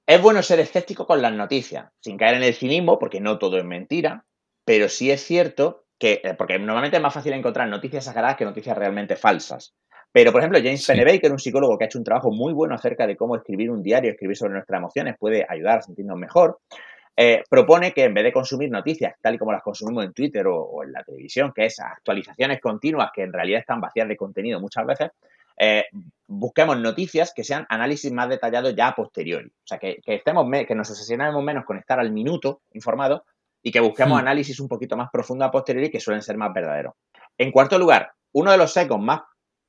Es 0.05 0.21
bueno 0.21 0.43
ser 0.43 0.59
escéptico 0.59 1.07
con 1.07 1.21
las 1.21 1.31
noticias, 1.31 1.89
sin 2.01 2.17
caer 2.17 2.35
en 2.35 2.43
el 2.43 2.53
cinismo, 2.53 2.99
porque 2.99 3.21
no 3.21 3.39
todo 3.39 3.57
es 3.57 3.63
mentira, 3.63 4.25
pero 4.65 4.89
sí 4.89 5.11
es 5.11 5.23
cierto 5.23 5.85
que, 5.97 6.21
eh, 6.23 6.33
porque 6.37 6.59
normalmente 6.59 6.97
es 6.97 7.03
más 7.03 7.13
fácil 7.13 7.31
encontrar 7.33 7.69
noticias 7.69 8.03
exageradas 8.03 8.35
que 8.35 8.43
noticias 8.43 8.77
realmente 8.77 9.15
falsas. 9.15 9.73
Pero, 10.11 10.31
por 10.31 10.41
ejemplo, 10.41 10.59
James 10.59 10.83
sí. 10.83 10.93
que 10.93 11.19
es 11.23 11.31
un 11.31 11.39
psicólogo 11.39 11.77
que 11.77 11.85
ha 11.85 11.87
hecho 11.87 11.97
un 11.97 12.03
trabajo 12.03 12.31
muy 12.31 12.53
bueno 12.53 12.75
acerca 12.75 13.07
de 13.07 13.15
cómo 13.15 13.35
escribir 13.35 13.71
un 13.71 13.81
diario, 13.81 14.11
escribir 14.11 14.37
sobre 14.37 14.53
nuestras 14.53 14.77
emociones, 14.77 15.15
puede 15.17 15.45
ayudar 15.47 15.79
a 15.79 15.81
sentirnos 15.81 16.17
mejor, 16.17 16.59
eh, 17.15 17.43
propone 17.49 17.93
que 17.93 18.03
en 18.03 18.13
vez 18.13 18.23
de 18.23 18.31
consumir 18.31 18.71
noticias 18.71 19.13
tal 19.21 19.35
y 19.35 19.37
como 19.37 19.51
las 19.51 19.61
consumimos 19.61 20.03
en 20.03 20.13
Twitter 20.13 20.45
o, 20.47 20.83
en 20.83 20.91
la 20.91 21.03
televisión, 21.03 21.51
que 21.55 21.65
es 21.65 21.79
actualizaciones 21.79 22.59
continuas 22.59 23.11
que 23.13 23.23
en 23.23 23.31
realidad 23.31 23.61
están 23.61 23.79
vacías 23.79 24.07
de 24.07 24.17
contenido 24.17 24.59
muchas 24.59 24.85
veces, 24.85 25.11
eh, 25.57 25.85
busquemos 26.27 26.79
noticias 26.79 27.33
que 27.35 27.43
sean 27.43 27.65
análisis 27.69 28.11
más 28.11 28.29
detallados 28.29 28.75
ya 28.75 28.87
a 28.87 28.95
posteriori. 28.95 29.47
O 29.47 29.67
sea, 29.67 29.77
que, 29.77 30.01
estemos 30.05 30.49
que 30.67 30.75
nos 30.75 30.89
asesinemos 30.89 31.43
menos 31.43 31.65
con 31.65 31.77
estar 31.77 31.99
al 31.99 32.11
minuto 32.11 32.61
informado 32.71 33.25
y 33.61 33.71
que 33.71 33.79
busquemos 33.79 34.17
hmm. 34.17 34.21
análisis 34.21 34.59
un 34.59 34.67
poquito 34.67 34.97
más 34.97 35.09
profundo 35.11 35.45
a 35.45 35.51
posteriori 35.51 35.89
que 35.89 35.99
suelen 35.99 36.21
ser 36.21 36.37
más 36.37 36.53
verdaderos. 36.53 36.93
En 37.37 37.51
cuarto 37.51 37.77
lugar, 37.77 38.11
uno 38.33 38.51
de 38.51 38.57
los 38.57 38.73
secos 38.73 38.99
más 38.99 39.21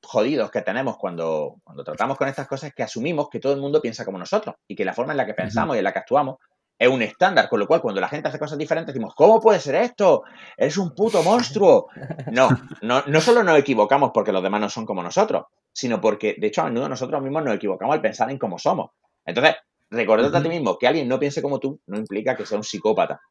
jodidos 0.03 0.51
que 0.51 0.61
tenemos 0.61 0.97
cuando, 0.97 1.55
cuando 1.63 1.83
tratamos 1.83 2.17
con 2.17 2.27
estas 2.27 2.47
cosas 2.47 2.69
es 2.69 2.75
que 2.75 2.83
asumimos 2.83 3.29
que 3.29 3.39
todo 3.39 3.53
el 3.53 3.61
mundo 3.61 3.81
piensa 3.81 4.05
como 4.05 4.17
nosotros 4.17 4.55
y 4.67 4.75
que 4.75 4.85
la 4.85 4.93
forma 4.93 5.13
en 5.13 5.17
la 5.17 5.25
que 5.25 5.33
pensamos 5.33 5.75
y 5.75 5.79
en 5.79 5.83
la 5.83 5.93
que 5.93 5.99
actuamos 5.99 6.37
es 6.77 6.89
un 6.89 7.01
estándar, 7.01 7.47
con 7.49 7.59
lo 7.59 7.67
cual 7.67 7.81
cuando 7.81 8.01
la 8.01 8.07
gente 8.07 8.27
hace 8.27 8.39
cosas 8.39 8.57
diferentes 8.57 8.93
decimos, 8.93 9.13
¿cómo 9.15 9.39
puede 9.39 9.59
ser 9.59 9.75
esto? 9.75 10.23
Eres 10.57 10.77
un 10.77 10.93
puto 10.93 11.23
monstruo. 11.23 11.87
No, 12.31 12.49
no, 12.81 13.03
no 13.07 13.21
solo 13.21 13.43
nos 13.43 13.57
equivocamos 13.57 14.11
porque 14.13 14.31
los 14.31 14.43
demás 14.43 14.61
no 14.61 14.69
son 14.69 14.85
como 14.85 15.01
nosotros, 15.01 15.45
sino 15.71 16.01
porque, 16.01 16.35
de 16.37 16.47
hecho, 16.47 16.61
a 16.61 16.65
menudo 16.65 16.89
nosotros 16.89 17.21
mismos 17.21 17.43
nos 17.43 17.55
equivocamos 17.55 17.93
al 17.93 18.01
pensar 18.01 18.29
en 18.29 18.37
cómo 18.37 18.59
somos. 18.59 18.91
Entonces, 19.25 19.55
recordarte 19.89 20.37
a 20.37 20.43
ti 20.43 20.49
mismo 20.49 20.77
que 20.77 20.87
alguien 20.87 21.07
no 21.07 21.19
piense 21.19 21.41
como 21.41 21.59
tú 21.59 21.79
no 21.87 21.97
implica 21.97 22.35
que 22.35 22.45
sea 22.45 22.57
un 22.57 22.63
psicópata. 22.63 23.21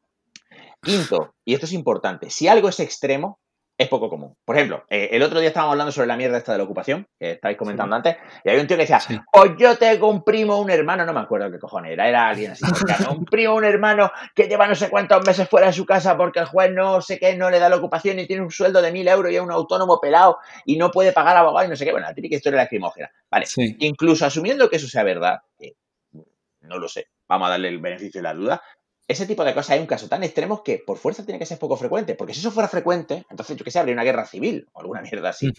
Quinto, 0.81 1.35
y 1.43 1.53
esto 1.53 1.65
es 1.65 1.73
importante, 1.73 2.29
si 2.29 2.47
algo 2.47 2.69
es 2.69 2.79
extremo, 2.79 3.39
es 3.77 3.89
poco 3.89 4.09
común. 4.09 4.35
Por 4.45 4.55
ejemplo, 4.55 4.85
eh, 4.89 5.09
el 5.11 5.21
otro 5.21 5.39
día 5.39 5.49
estábamos 5.49 5.73
hablando 5.73 5.91
sobre 5.91 6.07
la 6.07 6.15
mierda 6.15 6.37
esta 6.37 6.53
de 6.53 6.59
la 6.59 6.63
ocupación, 6.63 7.07
que 7.19 7.31
estáis 7.31 7.57
comentando 7.57 7.95
antes, 7.95 8.15
y 8.43 8.49
hay 8.49 8.59
un 8.59 8.67
tío 8.67 8.77
que 8.77 8.83
decía, 8.83 8.99
pues 9.31 9.51
yo 9.57 9.77
tengo 9.77 10.09
un 10.09 10.23
primo, 10.23 10.59
un 10.59 10.69
hermano, 10.69 11.05
no 11.05 11.13
me 11.13 11.19
acuerdo 11.19 11.51
qué 11.51 11.59
cojones 11.59 11.91
era, 11.91 12.07
era 12.07 12.29
alguien 12.29 12.51
así, 12.51 12.63
un 13.09 13.25
primo, 13.25 13.55
un 13.55 13.65
hermano 13.65 14.11
que 14.33 14.47
lleva 14.47 14.67
no 14.67 14.75
sé 14.75 14.89
cuántos 14.89 15.25
meses 15.25 15.49
fuera 15.49 15.67
de 15.67 15.73
su 15.73 15.85
casa 15.85 16.15
porque 16.15 16.39
el 16.39 16.45
juez 16.45 16.71
no 16.71 17.01
sé 17.01 17.19
qué, 17.19 17.35
no 17.35 17.49
le 17.49 17.59
da 17.59 17.69
la 17.69 17.75
ocupación 17.75 18.19
y 18.19 18.27
tiene 18.27 18.43
un 18.43 18.51
sueldo 18.51 18.81
de 18.81 18.91
mil 18.91 19.07
euros 19.07 19.31
y 19.31 19.35
es 19.35 19.41
un 19.41 19.51
autónomo 19.51 19.99
pelado 19.99 20.37
y 20.65 20.77
no 20.77 20.91
puede 20.91 21.11
pagar 21.11 21.35
abogado 21.35 21.67
y 21.67 21.69
no 21.69 21.75
sé 21.75 21.85
qué. 21.85 21.91
Bueno, 21.91 22.07
la 22.07 22.13
típica 22.13 22.35
historia 22.35 22.57
lacrimógena. 22.57 23.11
Vale, 23.29 23.45
incluso 23.79 24.25
asumiendo 24.25 24.69
que 24.69 24.77
eso 24.77 24.87
sea 24.87 25.03
verdad, 25.03 25.39
no 26.61 26.79
lo 26.79 26.87
sé, 26.87 27.07
vamos 27.27 27.47
a 27.47 27.51
darle 27.51 27.69
el 27.69 27.79
beneficio 27.79 28.19
de 28.19 28.23
la 28.23 28.33
duda, 28.33 28.61
ese 29.07 29.25
tipo 29.25 29.43
de 29.43 29.53
cosas 29.53 29.71
hay 29.71 29.79
un 29.79 29.87
caso 29.87 30.07
tan 30.07 30.23
extremo 30.23 30.63
que 30.63 30.81
por 30.85 30.97
fuerza 30.97 31.25
tiene 31.25 31.39
que 31.39 31.45
ser 31.45 31.59
poco 31.59 31.77
frecuente. 31.77 32.15
Porque 32.15 32.33
si 32.33 32.39
eso 32.39 32.51
fuera 32.51 32.67
frecuente, 32.67 33.25
entonces 33.29 33.55
yo 33.55 33.63
que 33.63 33.71
sé, 33.71 33.79
habría 33.79 33.93
una 33.93 34.03
guerra 34.03 34.25
civil 34.25 34.67
o 34.73 34.81
alguna 34.81 35.01
mierda 35.01 35.29
así. 35.29 35.51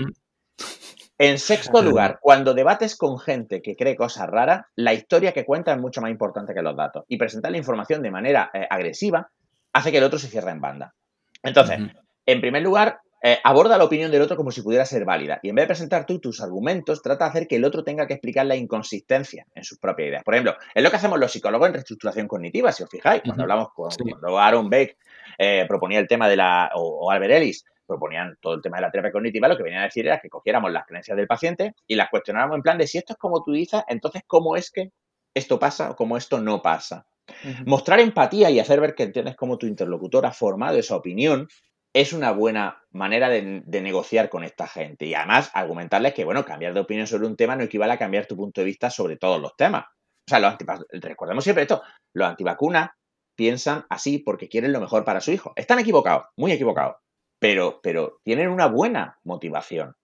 En 1.18 1.38
sexto 1.38 1.80
lugar, 1.82 2.18
cuando 2.20 2.53
debates 2.53 2.97
con 2.97 3.18
gente 3.18 3.62
que 3.62 3.74
cree 3.74 3.97
cosas 3.97 4.28
raras, 4.28 4.66
la 4.74 4.92
historia 4.92 5.32
que 5.32 5.47
cuenta 5.47 5.72
es 5.72 5.78
mucho 5.78 6.01
más 6.03 6.11
importante 6.11 6.53
que 6.53 6.62
los 6.62 6.76
datos. 6.76 7.05
Y 7.09 7.16
presentar 7.16 7.53
la 7.53 7.59
información 7.59 8.03
de 8.03 8.11
manera 8.11 8.51
eh, 8.53 8.66
agresiva 8.68 9.30
hace 9.72 9.92
que 9.92 9.99
el 9.99 10.05
otro 10.05 10.18
se 10.18 10.28
cierre 10.28 10.51
en 10.51 10.61
banda. 10.61 10.94
Entonces, 11.42 11.78
en 12.26 12.40
primer 12.40 12.62
lugar, 12.62 13.01
eh, 13.28 13.40
aborda 13.42 13.76
la 13.76 13.82
opinión 13.82 14.12
del 14.12 14.22
otro 14.22 14.36
como 14.36 14.52
si 14.52 14.62
pudiera 14.62 14.84
ser 14.84 15.04
válida. 15.04 15.40
Y 15.42 15.48
en 15.48 15.56
vez 15.56 15.64
de 15.64 15.66
presentar 15.66 16.06
tú 16.06 16.20
tus 16.20 16.40
argumentos, 16.40 17.02
trata 17.02 17.24
de 17.24 17.30
hacer 17.30 17.48
que 17.48 17.56
el 17.56 17.64
otro 17.64 17.82
tenga 17.82 18.06
que 18.06 18.12
explicar 18.14 18.46
la 18.46 18.54
inconsistencia 18.54 19.48
en 19.52 19.64
sus 19.64 19.80
propias 19.80 20.10
ideas. 20.10 20.22
Por 20.22 20.34
ejemplo, 20.34 20.54
es 20.72 20.80
lo 20.80 20.90
que 20.90 20.96
hacemos 20.96 21.18
los 21.18 21.32
psicólogos 21.32 21.66
en 21.66 21.74
reestructuración 21.74 22.28
cognitiva, 22.28 22.70
si 22.70 22.84
os 22.84 22.88
fijáis. 22.88 23.22
Cuando 23.24 23.42
hablamos 23.42 23.70
con 23.74 23.90
cuando 23.90 24.38
Aaron 24.38 24.70
Beck 24.70 24.96
eh, 25.38 25.64
proponía 25.66 25.98
el 25.98 26.06
tema 26.06 26.28
de 26.28 26.36
la. 26.36 26.70
o, 26.76 27.10
Albert 27.10 27.32
Ellis 27.32 27.64
proponían 27.84 28.38
todo 28.40 28.54
el 28.54 28.62
tema 28.62 28.76
de 28.76 28.82
la 28.82 28.92
terapia 28.92 29.10
cognitiva, 29.10 29.48
lo 29.48 29.56
que 29.56 29.64
venían 29.64 29.82
a 29.82 29.86
decir 29.86 30.06
era 30.06 30.20
que 30.20 30.28
cogiéramos 30.28 30.70
las 30.70 30.86
creencias 30.86 31.16
del 31.16 31.26
paciente 31.26 31.74
y 31.84 31.96
las 31.96 32.10
cuestionáramos 32.10 32.54
en 32.54 32.62
plan 32.62 32.78
de 32.78 32.86
si 32.86 32.98
esto 32.98 33.14
es 33.14 33.18
como 33.18 33.42
tú 33.42 33.50
dices, 33.50 33.82
entonces 33.88 34.22
cómo 34.24 34.54
es 34.54 34.70
que 34.70 34.92
esto 35.34 35.58
pasa 35.58 35.90
o 35.90 35.96
cómo 35.96 36.16
esto 36.16 36.40
no 36.40 36.62
pasa. 36.62 37.06
Mostrar 37.64 37.98
empatía 37.98 38.50
y 38.50 38.60
hacer 38.60 38.80
ver 38.80 38.94
que 38.94 39.02
entiendes 39.02 39.34
cómo 39.34 39.58
tu 39.58 39.66
interlocutor 39.66 40.26
ha 40.26 40.32
formado 40.32 40.78
esa 40.78 40.94
opinión 40.94 41.48
es 41.97 42.12
una 42.12 42.30
buena 42.30 42.84
manera 42.90 43.30
de, 43.30 43.62
negociar 43.80 44.28
con 44.28 44.44
esta 44.44 44.66
gente. 44.66 45.07
Y 45.07 45.14
además, 45.14 45.51
argumentarles 45.55 46.12
que, 46.12 46.26
bueno, 46.26 46.44
cambiar 46.44 46.74
de 46.74 46.80
opinión 46.80 47.07
sobre 47.07 47.26
un 47.26 47.36
tema 47.36 47.57
no 47.57 47.64
equivale 47.64 47.94
a 47.94 47.99
cambiar 47.99 48.26
tu 48.26 48.36
punto 48.36 48.61
de 48.61 48.66
vista 48.66 48.90
sobre 48.90 49.16
todos 49.16 49.40
los 49.40 49.57
temas. 49.57 49.86
O 49.86 50.28
sea, 50.28 50.38
los 50.38 50.57
recordemos 50.90 51.42
siempre 51.42 51.62
esto, 51.62 51.82
los 52.12 52.28
antivacunas 52.28 52.90
piensan 53.34 53.86
así 53.88 54.18
porque 54.18 54.51
quieren 54.51 54.74
lo 54.74 54.80
mejor 54.80 55.05
para 55.05 55.22
su 55.22 55.32
hijo. 55.32 55.55
Están 55.57 55.78
equivocados, 55.78 56.26
muy 56.36 56.53
equivocados, 56.53 56.97
pero, 57.38 57.80
pero 57.82 58.20
tienen 58.22 58.51
una 58.51 58.66
buena 58.66 59.18
motivación. 59.24 59.94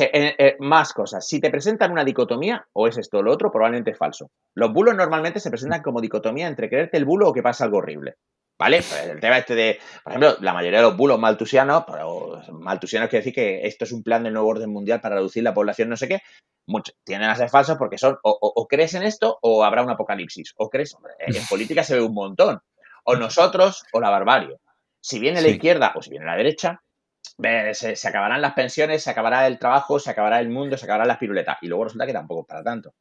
Eh, 0.00 0.34
eh, 0.36 0.56
más 0.58 0.92
cosas. 0.92 1.26
Si 1.26 1.40
te 1.40 1.50
presentan 1.50 1.92
una 1.92 2.04
dicotomía, 2.04 2.66
o 2.74 2.88
es 2.88 2.98
esto 2.98 3.18
o 3.18 3.22
lo 3.22 3.32
otro, 3.32 3.50
probablemente 3.50 3.92
es 3.92 3.96
falso. 3.96 4.30
Los 4.54 4.70
bulos 4.70 4.94
normalmente 4.94 5.40
se 5.40 5.48
presentan 5.48 5.80
como 5.80 6.02
dicotomía 6.02 6.46
entre 6.46 6.68
creerte 6.68 6.98
el 6.98 7.06
bulo 7.06 7.30
o 7.30 7.32
que 7.32 7.42
pasa 7.42 7.64
algo 7.64 7.78
horrible. 7.78 8.16
¿Vale? 8.58 8.78
Pues 8.78 9.06
el 9.06 9.20
tema 9.20 9.38
este 9.38 9.54
de, 9.54 9.78
por 10.02 10.12
ejemplo, 10.12 10.36
la 10.40 10.52
mayoría 10.52 10.80
de 10.80 10.86
los 10.86 10.96
bulos 10.96 11.18
maltusianos, 11.18 11.84
pero 11.86 12.42
maltusianos 12.52 13.08
quiere 13.08 13.24
decir 13.24 13.34
que 13.34 13.66
esto 13.66 13.84
es 13.84 13.92
un 13.92 14.02
plan 14.02 14.24
del 14.24 14.32
nuevo 14.32 14.48
orden 14.48 14.70
mundial 14.70 15.00
para 15.00 15.14
reducir 15.14 15.44
la 15.44 15.54
población, 15.54 15.88
no 15.88 15.96
sé 15.96 16.08
qué, 16.08 16.22
muchos 16.66 16.96
tienden 17.04 17.30
a 17.30 17.36
ser 17.36 17.50
falsos 17.50 17.78
porque 17.78 17.98
son 17.98 18.18
o, 18.22 18.66
crees 18.68 18.94
en 18.94 19.04
esto 19.04 19.38
o 19.42 19.64
habrá 19.64 19.82
un 19.82 19.90
apocalipsis. 19.90 20.54
O 20.56 20.68
crees, 20.68 20.96
en 21.20 21.46
política 21.46 21.84
se 21.84 21.94
ve 21.94 22.02
un 22.02 22.14
montón. 22.14 22.60
O 23.04 23.14
nosotros 23.14 23.84
o 23.92 24.00
la 24.00 24.10
barbarie. 24.10 24.56
Si 25.00 25.20
viene 25.20 25.40
la 25.40 25.48
izquierda 25.48 25.92
o 25.94 26.02
si 26.02 26.10
viene 26.10 26.26
la 26.26 26.36
derecha, 26.36 26.82
se, 27.72 27.94
se, 27.94 28.08
acabarán 28.08 28.42
las 28.42 28.54
pensiones, 28.54 29.04
se 29.04 29.10
acabará 29.10 29.46
el 29.46 29.60
trabajo, 29.60 30.00
se 30.00 30.10
acabará 30.10 30.40
el 30.40 30.48
mundo, 30.48 30.76
se 30.76 30.84
acabarán 30.84 31.08
las 31.08 31.18
piruletas. 31.18 31.58
Y 31.62 31.68
luego 31.68 31.84
resulta 31.84 32.06
que 32.06 32.12
tampoco 32.12 32.40
es 32.40 32.46
para 32.48 32.64
tanto. 32.64 32.92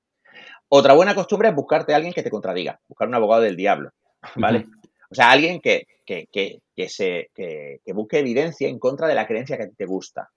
Otra 0.69 0.93
buena 0.93 1.15
costumbre 1.15 1.49
es 1.49 1.55
buscarte 1.55 1.93
a 1.93 1.95
alguien 1.95 2.13
que 2.13 2.23
te 2.23 2.29
contradiga, 2.29 2.79
buscar 2.87 3.07
un 3.07 3.15
abogado 3.15 3.41
del 3.41 3.55
diablo, 3.55 3.91
¿vale? 4.35 4.67
O 5.09 5.15
sea, 5.15 5.31
alguien 5.31 5.59
que, 5.61 5.87
que, 6.05 6.27
que, 6.31 6.59
que 6.75 6.89
se, 6.89 7.29
que, 7.33 7.79
busque 7.93 8.19
evidencia 8.19 8.67
en 8.67 8.79
contra 8.79 9.07
de 9.07 9.15
la 9.15 9.27
creencia 9.27 9.57
que 9.57 9.67
te 9.67 9.85
gusta. 9.85 10.29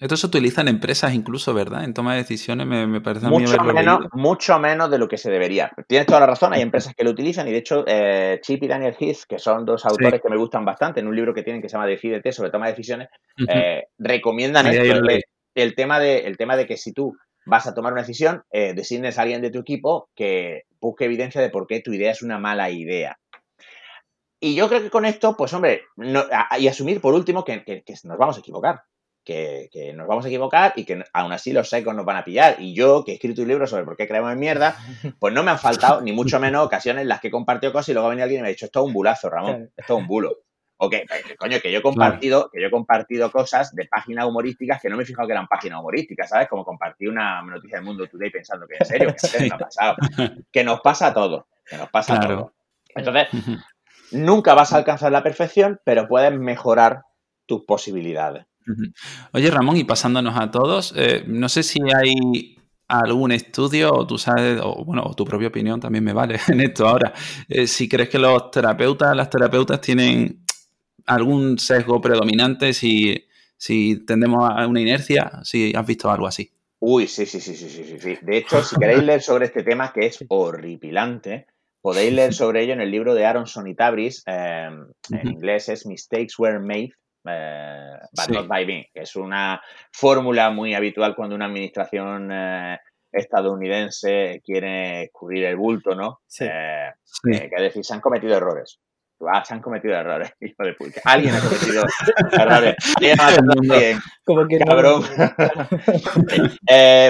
Esto 0.00 0.16
se 0.16 0.26
utiliza 0.26 0.62
en 0.62 0.68
empresas 0.68 1.14
incluso, 1.14 1.52
¿verdad? 1.52 1.84
En 1.84 1.92
toma 1.92 2.12
de 2.12 2.22
decisiones 2.22 2.66
me, 2.66 3.00
parece 3.00 3.28
mucho 3.28 3.62
menos, 3.62 4.00
Mucho 4.12 4.58
menos 4.58 4.90
de 4.90 4.98
lo 4.98 5.06
que 5.06 5.18
se 5.18 5.30
debería. 5.30 5.70
Tienes 5.86 6.06
toda 6.06 6.20
la 6.20 6.26
razón, 6.26 6.52
hay 6.52 6.62
empresas 6.62 6.94
que 6.94 7.04
lo 7.04 7.10
utilizan 7.10 7.46
y 7.46 7.52
de 7.52 7.58
hecho 7.58 7.84
eh, 7.86 8.40
Chip 8.42 8.62
y 8.62 8.66
Daniel 8.66 8.96
Heath, 8.98 9.24
que 9.28 9.38
son 9.38 9.64
dos 9.66 9.84
autores 9.84 10.20
que 10.20 10.30
me 10.30 10.38
gustan 10.38 10.64
bastante, 10.64 11.00
en 11.00 11.06
un 11.06 11.14
libro 11.14 11.34
que 11.34 11.42
tienen 11.42 11.60
que 11.60 11.68
se 11.68 11.74
llama 11.74 11.86
Decídete 11.86 12.32
sobre 12.32 12.50
toma 12.50 12.66
de 12.66 12.72
decisiones, 12.72 13.08
eh, 13.46 13.84
recomiendan 13.98 14.66
esto, 14.66 14.82
el, 15.54 15.74
tema 15.74 16.00
de, 16.00 16.20
el 16.20 16.36
tema 16.38 16.56
de 16.56 16.66
que 16.66 16.78
si 16.78 16.92
tú 16.92 17.14
vas 17.44 17.66
a 17.66 17.74
tomar 17.74 17.92
una 17.92 18.02
decisión, 18.02 18.42
eh, 18.50 18.72
designes 18.74 19.18
a 19.18 19.22
alguien 19.22 19.42
de 19.42 19.50
tu 19.50 19.60
equipo 19.60 20.08
que 20.14 20.62
busque 20.80 21.04
evidencia 21.04 21.40
de 21.40 21.50
por 21.50 21.66
qué 21.66 21.80
tu 21.80 21.92
idea 21.92 22.10
es 22.10 22.22
una 22.22 22.38
mala 22.38 22.70
idea. 22.70 23.18
Y 24.44 24.56
yo 24.56 24.68
creo 24.68 24.82
que 24.82 24.90
con 24.90 25.04
esto, 25.04 25.36
pues 25.36 25.52
hombre, 25.52 25.82
y 26.58 26.66
asumir 26.66 27.00
por 27.00 27.14
último 27.14 27.44
que, 27.44 27.84
nos 28.02 28.18
vamos 28.18 28.36
a 28.36 28.40
equivocar. 28.40 28.82
Que, 29.24 29.92
nos 29.94 30.08
vamos 30.08 30.24
a 30.24 30.28
equivocar 30.28 30.72
y 30.74 30.84
que 30.84 31.00
aún 31.12 31.30
así 31.30 31.52
los 31.52 31.68
secos 31.68 31.94
nos 31.94 32.04
van 32.04 32.16
a 32.16 32.24
pillar. 32.24 32.56
Y 32.58 32.74
yo, 32.74 33.04
que 33.04 33.12
he 33.12 33.14
escrito 33.14 33.42
un 33.42 33.48
libro 33.48 33.68
sobre 33.68 33.84
por 33.84 33.96
qué 33.96 34.08
creemos 34.08 34.32
en 34.32 34.40
mierda, 34.40 34.76
pues 35.20 35.32
no 35.32 35.44
me 35.44 35.52
han 35.52 35.60
faltado 35.60 36.00
ni 36.00 36.10
mucho 36.10 36.40
menos 36.40 36.66
ocasiones 36.66 37.02
en 37.02 37.08
las 37.08 37.20
que 37.20 37.28
he 37.28 37.30
compartido 37.30 37.72
cosas 37.72 37.90
y 37.90 37.92
luego 37.92 38.08
ha 38.08 38.10
venido 38.10 38.24
alguien 38.24 38.40
y 38.40 38.42
me 38.42 38.48
ha 38.48 38.50
dicho, 38.50 38.66
esto 38.66 38.80
es 38.80 38.86
un 38.86 38.92
bulazo, 38.92 39.30
Ramón, 39.30 39.70
esto 39.76 39.94
es 39.94 40.00
un 40.00 40.08
bulo. 40.08 40.38
O 40.78 40.90
que, 40.90 41.06
coño, 41.38 41.60
que 41.60 41.70
yo 41.70 41.78
he 41.78 41.82
compartido, 41.82 42.50
que 42.52 42.60
yo 42.60 42.66
he 42.66 42.70
compartido 42.72 43.30
cosas 43.30 43.72
de 43.76 43.86
páginas 43.86 44.26
humorísticas 44.26 44.82
que 44.82 44.88
no 44.88 44.96
me 44.96 45.04
he 45.04 45.06
fijado 45.06 45.28
que 45.28 45.34
eran 45.34 45.46
páginas 45.46 45.78
humorísticas, 45.78 46.30
¿sabes? 46.30 46.48
Como 46.48 46.64
compartí 46.64 47.06
una 47.06 47.40
noticia 47.42 47.76
del 47.76 47.84
Mundo 47.84 48.08
Today 48.08 48.30
pensando 48.30 48.66
que 48.66 48.78
en 48.80 48.86
serio, 48.86 49.14
que 49.14 49.38
me 49.48 49.54
ha 49.54 49.58
pasado. 49.58 49.94
Que 50.50 50.64
nos 50.64 50.80
pasa 50.80 51.06
a 51.06 51.14
todos, 51.14 51.44
que 51.64 51.76
nos 51.76 51.88
pasa 51.90 52.16
a 52.16 52.20
todos. 52.20 52.50
Entonces, 52.94 53.28
Nunca 54.12 54.54
vas 54.54 54.72
a 54.72 54.76
alcanzar 54.76 55.12
la 55.12 55.22
perfección, 55.22 55.80
pero 55.84 56.08
puedes 56.08 56.32
mejorar 56.38 57.02
tus 57.46 57.64
posibilidades. 57.64 58.46
Oye, 59.32 59.50
Ramón, 59.50 59.76
y 59.76 59.84
pasándonos 59.84 60.38
a 60.38 60.50
todos, 60.50 60.94
eh, 60.96 61.24
no 61.26 61.48
sé 61.48 61.62
si 61.62 61.80
hay 61.94 62.56
algún 62.88 63.32
estudio 63.32 63.92
o 63.92 64.06
tú 64.06 64.18
sabes, 64.18 64.60
o 64.62 64.84
bueno, 64.84 65.02
tu 65.16 65.24
propia 65.24 65.48
opinión 65.48 65.80
también 65.80 66.04
me 66.04 66.12
vale 66.12 66.38
en 66.48 66.60
esto 66.60 66.86
ahora. 66.86 67.12
Eh, 67.48 67.66
si 67.66 67.88
crees 67.88 68.08
que 68.08 68.18
los 68.18 68.50
terapeutas, 68.50 69.16
las 69.16 69.30
terapeutas 69.30 69.80
tienen 69.80 70.44
algún 71.06 71.58
sesgo 71.58 72.00
predominante, 72.00 72.72
si, 72.72 73.26
si 73.56 74.04
tendemos 74.04 74.48
a 74.48 74.66
una 74.66 74.80
inercia, 74.80 75.40
si 75.42 75.72
has 75.74 75.86
visto 75.86 76.10
algo 76.10 76.26
así. 76.26 76.50
Uy, 76.78 77.06
sí, 77.06 77.26
sí, 77.26 77.40
sí, 77.40 77.54
sí, 77.54 77.68
sí, 77.68 77.96
sí. 77.98 78.18
De 78.22 78.38
hecho, 78.38 78.62
si 78.62 78.76
queréis 78.76 79.04
leer 79.04 79.22
sobre 79.22 79.46
este 79.46 79.62
tema, 79.62 79.92
que 79.92 80.06
es 80.06 80.24
horripilante, 80.28 81.46
Podéis 81.82 82.12
leer 82.14 82.32
sobre 82.32 82.62
ello 82.62 82.72
en 82.72 82.80
el 82.80 82.90
libro 82.90 83.14
de 83.14 83.26
Aronson 83.26 83.66
y 83.66 83.74
Tabris, 83.74 84.22
em, 84.26 84.86
en 85.10 85.28
inglés 85.28 85.68
es 85.68 85.84
Mistakes 85.84 86.34
Were 86.38 86.60
Made, 86.60 86.92
eh, 87.26 87.98
but 88.12 88.28
not 88.30 88.46
by 88.46 88.64
me, 88.64 88.88
que 88.94 89.02
es 89.02 89.16
una 89.16 89.60
fórmula 89.92 90.50
muy 90.50 90.74
habitual 90.74 91.14
cuando 91.14 91.34
una 91.34 91.46
administración 91.46 92.30
eh, 92.32 92.78
estadounidense 93.10 94.40
quiere 94.44 95.10
cubrir 95.12 95.44
el 95.44 95.56
bulto, 95.56 95.94
¿no? 95.94 96.20
Sí. 96.26 96.46
Eh, 96.46 96.90
que 97.22 97.62
decir, 97.62 97.84
se 97.84 97.94
han 97.94 98.00
cometido 98.00 98.36
errores. 98.36 98.80
Ah, 99.24 99.44
se 99.44 99.54
han 99.54 99.60
cometido 99.60 99.94
errores, 99.94 100.32
hijo 100.40 100.64
de 100.64 100.74
puta. 100.74 101.00
Alguien 101.04 101.34
ha 101.34 101.40
cometido 101.40 101.84
errores. 102.32 102.74
Como 104.24 104.48
que 104.48 104.58
cabrón. 104.58 105.04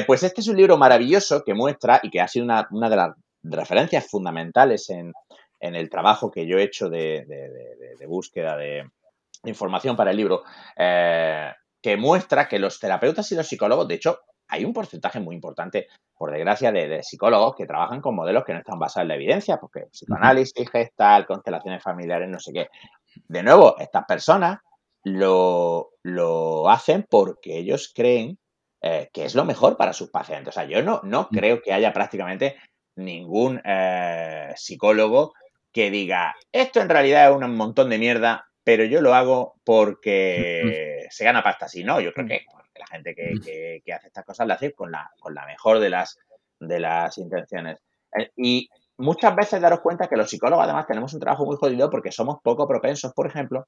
pues 0.07 0.23
este 0.23 0.41
es 0.43 0.49
un 0.49 0.57
libro 0.57 0.77
maravilloso 0.77 1.43
que 1.45 1.55
muestra 1.55 2.01
y 2.03 2.11
que 2.11 2.20
ha 2.20 2.29
sido 2.29 2.45
una, 2.45 2.68
una 2.70 2.91
de 2.91 2.97
las 2.97 3.12
referencias 3.43 4.07
fundamentales 4.09 4.90
en, 4.90 5.12
el 5.61 5.88
trabajo 5.90 6.30
que 6.30 6.47
yo 6.47 6.59
he 6.59 6.64
hecho 6.64 6.88
de, 6.88 7.24
búsqueda 8.07 8.57
de, 8.57 8.88
información 9.45 9.97
para 9.97 10.11
el 10.11 10.16
libro, 10.16 10.43
eh, 10.76 11.53
que 11.80 11.97
muestra 11.97 12.49
que 12.49 12.59
los 12.59 12.78
terapeutas 12.78 13.30
y 13.32 13.34
los 13.34 13.47
psicólogos, 13.47 13.88
de 13.88 13.95
hecho, 13.95 14.20
hay 14.49 14.64
un 14.64 14.72
porcentaje 14.72 15.18
muy 15.18 15.34
importante, 15.34 15.88
por 16.14 16.30
desgracia, 16.30 16.70
de, 16.70 17.03
psicólogos 17.03 17.55
que 17.57 17.66
trabajan 17.66 18.01
con 18.01 18.14
modelos 18.14 18.45
que 18.45 18.53
no 18.53 18.59
están 18.59 18.78
basados 18.78 19.05
en 19.05 19.09
la 19.09 19.14
evidencia, 19.14 19.57
porque 19.57 19.86
psicoanálisis, 19.90 20.70
gestal, 20.70 21.26
constelaciones 21.26 21.82
familiares, 21.82 22.28
no 22.28 22.38
sé 22.38 22.53
qué. 22.53 22.68
De 23.28 23.43
nuevo, 23.43 23.76
estas 23.78 24.05
personas 24.05 24.59
lo, 25.05 25.90
hacen 26.68 27.07
porque 27.09 27.59
ellos 27.59 27.93
creen 27.95 28.38
eh, 28.82 29.09
que 29.12 29.24
es 29.24 29.34
lo 29.34 29.45
mejor 29.45 29.76
para 29.76 29.93
sus 29.93 30.11
pacientes. 30.11 30.49
O 30.49 30.53
sea, 30.53 30.64
yo 30.64 30.82
no, 30.82 31.01
no 31.03 31.28
mm. 31.30 31.34
creo 31.34 31.62
que 31.62 31.72
haya 31.72 31.93
prácticamente 31.93 32.57
ningún 32.97 33.61
eh, 33.64 34.53
psicólogo 34.57 35.32
que 35.72 35.90
diga, 35.90 36.34
esto 36.53 36.80
en 36.80 36.88
realidad 36.88 37.30
es 37.30 37.36
un 37.36 37.57
montón 37.57 37.90
de 37.90 37.99
mierda, 37.99 38.47
pero 38.62 38.84
yo 38.84 39.01
lo 39.01 39.14
hago 39.14 39.55
porque 39.64 41.07
se 41.11 41.24
gana 41.24 41.43
pasta 41.43 41.66
así. 41.66 41.84
No, 41.84 42.01
yo 42.01 42.12
creo 42.12 42.26
que 42.26 42.45
la 42.78 42.86
gente 42.86 43.14
que, 43.14 43.82
hace 43.93 44.07
estas 44.09 44.24
cosas 44.24 44.47
la 44.47 44.55
hace 44.55 44.72
con 44.72 44.90
la, 44.90 45.11
con 45.18 45.34
la 45.34 45.47
mejor 45.47 45.78
de 45.78 45.90
las, 45.90 46.18
de 46.59 46.80
las 46.80 47.16
intenciones. 47.18 47.78
Eh, 48.16 48.30
y 48.36 48.68
muchas 48.99 49.34
veces 49.34 49.61
daros 49.61 49.80
cuenta 49.80 50.09
que 50.09 50.16
los 50.16 50.28
psicólogos 50.28 50.64
además 50.64 50.86
tenemos 50.86 51.14
un 51.14 51.20
trabajo 51.20 51.47
muy 51.47 51.57
jodido 51.57 51.90
porque 51.90 52.12
somos 52.12 52.38
poco 52.43 52.68
propensos, 52.68 53.12
por 53.14 53.26
ejemplo, 53.26 53.66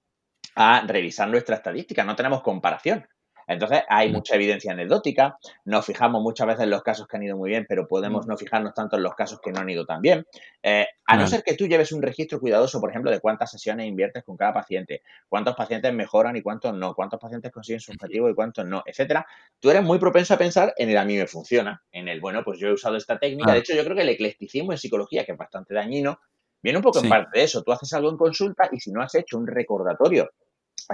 a 0.56 0.84
revisar 0.86 1.28
nuestra 1.28 1.56
estadística, 1.56 2.04
no 2.04 2.16
tenemos 2.16 2.42
comparación. 2.42 3.06
Entonces 3.46 3.82
hay 3.88 4.12
mucha 4.12 4.34
evidencia 4.34 4.72
anecdótica, 4.72 5.38
nos 5.64 5.84
fijamos 5.86 6.22
muchas 6.22 6.46
veces 6.46 6.64
en 6.64 6.70
los 6.70 6.82
casos 6.82 7.06
que 7.06 7.16
han 7.16 7.22
ido 7.22 7.36
muy 7.36 7.50
bien, 7.50 7.66
pero 7.68 7.86
podemos 7.86 8.26
no 8.26 8.36
fijarnos 8.36 8.74
tanto 8.74 8.96
en 8.96 9.02
los 9.02 9.14
casos 9.14 9.40
que 9.40 9.52
no 9.52 9.60
han 9.60 9.70
ido 9.70 9.84
tan 9.84 10.00
bien. 10.00 10.26
Eh, 10.62 10.86
a 11.06 11.16
no 11.16 11.26
ser 11.26 11.42
que 11.42 11.54
tú 11.54 11.66
lleves 11.66 11.92
un 11.92 12.00
registro 12.00 12.40
cuidadoso, 12.40 12.80
por 12.80 12.90
ejemplo, 12.90 13.10
de 13.10 13.20
cuántas 13.20 13.50
sesiones 13.50 13.86
inviertes 13.86 14.24
con 14.24 14.36
cada 14.36 14.54
paciente, 14.54 15.02
cuántos 15.28 15.54
pacientes 15.54 15.92
mejoran 15.92 16.36
y 16.36 16.42
cuántos 16.42 16.74
no, 16.74 16.94
cuántos 16.94 17.20
pacientes 17.20 17.52
consiguen 17.52 17.80
su 17.80 17.92
objetivo 17.92 18.30
y 18.30 18.34
cuántos 18.34 18.66
no, 18.66 18.82
etcétera, 18.86 19.26
tú 19.60 19.70
eres 19.70 19.82
muy 19.82 19.98
propenso 19.98 20.34
a 20.34 20.38
pensar 20.38 20.72
en 20.76 20.90
el 20.90 20.96
a 20.96 21.04
mí 21.04 21.16
me 21.16 21.26
funciona, 21.26 21.82
en 21.92 22.08
el 22.08 22.20
bueno, 22.20 22.42
pues 22.44 22.58
yo 22.58 22.68
he 22.68 22.72
usado 22.72 22.96
esta 22.96 23.18
técnica. 23.18 23.52
De 23.52 23.58
hecho, 23.58 23.74
yo 23.74 23.84
creo 23.84 23.96
que 23.96 24.02
el 24.02 24.08
eclecticismo 24.08 24.72
en 24.72 24.78
psicología, 24.78 25.24
que 25.24 25.32
es 25.32 25.38
bastante 25.38 25.74
dañino, 25.74 26.18
viene 26.62 26.78
un 26.78 26.82
poco 26.82 27.00
en 27.00 27.08
parte 27.08 27.38
de 27.38 27.44
eso. 27.44 27.62
Tú 27.62 27.72
haces 27.72 27.92
algo 27.92 28.10
en 28.10 28.16
consulta 28.16 28.68
y 28.72 28.80
si 28.80 28.90
no 28.90 29.02
has 29.02 29.14
hecho 29.14 29.36
un 29.36 29.46
recordatorio 29.46 30.30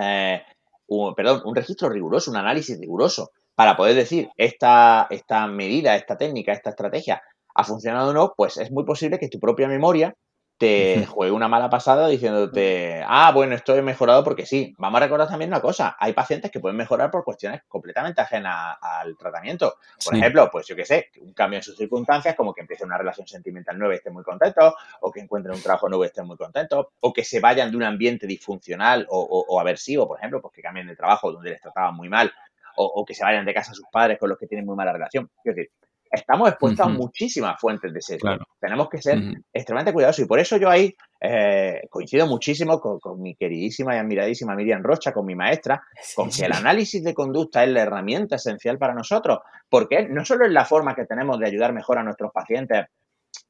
eh, 0.01 0.43
un, 0.91 1.15
perdón, 1.15 1.43
un 1.45 1.55
registro 1.55 1.89
riguroso, 1.89 2.31
un 2.31 2.37
análisis 2.37 2.79
riguroso, 2.79 3.31
para 3.55 3.77
poder 3.77 3.95
decir 3.95 4.29
esta, 4.37 5.07
esta 5.11 5.47
medida, 5.47 5.97
esta 5.97 6.17
técnica, 6.17 6.53
esta 6.53 6.71
estrategia 6.71 7.23
ha 7.55 7.65
funcionado 7.65 8.11
o 8.11 8.13
no, 8.13 8.35
pues 8.37 8.57
es 8.57 8.71
muy 8.71 8.85
posible 8.85 9.19
que 9.19 9.29
tu 9.29 9.39
propia 9.39 9.69
memoria 9.69 10.15
te 10.61 11.07
juegue 11.07 11.33
una 11.33 11.49
mala 11.49 11.71
pasada 11.71 12.07
diciéndote, 12.07 13.03
ah, 13.07 13.33
bueno, 13.33 13.55
esto 13.55 13.75
he 13.75 13.81
mejorado 13.81 14.23
porque 14.23 14.45
sí. 14.45 14.75
Vamos 14.77 14.99
a 14.99 15.05
recordar 15.05 15.27
también 15.27 15.51
una 15.51 15.61
cosa, 15.61 15.97
hay 15.99 16.13
pacientes 16.13 16.51
que 16.51 16.61
pueden 16.61 16.77
mejorar 16.77 17.11
por 17.11 17.25
cuestiones 17.25 17.63
completamente 17.67 18.21
ajenas 18.21 18.77
al 18.83 19.17
tratamiento. 19.17 19.79
Por 20.05 20.15
ejemplo, 20.15 20.51
pues 20.53 20.67
yo 20.67 20.77
qué 20.77 20.85
sé, 20.85 21.11
un 21.23 21.33
cambio 21.33 21.57
en 21.57 21.63
sus 21.63 21.77
circunstancias, 21.77 22.35
como 22.37 22.53
que 22.53 22.61
empiece 22.61 22.85
una 22.85 22.99
relación 22.99 23.27
sentimental 23.27 23.79
nueva 23.79 23.95
y 23.95 23.97
esté 23.97 24.11
muy 24.11 24.23
contento, 24.23 24.75
o 25.01 25.11
que 25.11 25.21
encuentren 25.21 25.57
un 25.57 25.63
trabajo 25.63 25.89
nuevo 25.89 26.05
y 26.05 26.09
estén 26.09 26.27
muy 26.27 26.37
contentos, 26.37 26.89
o 27.01 27.13
que 27.13 27.25
se 27.25 27.41
vayan 27.41 27.71
de 27.71 27.79
un 27.79 27.85
ambiente 27.85 28.27
disfuncional 28.27 29.07
o, 29.09 29.47
o, 29.49 29.61
aversivo, 29.61 30.07
por 30.07 30.19
ejemplo, 30.19 30.43
pues 30.43 30.53
que 30.53 30.61
cambien 30.61 30.87
de 30.87 30.95
trabajo 30.95 31.33
donde 31.33 31.51
les 31.51 31.61
trataban 31.63 31.97
muy 31.97 32.11
mal, 32.11 32.31
o, 32.77 32.85
o, 32.85 33.05
que 33.07 33.15
se 33.15 33.25
vayan 33.25 33.47
de 33.47 33.55
casa 33.55 33.73
a 33.73 33.75
sus 33.75 33.87
padres 33.91 34.19
con 34.19 34.29
los 34.29 34.39
que 34.39 34.47
tienen 34.47 34.67
muy 34.67 34.77
mala 34.77 34.93
relación. 34.93 35.31
Es 35.43 35.55
decir, 35.55 35.71
estamos 36.11 36.49
expuestos 36.49 36.87
a 36.87 36.89
muchísimas 36.89 37.61
fuentes 37.61 37.93
de 37.93 38.01
sesgo. 38.01 38.31
Tenemos 38.59 38.89
que 38.89 39.01
ser 39.01 39.19
extremadamente 39.53 39.93
cuidadosos 39.93 40.25
y 40.25 40.29
por 40.29 40.41
eso 40.41 40.57
yo 40.57 40.69
ahí 40.69 40.95
eh, 41.21 41.83
coincido 41.89 42.27
muchísimo 42.27 42.81
con, 42.81 43.21
mi 43.21 43.35
queridísima 43.37 43.95
y 43.95 43.99
admiradísima 43.99 44.55
Miriam 44.55 44.83
Rocha, 44.83 45.13
con 45.13 45.27
mi 45.27 45.35
maestra, 45.35 45.83
con 46.17 46.31
que 46.31 46.47
el 46.47 46.53
análisis 46.53 47.05
de 47.05 47.15
conducta 47.15 47.63
es 47.63 47.71
la 47.71 47.83
herramienta 47.83 48.37
esencial 48.37 48.79
para 48.79 48.95
nosotros, 48.95 49.39
porque 49.69 50.09
no 50.09 50.25
solo 50.25 50.47
es 50.47 50.53
la 50.53 50.65
forma 50.65 50.95
que 50.95 51.07
tenemos 51.07 51.39
de 51.39 51.47
ayudar 51.47 51.73
mejor 51.73 51.99
a 51.99 52.03
nuestros 52.03 52.33
pacientes 52.33 52.87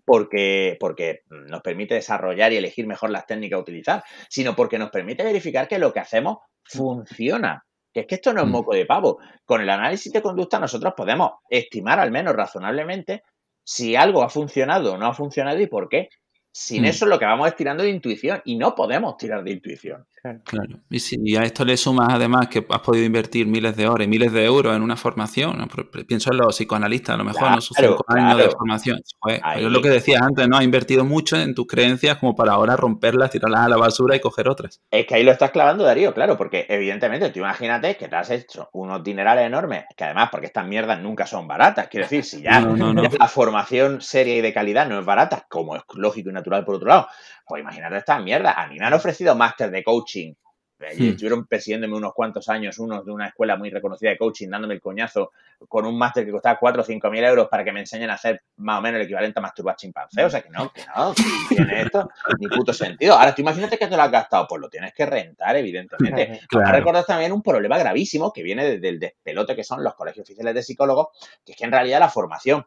porque, 0.04 0.76
porque 0.80 1.20
nos 1.28 1.62
permite 1.62 1.94
desarrollar 1.94 2.52
y 2.52 2.56
elegir 2.56 2.86
mejor 2.86 3.10
las 3.10 3.26
técnicas 3.26 3.58
a 3.58 3.62
utilizar, 3.62 4.04
sino 4.28 4.56
porque 4.56 4.78
nos 4.78 4.90
permite 4.90 5.22
verificar 5.22 5.68
que 5.68 5.78
lo 5.78 5.92
que 5.92 6.00
hacemos 6.00 6.38
funciona. 6.64 7.64
Que 7.92 8.00
es 8.00 8.06
que 8.06 8.16
esto 8.16 8.32
no 8.32 8.42
es 8.42 8.46
mm. 8.46 8.50
moco 8.50 8.74
de 8.74 8.86
pavo. 8.86 9.18
Con 9.44 9.60
el 9.60 9.70
análisis 9.70 10.12
de 10.12 10.22
conducta 10.22 10.58
nosotros 10.58 10.94
podemos 10.96 11.32
estimar 11.48 11.98
al 11.98 12.10
menos 12.10 12.34
razonablemente 12.34 13.22
si 13.64 13.96
algo 13.96 14.22
ha 14.22 14.28
funcionado 14.28 14.94
o 14.94 14.98
no 14.98 15.06
ha 15.06 15.14
funcionado 15.14 15.60
y 15.60 15.66
por 15.66 15.88
qué. 15.88 16.08
Sin 16.52 16.82
mm. 16.82 16.86
eso 16.86 17.06
lo 17.06 17.18
que 17.18 17.24
vamos 17.24 17.46
es 17.48 17.56
tirando 17.56 17.82
de 17.82 17.90
intuición 17.90 18.42
y 18.44 18.56
no 18.56 18.74
podemos 18.74 19.16
tirar 19.16 19.44
de 19.44 19.52
intuición. 19.52 20.04
Claro. 20.22 20.80
Y 20.90 20.98
si 20.98 21.36
a 21.36 21.44
esto 21.44 21.64
le 21.64 21.76
sumas 21.78 22.08
además 22.10 22.48
que 22.48 22.66
has 22.68 22.80
podido 22.80 23.06
invertir 23.06 23.46
miles 23.46 23.74
de 23.76 23.88
horas 23.88 24.06
y 24.06 24.10
miles 24.10 24.32
de 24.32 24.44
euros 24.44 24.76
en 24.76 24.82
una 24.82 24.96
formación, 24.96 25.66
pienso 26.06 26.30
en 26.32 26.38
los 26.38 26.56
psicoanalistas, 26.56 27.14
a 27.14 27.18
lo 27.18 27.24
mejor 27.24 27.52
en 27.52 27.60
sus 27.62 27.76
cinco 27.78 28.04
años 28.08 28.36
de 28.36 28.50
formación. 28.50 29.00
Pues, 29.20 29.40
es 29.56 29.62
lo 29.62 29.80
que 29.80 29.88
decías 29.88 30.20
antes, 30.20 30.46
¿no? 30.46 30.58
Has 30.58 30.64
invertido 30.64 31.04
mucho 31.04 31.36
en 31.36 31.54
tus 31.54 31.66
creencias 31.66 32.18
como 32.18 32.34
para 32.34 32.52
ahora 32.52 32.76
romperlas, 32.76 33.30
tirarlas 33.30 33.60
a 33.60 33.68
la 33.68 33.78
basura 33.78 34.14
y 34.14 34.20
coger 34.20 34.48
otras. 34.48 34.82
Es 34.90 35.06
que 35.06 35.14
ahí 35.14 35.22
lo 35.22 35.32
estás 35.32 35.52
clavando, 35.52 35.84
Darío, 35.84 36.12
claro, 36.12 36.36
porque 36.36 36.66
evidentemente 36.68 37.30
tú 37.30 37.38
imagínate 37.38 37.96
que 37.96 38.08
te 38.08 38.16
has 38.16 38.30
hecho 38.30 38.68
unos 38.72 39.02
dinerales 39.02 39.46
enormes, 39.46 39.84
que 39.96 40.04
además, 40.04 40.28
porque 40.30 40.46
estas 40.46 40.66
mierdas 40.66 41.00
nunca 41.00 41.26
son 41.26 41.48
baratas, 41.48 41.88
quiero 41.88 42.04
decir, 42.04 42.24
si 42.24 42.42
ya, 42.42 42.60
la 42.60 43.28
formación 43.28 44.02
seria 44.02 44.36
y 44.36 44.42
de 44.42 44.52
calidad 44.52 44.86
no 44.86 44.98
es 44.98 45.06
barata, 45.06 45.46
como 45.48 45.76
es 45.76 45.82
lógico 45.94 46.28
y 46.28 46.32
natural 46.32 46.39
por 46.42 46.74
otro 46.74 46.88
lado, 46.88 47.08
pues 47.46 47.62
imagínate 47.62 47.96
estas 47.96 48.22
mierdas. 48.22 48.54
A 48.56 48.66
mí 48.66 48.78
me 48.78 48.86
han 48.86 48.94
ofrecido 48.94 49.34
máster 49.34 49.70
de 49.70 49.84
coaching. 49.84 50.34
Y 50.80 51.02
hmm. 51.02 51.08
estuvieron 51.10 51.46
persiguiéndome 51.46 51.94
unos 51.94 52.14
cuantos 52.14 52.48
años, 52.48 52.78
unos 52.78 53.04
de 53.04 53.12
una 53.12 53.28
escuela 53.28 53.56
muy 53.56 53.68
reconocida 53.68 54.10
de 54.10 54.16
coaching, 54.16 54.48
dándome 54.48 54.74
el 54.74 54.80
coñazo 54.80 55.32
con 55.68 55.84
un 55.84 55.98
máster 55.98 56.24
que 56.24 56.30
costaba 56.30 56.58
4 56.58 56.80
o 56.80 56.84
5 56.84 57.10
mil 57.10 57.22
euros 57.22 57.48
para 57.48 57.62
que 57.62 57.72
me 57.72 57.80
enseñen 57.80 58.08
a 58.08 58.14
hacer 58.14 58.42
más 58.56 58.78
o 58.78 58.82
menos 58.82 58.98
el 58.98 59.04
equivalente 59.04 59.38
a 59.38 59.42
masturbar 59.42 59.76
chimpancé. 59.76 60.24
O 60.24 60.30
sea 60.30 60.40
que 60.40 60.48
no, 60.48 60.72
que 60.72 60.82
no, 60.96 61.12
que 61.14 61.54
tiene 61.54 61.82
esto 61.82 62.08
ni 62.38 62.48
puto 62.48 62.72
sentido. 62.72 63.14
Ahora, 63.14 63.34
tú 63.34 63.42
imagínate 63.42 63.76
que 63.76 63.86
te 63.86 63.96
lo 63.96 64.02
has 64.02 64.10
gastado, 64.10 64.46
pues 64.48 64.60
lo 64.60 64.70
tienes 64.70 64.94
que 64.94 65.04
rentar, 65.04 65.54
evidentemente. 65.56 66.40
Claro. 66.48 66.72
Recordar 66.72 67.04
también 67.04 67.32
un 67.32 67.42
problema 67.42 67.76
gravísimo 67.76 68.32
que 68.32 68.42
viene 68.42 68.64
desde 68.64 68.88
el 68.88 68.98
despelote 68.98 69.54
que 69.54 69.64
son 69.64 69.84
los 69.84 69.94
colegios 69.94 70.24
oficiales 70.24 70.54
de 70.54 70.62
psicólogos, 70.62 71.08
que 71.44 71.52
es 71.52 71.58
que 71.58 71.64
en 71.64 71.72
realidad 71.72 72.00
la 72.00 72.08
formación 72.08 72.66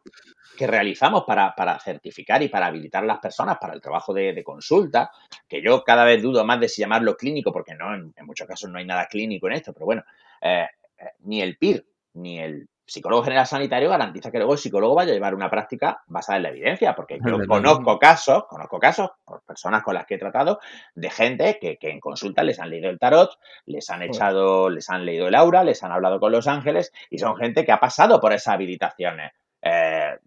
que 0.56 0.66
realizamos 0.66 1.24
para, 1.24 1.78
certificar 1.80 2.42
y 2.42 2.48
para 2.48 2.66
habilitar 2.66 3.02
a 3.02 3.06
las 3.06 3.18
personas 3.18 3.58
para 3.60 3.74
el 3.74 3.80
trabajo 3.80 4.12
de, 4.12 4.42
consulta, 4.44 5.10
que 5.48 5.62
yo 5.62 5.82
cada 5.84 6.04
vez 6.04 6.22
dudo 6.22 6.44
más 6.44 6.60
de 6.60 6.68
si 6.68 6.82
llamarlo 6.82 7.16
clínico, 7.16 7.52
porque 7.52 7.74
no, 7.74 7.94
en, 7.94 8.12
muchos 8.22 8.46
casos 8.46 8.70
no 8.70 8.78
hay 8.78 8.86
nada 8.86 9.06
clínico 9.06 9.46
en 9.46 9.54
esto, 9.54 9.72
pero 9.72 9.86
bueno, 9.86 10.02
eh, 10.40 10.66
eh, 10.98 11.04
ni 11.20 11.42
el 11.42 11.56
PIR 11.56 11.84
ni 12.14 12.38
el 12.38 12.68
psicólogo 12.86 13.22
general 13.22 13.46
sanitario 13.46 13.88
garantiza 13.88 14.30
que 14.30 14.38
luego 14.38 14.52
el 14.52 14.58
psicólogo 14.58 14.94
vaya 14.94 15.10
a 15.10 15.14
llevar 15.14 15.34
una 15.34 15.50
práctica 15.50 16.02
basada 16.06 16.36
en 16.36 16.42
la 16.42 16.48
evidencia, 16.50 16.94
porque 16.94 17.18
yo 17.24 17.38
conozco 17.48 17.98
casos, 17.98 18.44
conozco 18.44 18.78
casos 18.78 19.10
por 19.24 19.42
personas 19.42 19.82
con 19.82 19.94
las 19.94 20.06
que 20.06 20.14
he 20.14 20.18
tratado, 20.18 20.60
de 20.94 21.10
gente 21.10 21.58
que, 21.60 21.78
en 21.80 22.00
consulta 22.00 22.42
les 22.42 22.60
han 22.60 22.70
leído 22.70 22.90
el 22.90 22.98
tarot, 22.98 23.38
les 23.66 23.88
han 23.90 24.02
echado, 24.02 24.68
les 24.68 24.88
han 24.90 25.04
leído 25.04 25.28
el 25.28 25.34
aura, 25.34 25.64
les 25.64 25.82
han 25.82 25.92
hablado 25.92 26.20
con 26.20 26.32
los 26.32 26.46
ángeles, 26.46 26.92
y 27.10 27.18
son 27.18 27.36
gente 27.36 27.64
que 27.64 27.72
ha 27.72 27.80
pasado 27.80 28.20
por 28.20 28.32
esas 28.32 28.54
habilitaciones. 28.54 29.32
Eh, 29.62 30.18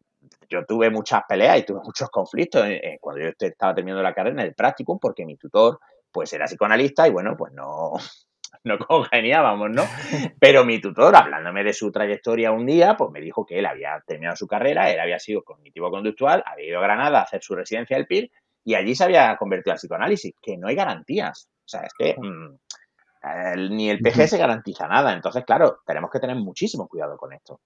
yo 0.50 0.66
tuve 0.66 0.90
muchas 0.90 1.24
peleas 1.28 1.60
y 1.60 1.64
tuve 1.64 1.80
muchos 1.84 2.10
conflictos 2.10 2.66
cuando 3.02 3.24
yo 3.24 3.32
estaba 3.38 3.76
terminando 3.76 4.04
la 4.04 4.14
carrera 4.14 4.42
en 4.42 4.48
el 4.48 4.56
practicum 4.56 5.00
porque 5.00 5.26
mi 5.26 5.38
tutor 5.38 5.80
pues 6.12 6.34
era 6.34 6.46
psicoanalista 6.46 7.08
y 7.08 7.12
bueno, 7.12 7.36
pues 7.38 7.54
no, 7.54 7.94
no 8.64 8.78
congeniábamos, 8.80 9.70
¿no? 9.70 9.84
Pero 10.40 10.66
mi 10.66 10.80
tutor, 10.80 11.16
hablándome 11.16 11.64
de 11.64 11.74
su 11.74 11.92
trayectoria 11.92 12.52
un 12.52 12.66
día, 12.66 12.96
pues 12.98 13.12
me 13.12 13.22
dijo 13.22 13.46
que 13.46 13.60
él 13.60 13.66
había 13.66 14.02
terminado 14.06 14.36
su 14.36 14.48
carrera, 14.48 14.92
él 14.92 15.00
había 15.00 15.20
sido 15.20 15.44
cognitivo-conductual, 15.44 16.44
había 16.46 16.68
ido 16.68 16.80
a 16.80 16.84
Granada 16.84 17.20
a 17.20 17.24
hacer 17.24 17.42
su 17.42 17.56
residencia 17.56 17.98
del 17.98 18.08
PIR 18.08 18.32
y 18.64 18.76
allí 18.76 18.96
se 18.96 19.04
había 19.04 19.36
convertido 19.38 19.74
al 19.74 19.78
psicoanálisis, 19.78 20.34
que 20.42 20.58
no 20.58 20.68
hay 20.68 20.76
garantías. 20.76 21.50
O 21.66 21.70
sea, 21.70 21.82
es 21.82 21.94
que 21.98 22.16
mm, 22.18 23.70
ni 23.70 23.90
el 23.90 24.00
PG 24.00 24.28
se 24.28 24.38
garantiza 24.38 24.88
nada. 24.88 25.14
Entonces, 25.14 25.46
claro, 25.46 25.80
tenemos 25.86 26.12
que 26.12 26.20
tener 26.20 26.36
muchísimo 26.36 26.88
cuidado 26.88 27.18
con 27.18 27.34
esto. 27.34 27.62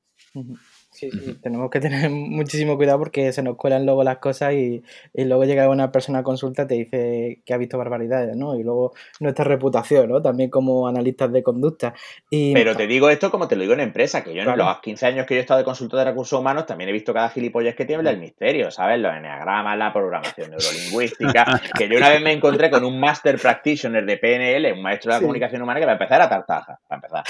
Sí, 0.91 1.09
sí, 1.09 1.35
tenemos 1.41 1.69
que 1.69 1.79
tener 1.79 2.09
muchísimo 2.11 2.75
cuidado 2.75 2.99
porque 2.99 3.31
se 3.31 3.41
nos 3.41 3.55
cuelan 3.55 3.85
luego 3.85 4.03
las 4.03 4.17
cosas 4.17 4.53
y, 4.53 4.83
luego 5.13 5.45
llega 5.45 5.69
una 5.69 5.89
persona 5.91 6.19
a 6.19 6.23
consulta 6.23 6.63
y 6.63 6.67
te 6.67 6.73
dice 6.75 7.41
que 7.45 7.53
ha 7.53 7.57
visto 7.57 7.77
barbaridades, 7.77 8.35
¿no? 8.35 8.55
Y 8.55 8.63
luego 8.63 8.93
nuestra 9.21 9.45
reputación, 9.45 10.09
¿no? 10.09 10.21
También 10.21 10.49
como 10.49 10.87
analistas 10.87 11.31
de 11.31 11.43
conducta. 11.43 11.93
Y... 12.29 12.53
Pero 12.53 12.75
te 12.75 12.87
digo 12.87 13.09
esto 13.09 13.31
como 13.31 13.47
te 13.47 13.55
lo 13.55 13.61
digo 13.61 13.73
en 13.73 13.79
empresa, 13.79 14.21
que 14.21 14.33
yo 14.33 14.41
en 14.41 14.57
los 14.57 14.79
15 14.81 15.05
años 15.05 15.25
que 15.25 15.35
yo 15.35 15.39
he 15.39 15.41
estado 15.41 15.59
de 15.59 15.63
consultor 15.63 15.99
de 15.99 16.05
recursos 16.05 16.37
humanos 16.37 16.65
también 16.65 16.89
he 16.89 16.93
visto 16.93 17.13
cada 17.13 17.29
gilipollas 17.29 17.75
que 17.75 17.85
tiene 17.85 18.09
el 18.09 18.19
misterio, 18.19 18.69
¿sabes? 18.69 18.99
Los 18.99 19.15
enneagramas, 19.15 19.77
la 19.77 19.93
programación 19.93 20.51
neurolingüística, 20.51 21.61
que 21.77 21.87
yo 21.87 21.97
una 21.97 22.09
vez 22.09 22.21
me 22.21 22.33
encontré 22.33 22.69
con 22.69 22.83
un 22.83 22.99
master 22.99 23.39
practitioner 23.39 24.05
de 24.05 24.17
PNL, 24.17 24.73
un 24.73 24.81
maestro 24.81 25.13
de 25.13 25.19
la 25.19 25.21
comunicación 25.21 25.61
humana 25.61 25.79
que 25.79 25.85
va 25.85 25.93
a 25.93 25.95
empezar 25.95 26.21
a 26.21 26.27
tartaja, 26.27 26.79
para 26.87 26.97
empezar. 26.97 27.23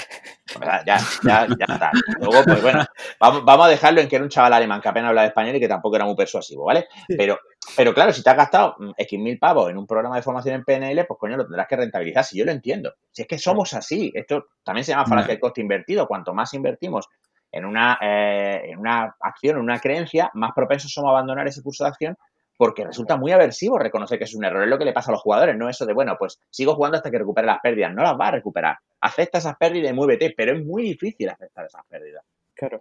Ya, 0.84 0.98
ya, 1.24 1.46
ya 1.46 1.74
está. 1.74 1.90
Luego, 2.18 2.44
pues 2.44 2.62
bueno, 2.62 2.84
vamos 3.18 3.44
vamos 3.51 3.51
a 3.60 3.68
dejarlo 3.68 4.00
en 4.00 4.08
que 4.08 4.16
era 4.16 4.24
un 4.24 4.30
chaval 4.30 4.52
alemán 4.52 4.80
que 4.80 4.88
apenas 4.88 5.08
hablaba 5.08 5.26
español 5.26 5.56
y 5.56 5.60
que 5.60 5.68
tampoco 5.68 5.96
era 5.96 6.04
muy 6.04 6.14
persuasivo, 6.14 6.64
¿vale? 6.64 6.86
Pero, 7.08 7.38
pero 7.76 7.94
claro, 7.94 8.12
si 8.12 8.22
te 8.22 8.30
has 8.30 8.36
gastado 8.36 8.76
mm, 8.78 8.90
X 8.96 9.18
mil 9.18 9.38
pavos 9.38 9.70
en 9.70 9.78
un 9.78 9.86
programa 9.86 10.16
de 10.16 10.22
formación 10.22 10.56
en 10.56 10.64
PNL, 10.64 11.04
pues 11.06 11.18
coño, 11.18 11.36
lo 11.36 11.44
tendrás 11.44 11.66
que 11.68 11.76
rentabilizar, 11.76 12.24
si 12.24 12.38
yo 12.38 12.44
lo 12.44 12.52
entiendo. 12.52 12.94
Si 13.10 13.22
es 13.22 13.28
que 13.28 13.38
somos 13.38 13.72
así, 13.74 14.10
esto 14.14 14.46
también 14.62 14.84
se 14.84 14.92
llama 14.92 15.06
falacia 15.06 15.34
de 15.34 15.40
coste 15.40 15.60
invertido. 15.60 16.06
Cuanto 16.06 16.34
más 16.34 16.52
invertimos 16.54 17.08
en 17.50 17.64
una, 17.64 17.98
eh, 18.00 18.70
en 18.70 18.78
una 18.78 19.14
acción, 19.20 19.56
en 19.56 19.62
una 19.62 19.78
creencia, 19.78 20.30
más 20.34 20.52
propensos 20.54 20.92
somos 20.92 21.08
a 21.08 21.12
abandonar 21.12 21.46
ese 21.46 21.62
curso 21.62 21.84
de 21.84 21.90
acción 21.90 22.16
porque 22.56 22.84
resulta 22.84 23.16
muy 23.16 23.32
aversivo 23.32 23.78
reconocer 23.78 24.18
que 24.18 24.24
es 24.24 24.34
un 24.34 24.44
error. 24.44 24.62
Es 24.62 24.68
lo 24.68 24.78
que 24.78 24.84
le 24.84 24.92
pasa 24.92 25.10
a 25.10 25.14
los 25.14 25.20
jugadores, 25.20 25.56
no 25.56 25.68
eso 25.68 25.84
de, 25.84 25.94
bueno, 25.94 26.16
pues 26.18 26.38
sigo 26.48 26.74
jugando 26.74 26.96
hasta 26.96 27.10
que 27.10 27.18
recupere 27.18 27.46
las 27.46 27.60
pérdidas. 27.60 27.92
No 27.92 28.02
las 28.02 28.14
va 28.14 28.28
a 28.28 28.30
recuperar. 28.30 28.76
Acepta 29.00 29.38
esas 29.38 29.56
pérdidas 29.56 29.90
y 29.90 29.94
muévete, 29.94 30.32
pero 30.36 30.56
es 30.56 30.64
muy 30.64 30.82
difícil 30.84 31.28
aceptar 31.28 31.66
esas 31.66 31.82
pérdidas. 31.88 32.24
Claro. 32.62 32.80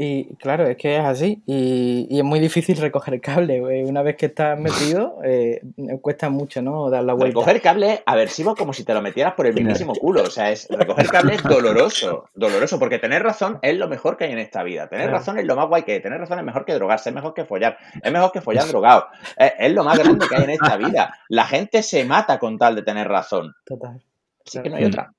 Y 0.00 0.36
claro, 0.36 0.64
es 0.68 0.76
que 0.76 0.96
es 0.96 1.04
así. 1.04 1.42
Y, 1.44 2.06
es 2.16 2.22
muy 2.22 2.38
difícil 2.38 2.76
recoger 2.76 3.20
cable. 3.20 3.60
Una 3.84 4.02
vez 4.02 4.14
que 4.14 4.26
estás 4.26 4.56
metido, 4.56 5.18
eh, 5.24 5.60
cuesta 6.00 6.30
mucho, 6.30 6.62
¿no? 6.62 6.88
Dar 6.88 7.02
la 7.02 7.14
vuelta. 7.14 7.30
Recoger 7.30 7.60
cable 7.60 7.94
es 7.94 8.02
aversivo 8.06 8.54
como 8.54 8.72
si 8.72 8.84
te 8.84 8.94
lo 8.94 9.02
metieras 9.02 9.34
por 9.34 9.48
el 9.48 9.54
mismísimo 9.54 9.94
culo. 9.94 10.22
O 10.22 10.30
sea, 10.30 10.52
es 10.52 10.68
recoger 10.70 11.08
cable 11.08 11.34
es 11.34 11.42
doloroso. 11.42 12.26
Doloroso, 12.32 12.78
porque 12.78 13.00
tener 13.00 13.24
razón 13.24 13.58
es 13.60 13.76
lo 13.76 13.88
mejor 13.88 14.16
que 14.16 14.26
hay 14.26 14.32
en 14.32 14.38
esta 14.38 14.62
vida. 14.62 14.88
Tener 14.88 15.10
razón 15.10 15.36
es 15.36 15.44
lo 15.44 15.56
más 15.56 15.66
guay 15.66 15.82
que 15.82 15.94
hay. 15.94 16.00
Tener 16.00 16.20
razón 16.20 16.38
es 16.38 16.44
mejor 16.44 16.64
que 16.64 16.74
drogarse, 16.74 17.08
es 17.08 17.14
mejor 17.16 17.34
que 17.34 17.44
follar. 17.44 17.76
Es 18.00 18.12
mejor 18.12 18.30
que 18.30 18.40
follar 18.40 18.68
drogado. 18.68 19.08
Es, 19.36 19.72
lo 19.72 19.82
más 19.82 19.98
grande 19.98 20.28
que 20.28 20.36
hay 20.36 20.44
en 20.44 20.50
esta 20.50 20.76
vida. 20.76 21.18
La 21.28 21.44
gente 21.44 21.82
se 21.82 22.04
mata 22.04 22.38
con 22.38 22.56
tal 22.56 22.76
de 22.76 22.82
tener 22.82 23.08
razón. 23.08 23.52
Total. 23.64 24.00
Así 24.46 24.62
que 24.62 24.70
no 24.70 24.76
hay 24.76 24.84
otra. 24.84 25.12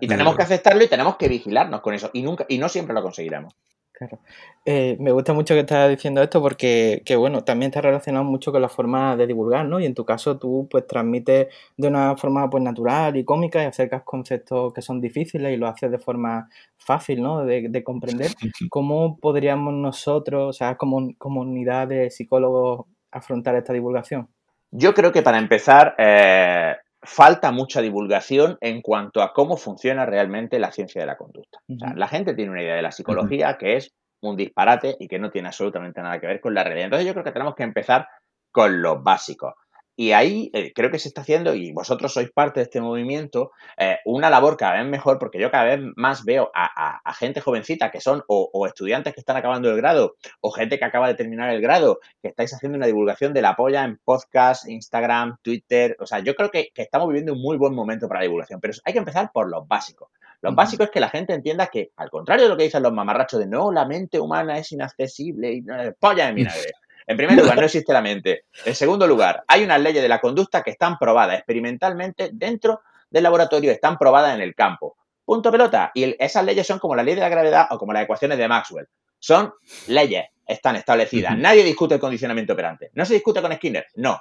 Y 0.00 0.06
tenemos 0.06 0.36
que 0.36 0.42
aceptarlo 0.42 0.84
y 0.84 0.88
tenemos 0.88 1.16
que 1.16 1.28
vigilarnos 1.28 1.80
con 1.80 1.94
eso. 1.94 2.10
Y, 2.12 2.22
nunca, 2.22 2.46
y 2.48 2.58
no 2.58 2.68
siempre 2.68 2.94
lo 2.94 3.02
conseguiremos. 3.02 3.54
Claro. 3.92 4.18
Eh, 4.64 4.96
me 4.98 5.12
gusta 5.12 5.34
mucho 5.34 5.52
que 5.52 5.60
estás 5.60 5.90
diciendo 5.90 6.22
esto 6.22 6.40
porque, 6.40 7.02
que, 7.04 7.16
bueno, 7.16 7.44
también 7.44 7.68
está 7.68 7.82
relacionado 7.82 8.24
mucho 8.24 8.50
con 8.50 8.62
la 8.62 8.70
forma 8.70 9.14
de 9.14 9.26
divulgar, 9.26 9.66
¿no? 9.66 9.78
Y 9.78 9.84
en 9.84 9.94
tu 9.94 10.06
caso 10.06 10.38
tú, 10.38 10.66
pues, 10.70 10.86
transmites 10.86 11.48
de 11.76 11.88
una 11.88 12.16
forma, 12.16 12.48
pues, 12.48 12.62
natural 12.62 13.18
y 13.18 13.24
cómica 13.24 13.62
y 13.62 13.66
acercas 13.66 14.02
conceptos 14.02 14.72
que 14.72 14.80
son 14.80 15.02
difíciles 15.02 15.52
y 15.52 15.58
lo 15.58 15.66
haces 15.66 15.90
de 15.90 15.98
forma 15.98 16.48
fácil, 16.78 17.22
¿no? 17.22 17.44
De, 17.44 17.84
comprender. 17.84 18.30
¿Cómo 18.70 19.18
podríamos 19.18 19.74
nosotros, 19.74 20.48
o 20.48 20.52
sea, 20.54 20.76
como 20.76 21.14
comunidad 21.18 21.88
de 21.88 22.10
psicólogos, 22.10 22.86
afrontar 23.10 23.54
esta 23.56 23.74
divulgación? 23.74 24.28
Yo 24.70 24.94
creo 24.94 25.12
que 25.12 25.20
para 25.20 25.38
empezar, 25.38 25.94
eh, 25.98 26.74
falta 27.02 27.50
mucha 27.50 27.80
divulgación 27.80 28.58
en 28.60 28.82
cuanto 28.82 29.22
a 29.22 29.32
cómo 29.32 29.56
funciona 29.56 30.06
realmente 30.06 30.58
la 30.58 30.72
ciencia 30.72 31.00
de 31.00 31.06
la 31.06 31.16
conducta. 31.16 31.58
la 31.68 32.08
gente 32.08 32.34
tiene 32.34 32.50
una 32.50 32.62
idea 32.62 32.74
de 32.74 32.82
la 32.82 32.92
psicología 32.92 33.56
que 33.58 33.76
es 33.76 33.92
un 34.22 34.36
disparate 34.36 34.96
y 34.98 35.08
que 35.08 35.18
no 35.18 35.30
tiene 35.30 35.48
absolutamente 35.48 36.02
nada 36.02 36.20
que 36.20 36.26
ver 36.26 36.40
con 36.40 36.54
la 36.54 36.62
realidad. 36.62 36.86
Entonces 36.86 37.06
yo 37.06 37.14
creo 37.14 37.24
que 37.24 37.32
tenemos 37.32 37.54
que 37.54 37.62
empezar 37.62 38.06
con 38.52 38.82
lo 38.82 39.02
básico. 39.02 39.54
Y 39.96 40.12
ahí 40.12 40.50
eh, 40.54 40.72
creo 40.74 40.90
que 40.90 40.98
se 40.98 41.08
está 41.08 41.20
haciendo, 41.20 41.54
y 41.54 41.72
vosotros 41.72 42.14
sois 42.14 42.30
parte 42.30 42.60
de 42.60 42.64
este 42.64 42.80
movimiento, 42.80 43.52
eh, 43.76 43.98
una 44.06 44.30
labor 44.30 44.56
cada 44.56 44.78
vez 44.78 44.86
mejor, 44.86 45.18
porque 45.18 45.38
yo 45.38 45.50
cada 45.50 45.64
vez 45.64 45.80
más 45.96 46.24
veo 46.24 46.50
a, 46.54 47.02
gente 47.14 47.40
jovencita 47.42 47.90
que 47.90 48.00
son 48.00 48.22
o, 48.26 48.66
estudiantes 48.66 49.12
que 49.12 49.20
están 49.20 49.36
acabando 49.36 49.68
el 49.68 49.76
grado, 49.76 50.16
o 50.40 50.50
gente 50.52 50.78
que 50.78 50.84
acaba 50.84 51.08
de 51.08 51.14
terminar 51.14 51.50
el 51.50 51.60
grado, 51.60 52.00
que 52.22 52.28
estáis 52.28 52.54
haciendo 52.54 52.78
una 52.78 52.86
divulgación 52.86 53.34
de 53.34 53.42
la 53.42 53.56
polla 53.56 53.84
en 53.84 53.98
podcast, 54.02 54.66
Instagram, 54.68 55.36
Twitter. 55.42 55.96
O 56.00 56.06
sea, 56.06 56.20
yo 56.20 56.34
creo 56.34 56.50
que, 56.50 56.70
estamos 56.74 57.08
viviendo 57.08 57.34
un 57.34 57.42
muy 57.42 57.58
buen 57.58 57.74
momento 57.74 58.08
para 58.08 58.20
la 58.20 58.24
divulgación, 58.24 58.58
pero 58.60 58.72
hay 58.84 58.92
que 58.94 58.98
empezar 58.98 59.30
por 59.32 59.50
lo 59.50 59.66
básico. 59.66 60.10
Lo 60.40 60.54
básico 60.54 60.84
es 60.84 60.90
que 60.90 61.00
la 61.00 61.10
gente 61.10 61.34
entienda 61.34 61.66
que, 61.66 61.90
al 61.96 62.08
contrario 62.08 62.44
de 62.44 62.48
lo 62.48 62.56
que 62.56 62.64
dicen 62.64 62.82
los 62.82 62.92
mamarrachos 62.94 63.38
de 63.38 63.46
no, 63.46 63.70
la 63.70 63.84
mente 63.84 64.18
humana 64.18 64.56
es 64.56 64.72
inaccesible 64.72 65.52
y 65.52 65.62
polla 65.98 66.28
de 66.28 66.32
vinagre. 66.32 66.70
En 67.10 67.16
primer 67.16 67.36
lugar, 67.36 67.56
no 67.58 67.64
existe 67.66 67.92
la 67.92 68.00
mente. 68.00 68.44
En 68.64 68.74
segundo 68.76 69.04
lugar, 69.04 69.42
hay 69.48 69.64
unas 69.64 69.80
leyes 69.80 70.00
de 70.00 70.08
la 70.08 70.20
conducta 70.20 70.62
que 70.62 70.70
están 70.70 70.96
probadas 70.96 71.38
experimentalmente 71.38 72.30
dentro 72.32 72.82
del 73.10 73.24
laboratorio, 73.24 73.72
están 73.72 73.98
probadas 73.98 74.36
en 74.36 74.40
el 74.40 74.54
campo. 74.54 74.96
Punto 75.24 75.50
pelota. 75.50 75.90
Y 75.92 76.14
esas 76.22 76.44
leyes 76.44 76.64
son 76.64 76.78
como 76.78 76.94
la 76.94 77.02
ley 77.02 77.16
de 77.16 77.20
la 77.20 77.28
gravedad 77.28 77.66
o 77.70 77.78
como 77.78 77.92
las 77.92 78.04
ecuaciones 78.04 78.38
de 78.38 78.46
Maxwell. 78.46 78.86
Son 79.18 79.52
leyes, 79.88 80.26
están 80.46 80.76
establecidas. 80.76 81.36
Nadie 81.36 81.64
discute 81.64 81.94
el 81.94 82.00
condicionamiento 82.00 82.52
operante. 82.52 82.92
¿No 82.94 83.04
se 83.04 83.14
discute 83.14 83.42
con 83.42 83.52
Skinner? 83.54 83.88
No. 83.96 84.16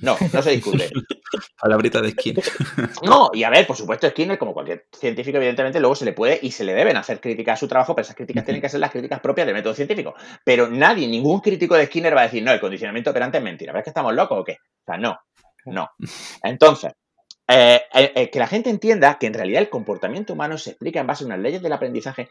No, 0.00 0.16
no 0.32 0.42
se 0.42 0.50
discute. 0.50 0.90
Palabrita 1.60 2.00
de 2.00 2.10
Skinner. 2.10 2.44
No, 3.02 3.30
y 3.32 3.42
a 3.42 3.50
ver, 3.50 3.66
por 3.66 3.76
supuesto, 3.76 4.08
Skinner, 4.08 4.38
como 4.38 4.54
cualquier 4.54 4.86
científico, 4.92 5.38
evidentemente, 5.38 5.80
luego 5.80 5.94
se 5.94 6.04
le 6.04 6.12
puede 6.12 6.38
y 6.40 6.50
se 6.50 6.64
le 6.64 6.74
deben 6.74 6.96
hacer 6.96 7.20
críticas 7.20 7.54
a 7.54 7.60
su 7.60 7.68
trabajo, 7.68 7.94
pero 7.94 8.04
esas 8.04 8.16
críticas 8.16 8.44
tienen 8.44 8.60
que 8.60 8.68
ser 8.68 8.80
las 8.80 8.90
críticas 8.90 9.20
propias 9.20 9.46
del 9.46 9.56
método 9.56 9.74
científico. 9.74 10.14
Pero 10.44 10.68
nadie, 10.68 11.06
ningún 11.08 11.40
crítico 11.40 11.74
de 11.74 11.86
Skinner 11.86 12.16
va 12.16 12.22
a 12.22 12.24
decir, 12.24 12.42
no, 12.42 12.52
el 12.52 12.60
condicionamiento 12.60 13.10
operante 13.10 13.38
es 13.38 13.44
mentira. 13.44 13.72
¿Ves 13.72 13.84
que 13.84 13.90
estamos 13.90 14.14
locos 14.14 14.38
o 14.40 14.44
qué? 14.44 14.52
O 14.52 14.84
sea, 14.84 14.96
no, 14.96 15.18
no. 15.66 15.90
Entonces, 16.42 16.92
eh, 17.50 17.80
eh, 17.94 18.12
eh, 18.14 18.30
que 18.30 18.38
la 18.38 18.46
gente 18.46 18.68
entienda 18.68 19.16
que 19.18 19.26
en 19.26 19.32
realidad 19.32 19.62
el 19.62 19.70
comportamiento 19.70 20.34
humano 20.34 20.58
se 20.58 20.70
explica 20.70 21.00
en 21.00 21.06
base 21.06 21.24
a 21.24 21.28
unas 21.28 21.38
leyes 21.38 21.62
del 21.62 21.72
aprendizaje 21.72 22.28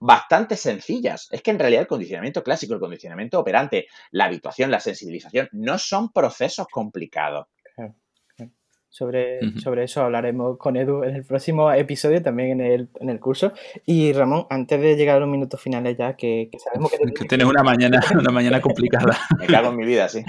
bastante 0.00 0.56
sencillas. 0.56 1.28
Es 1.30 1.42
que 1.42 1.50
en 1.50 1.58
realidad 1.58 1.82
el 1.82 1.86
condicionamiento 1.86 2.42
clásico, 2.42 2.74
el 2.74 2.80
condicionamiento 2.80 3.38
operante, 3.38 3.86
la 4.10 4.24
habituación, 4.24 4.70
la 4.70 4.80
sensibilización, 4.80 5.48
no 5.52 5.78
son 5.78 6.10
procesos 6.10 6.66
complicados. 6.68 7.46
Sobre, 8.92 9.38
sobre 9.60 9.84
eso 9.84 10.02
hablaremos 10.02 10.58
con 10.58 10.76
Edu 10.76 11.04
en 11.04 11.14
el 11.14 11.24
próximo 11.24 11.70
episodio, 11.70 12.20
también 12.22 12.60
en 12.60 12.60
el, 12.60 12.88
en 12.98 13.08
el 13.08 13.20
curso. 13.20 13.52
Y 13.86 14.12
Ramón, 14.12 14.46
antes 14.50 14.80
de 14.80 14.96
llegar 14.96 15.18
a 15.18 15.20
los 15.20 15.28
minutos 15.28 15.60
finales 15.60 15.96
ya, 15.96 16.16
que, 16.16 16.50
sabemos 16.58 16.90
que, 17.14 17.24
tienes 17.26 17.46
una 17.46 17.62
mañana, 17.62 18.00
una 18.18 18.32
mañana 18.32 18.60
complicada. 18.60 19.16
Me 19.38 19.46
cago 19.46 19.68
en 19.68 19.76
mi 19.76 19.86
vida, 19.86 20.08
sí. 20.08 20.24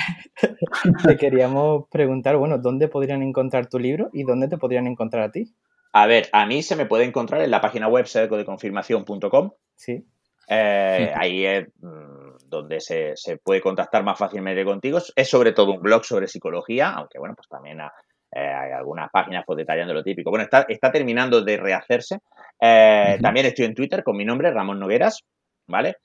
te 1.07 1.17
queríamos 1.17 1.85
preguntar, 1.89 2.37
bueno, 2.37 2.59
¿dónde 2.59 2.87
podrían 2.87 3.23
encontrar 3.23 3.65
tu 3.65 3.79
libro 3.79 4.11
y 4.13 4.25
dónde 4.25 4.47
te 4.47 4.59
podrían 4.59 4.85
encontrar 4.85 5.23
a 5.23 5.31
ti? 5.31 5.55
A 5.93 6.07
ver, 6.07 6.29
a 6.31 6.45
mí 6.45 6.63
se 6.63 6.75
me 6.75 6.85
puede 6.85 7.03
encontrar 7.03 7.41
en 7.41 7.51
la 7.51 7.61
página 7.61 7.87
web 7.87 8.07
sedecodeconfirmación.com. 8.07 9.51
Sí. 9.75 10.05
Eh, 10.47 11.13
ahí 11.15 11.45
es 11.45 11.67
mm, 11.81 12.47
donde 12.47 12.79
se, 12.81 13.15
puede 13.43 13.61
contactar 13.61 14.03
más 14.03 14.17
fácilmente 14.17 14.65
contigo. 14.65 14.99
Es 15.15 15.29
sobre 15.29 15.51
todo 15.51 15.71
un 15.71 15.81
blog 15.81 16.03
sobre 16.03 16.27
psicología, 16.27 16.91
aunque 16.91 17.19
bueno, 17.19 17.35
pues 17.35 17.47
también 17.47 17.79
eh, 17.79 18.39
hay 18.39 18.71
algunas 18.71 19.09
páginas 19.11 19.43
pues, 19.45 19.57
detallando 19.57 19.93
lo 19.93 20.03
típico. 20.03 20.29
Bueno, 20.29 20.43
está, 20.43 20.65
está 20.67 20.91
terminando 20.91 21.41
de 21.41 21.57
rehacerse. 21.57 22.19
Eh, 22.59 23.17
también 23.21 23.45
estoy 23.45 23.65
en 23.65 23.75
Twitter 23.75 24.03
con 24.03 24.17
mi 24.17 24.25
nombre, 24.25 24.51
Ramón 24.51 24.79
Nogueras. 24.79 25.23
¿Vale? 25.67 25.97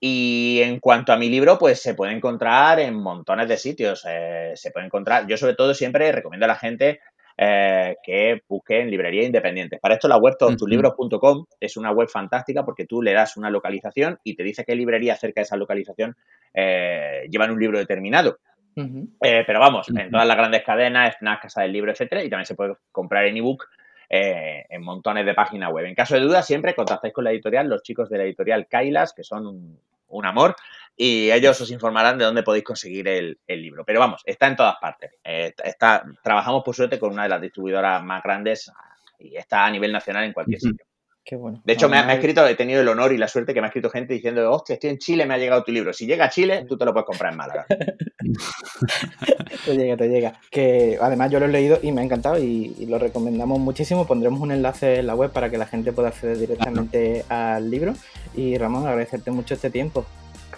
Y 0.00 0.60
en 0.64 0.80
cuanto 0.80 1.12
a 1.12 1.16
mi 1.16 1.28
libro, 1.28 1.56
pues 1.56 1.80
se 1.80 1.94
puede 1.94 2.12
encontrar 2.12 2.80
en 2.80 2.94
montones 2.94 3.46
de 3.46 3.56
sitios. 3.56 4.00
se 4.00 4.70
puede 4.72 4.86
encontrar, 4.86 5.28
yo 5.28 5.36
sobre 5.36 5.54
todo 5.54 5.74
siempre 5.74 6.10
recomiendo 6.10 6.46
a 6.46 6.48
la 6.48 6.56
gente 6.56 6.98
eh, 7.36 7.96
que 8.02 8.42
busque 8.48 8.80
en 8.80 8.90
librerías 8.90 9.26
independientes. 9.26 9.80
Para 9.80 9.94
esto 9.94 10.08
la 10.08 10.16
web 10.16 10.36
todostulibros.com 10.38 11.46
es 11.60 11.76
una 11.76 11.90
web 11.90 12.08
fantástica 12.08 12.64
porque 12.64 12.86
tú 12.86 13.02
le 13.02 13.12
das 13.12 13.36
una 13.36 13.50
localización 13.50 14.18
y 14.24 14.34
te 14.34 14.42
dice 14.42 14.64
qué 14.64 14.74
librería 14.74 15.16
cerca 15.16 15.40
de 15.40 15.44
esa 15.44 15.56
localización 15.56 16.16
eh, 16.54 17.26
llevan 17.30 17.50
un 17.50 17.60
libro 17.60 17.78
determinado. 17.78 18.38
Eh, 18.74 19.44
pero 19.46 19.60
vamos, 19.60 19.90
en 19.90 20.10
todas 20.10 20.26
las 20.26 20.36
grandes 20.36 20.62
cadenas, 20.62 21.16
FNAC, 21.18 21.42
Casa 21.42 21.60
del 21.60 21.72
Libro, 21.72 21.92
etcétera, 21.92 22.24
y 22.24 22.30
también 22.30 22.46
se 22.46 22.54
puede 22.54 22.74
comprar 22.90 23.26
en 23.26 23.36
ebook 23.36 23.68
en 24.08 24.82
montones 24.82 25.24
de 25.24 25.32
páginas 25.32 25.72
web. 25.72 25.86
En 25.86 25.94
caso 25.94 26.14
de 26.14 26.20
duda, 26.20 26.42
siempre 26.42 26.74
contactáis 26.74 27.14
con 27.14 27.24
la 27.24 27.32
editorial, 27.32 27.68
los 27.68 27.82
chicos 27.82 28.10
de 28.10 28.18
la 28.18 28.24
editorial 28.24 28.66
Kailas, 28.66 29.14
que 29.14 29.24
son 29.24 29.46
un, 29.46 29.78
un 30.12 30.26
amor, 30.26 30.56
y 30.96 31.30
ellos 31.30 31.60
os 31.60 31.70
informarán 31.70 32.18
de 32.18 32.24
dónde 32.24 32.42
podéis 32.42 32.64
conseguir 32.64 33.08
el, 33.08 33.38
libro. 33.46 33.84
Pero 33.84 34.00
vamos, 34.00 34.22
está 34.24 34.46
en 34.46 34.56
todas 34.56 34.76
partes. 34.80 35.12
Eh, 35.24 35.54
está, 35.64 36.04
trabajamos 36.22 36.62
por 36.62 36.74
suerte 36.74 36.98
con 36.98 37.12
una 37.12 37.24
de 37.24 37.28
las 37.28 37.40
distribuidoras 37.40 38.02
más 38.04 38.22
grandes 38.22 38.70
y 39.18 39.36
está 39.36 39.64
a 39.64 39.70
nivel 39.70 39.92
nacional 39.92 40.24
en 40.24 40.32
cualquier 40.32 40.60
sitio. 40.60 40.86
Qué 41.24 41.36
bueno. 41.36 41.62
De 41.64 41.72
hecho, 41.72 41.88
me, 41.88 41.98
ha 41.98 42.12
escrito, 42.12 42.44
he 42.46 42.56
tenido 42.56 42.80
el 42.80 42.88
honor 42.88 43.12
y 43.12 43.18
la 43.18 43.28
suerte 43.28 43.54
que 43.54 43.60
me 43.60 43.66
ha 43.66 43.68
escrito 43.68 43.90
gente 43.90 44.12
diciendo, 44.12 44.50
hostia, 44.50 44.74
estoy 44.74 44.90
en 44.90 44.98
Chile, 44.98 45.24
me 45.24 45.34
ha 45.34 45.38
llegado 45.38 45.62
tu 45.62 45.70
libro. 45.70 45.92
Si 45.92 46.04
llega 46.04 46.24
a 46.24 46.30
Chile, 46.30 46.66
tú 46.68 46.76
te 46.76 46.84
lo 46.84 46.92
puedes 46.92 47.06
comprar 47.06 47.32
en 47.32 47.38
Málaga. 47.38 47.66
te 49.64 49.76
llega, 49.76 49.96
te 49.96 50.08
llega. 50.08 50.34
Que 50.50 50.98
además 51.00 51.30
yo 51.30 51.38
lo 51.38 51.46
he 51.46 51.48
leído 51.48 51.78
y 51.82 51.92
me 51.92 52.00
ha 52.00 52.04
encantado 52.04 52.38
y, 52.38 52.74
lo 52.86 52.98
recomendamos 52.98 53.60
muchísimo. 53.60 54.06
Pondremos 54.06 54.40
un 54.40 54.52
enlace 54.52 54.98
en 54.98 55.06
la 55.06 55.14
web 55.14 55.30
para 55.30 55.50
que 55.50 55.58
la 55.58 55.66
gente 55.66 55.92
pueda 55.92 56.08
acceder 56.08 56.38
directamente 56.38 57.24
al 57.28 57.70
libro. 57.70 57.94
Y 58.34 58.58
Ramón, 58.58 58.86
agradecerte 58.86 59.30
mucho 59.30 59.54
este 59.54 59.70
tiempo. 59.70 60.04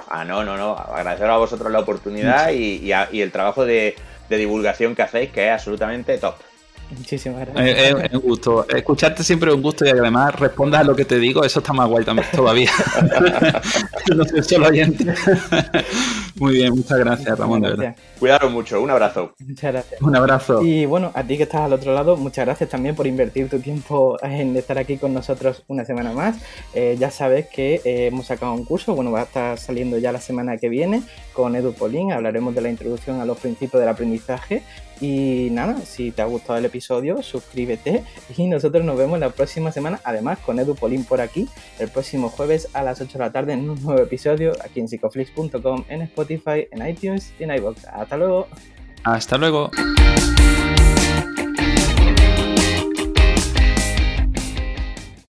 Ah, 0.08 0.24
no, 0.24 0.44
no, 0.44 0.56
no. 0.56 0.76
Agradecer 0.76 1.28
a 1.28 1.36
vosotros 1.36 1.70
la 1.70 1.80
oportunidad 1.80 2.50
y, 2.52 2.90
el 2.92 3.32
trabajo 3.32 3.64
de, 3.64 3.94
divulgación 4.28 4.94
que 4.94 5.02
hacéis, 5.02 5.30
que 5.30 5.46
es 5.46 5.52
absolutamente 5.52 6.18
top. 6.18 6.34
Muchísimas 6.96 7.48
gracias. 7.48 8.04
Es, 8.04 8.12
un 8.12 8.20
gusto. 8.20 8.66
Escucharte 8.68 9.22
siempre 9.22 9.50
es 9.50 9.56
un 9.56 9.62
gusto 9.62 9.84
y 9.84 9.88
además 9.88 10.38
respondas 10.38 10.80
a 10.80 10.84
lo 10.84 10.94
que 10.94 11.04
te 11.04 11.18
digo, 11.18 11.44
eso 11.44 11.60
está 11.60 11.72
más 11.72 11.88
guay 11.88 12.04
también 12.04 12.28
todavía. 12.34 12.70
no 14.16 14.24
soy 14.24 14.42
solo 14.42 14.68
oyente. 14.68 15.14
Muy 16.36 16.54
bien, 16.54 16.74
muchas 16.74 16.98
gracias, 16.98 17.38
Ramón, 17.38 17.60
de 17.62 17.70
verdad. 17.70 17.96
Cuidado 18.18 18.50
mucho, 18.50 18.80
un 18.80 18.90
abrazo. 18.90 19.34
Muchas 19.38 19.72
gracias. 19.72 20.02
Un 20.02 20.16
abrazo. 20.16 20.62
Y 20.62 20.86
bueno, 20.86 21.12
a 21.14 21.22
ti 21.22 21.36
que 21.36 21.44
estás 21.44 21.62
al 21.62 21.72
otro 21.72 21.94
lado, 21.94 22.16
muchas 22.16 22.44
gracias 22.44 22.70
también 22.70 22.94
por 22.94 23.06
invertir 23.06 23.48
tu 23.48 23.60
tiempo 23.60 24.16
en 24.22 24.56
estar 24.56 24.78
aquí 24.78 24.96
con 24.96 25.14
nosotros 25.14 25.62
una 25.68 25.84
semana 25.84 26.12
más. 26.12 26.36
Eh, 26.74 26.96
ya 26.98 27.10
sabes 27.10 27.46
que 27.48 27.80
eh, 27.84 28.06
hemos 28.06 28.26
sacado 28.26 28.52
un 28.52 28.64
curso, 28.64 28.94
bueno, 28.94 29.12
va 29.12 29.20
a 29.20 29.24
estar 29.24 29.58
saliendo 29.58 29.98
ya 29.98 30.10
la 30.10 30.20
semana 30.20 30.56
que 30.56 30.68
viene 30.68 31.02
con 31.32 31.54
Edu 31.54 31.72
Polín, 31.74 32.12
hablaremos 32.12 32.54
de 32.54 32.60
la 32.60 32.70
introducción 32.70 33.20
a 33.20 33.24
los 33.24 33.38
principios 33.38 33.80
del 33.80 33.88
aprendizaje 33.88 34.62
y 35.04 35.50
nada, 35.50 35.80
si 35.84 36.12
te 36.12 36.22
ha 36.22 36.24
gustado 36.24 36.58
el 36.58 36.64
episodio, 36.64 37.22
suscríbete 37.22 38.04
y 38.36 38.46
nosotros 38.46 38.84
nos 38.84 38.96
vemos 38.96 39.18
la 39.18 39.30
próxima 39.30 39.70
semana, 39.70 40.00
además 40.02 40.38
con 40.38 40.58
Edu 40.58 40.74
Polín 40.74 41.04
por 41.04 41.20
aquí, 41.20 41.46
el 41.78 41.90
próximo 41.90 42.30
jueves 42.30 42.68
a 42.72 42.82
las 42.82 43.00
8 43.00 43.18
de 43.18 43.24
la 43.24 43.30
tarde 43.30 43.52
en 43.52 43.68
un 43.68 43.82
nuevo 43.82 44.00
episodio 44.00 44.52
aquí 44.64 44.80
en 44.80 44.88
psicoflix.com, 44.88 45.84
en 45.88 46.02
Spotify, 46.02 46.68
en 46.70 46.88
iTunes 46.88 47.34
y 47.38 47.44
en 47.44 47.54
iVoox. 47.54 47.84
Hasta 47.84 48.16
luego. 48.16 48.48
Hasta 49.04 49.36
luego. 49.36 49.70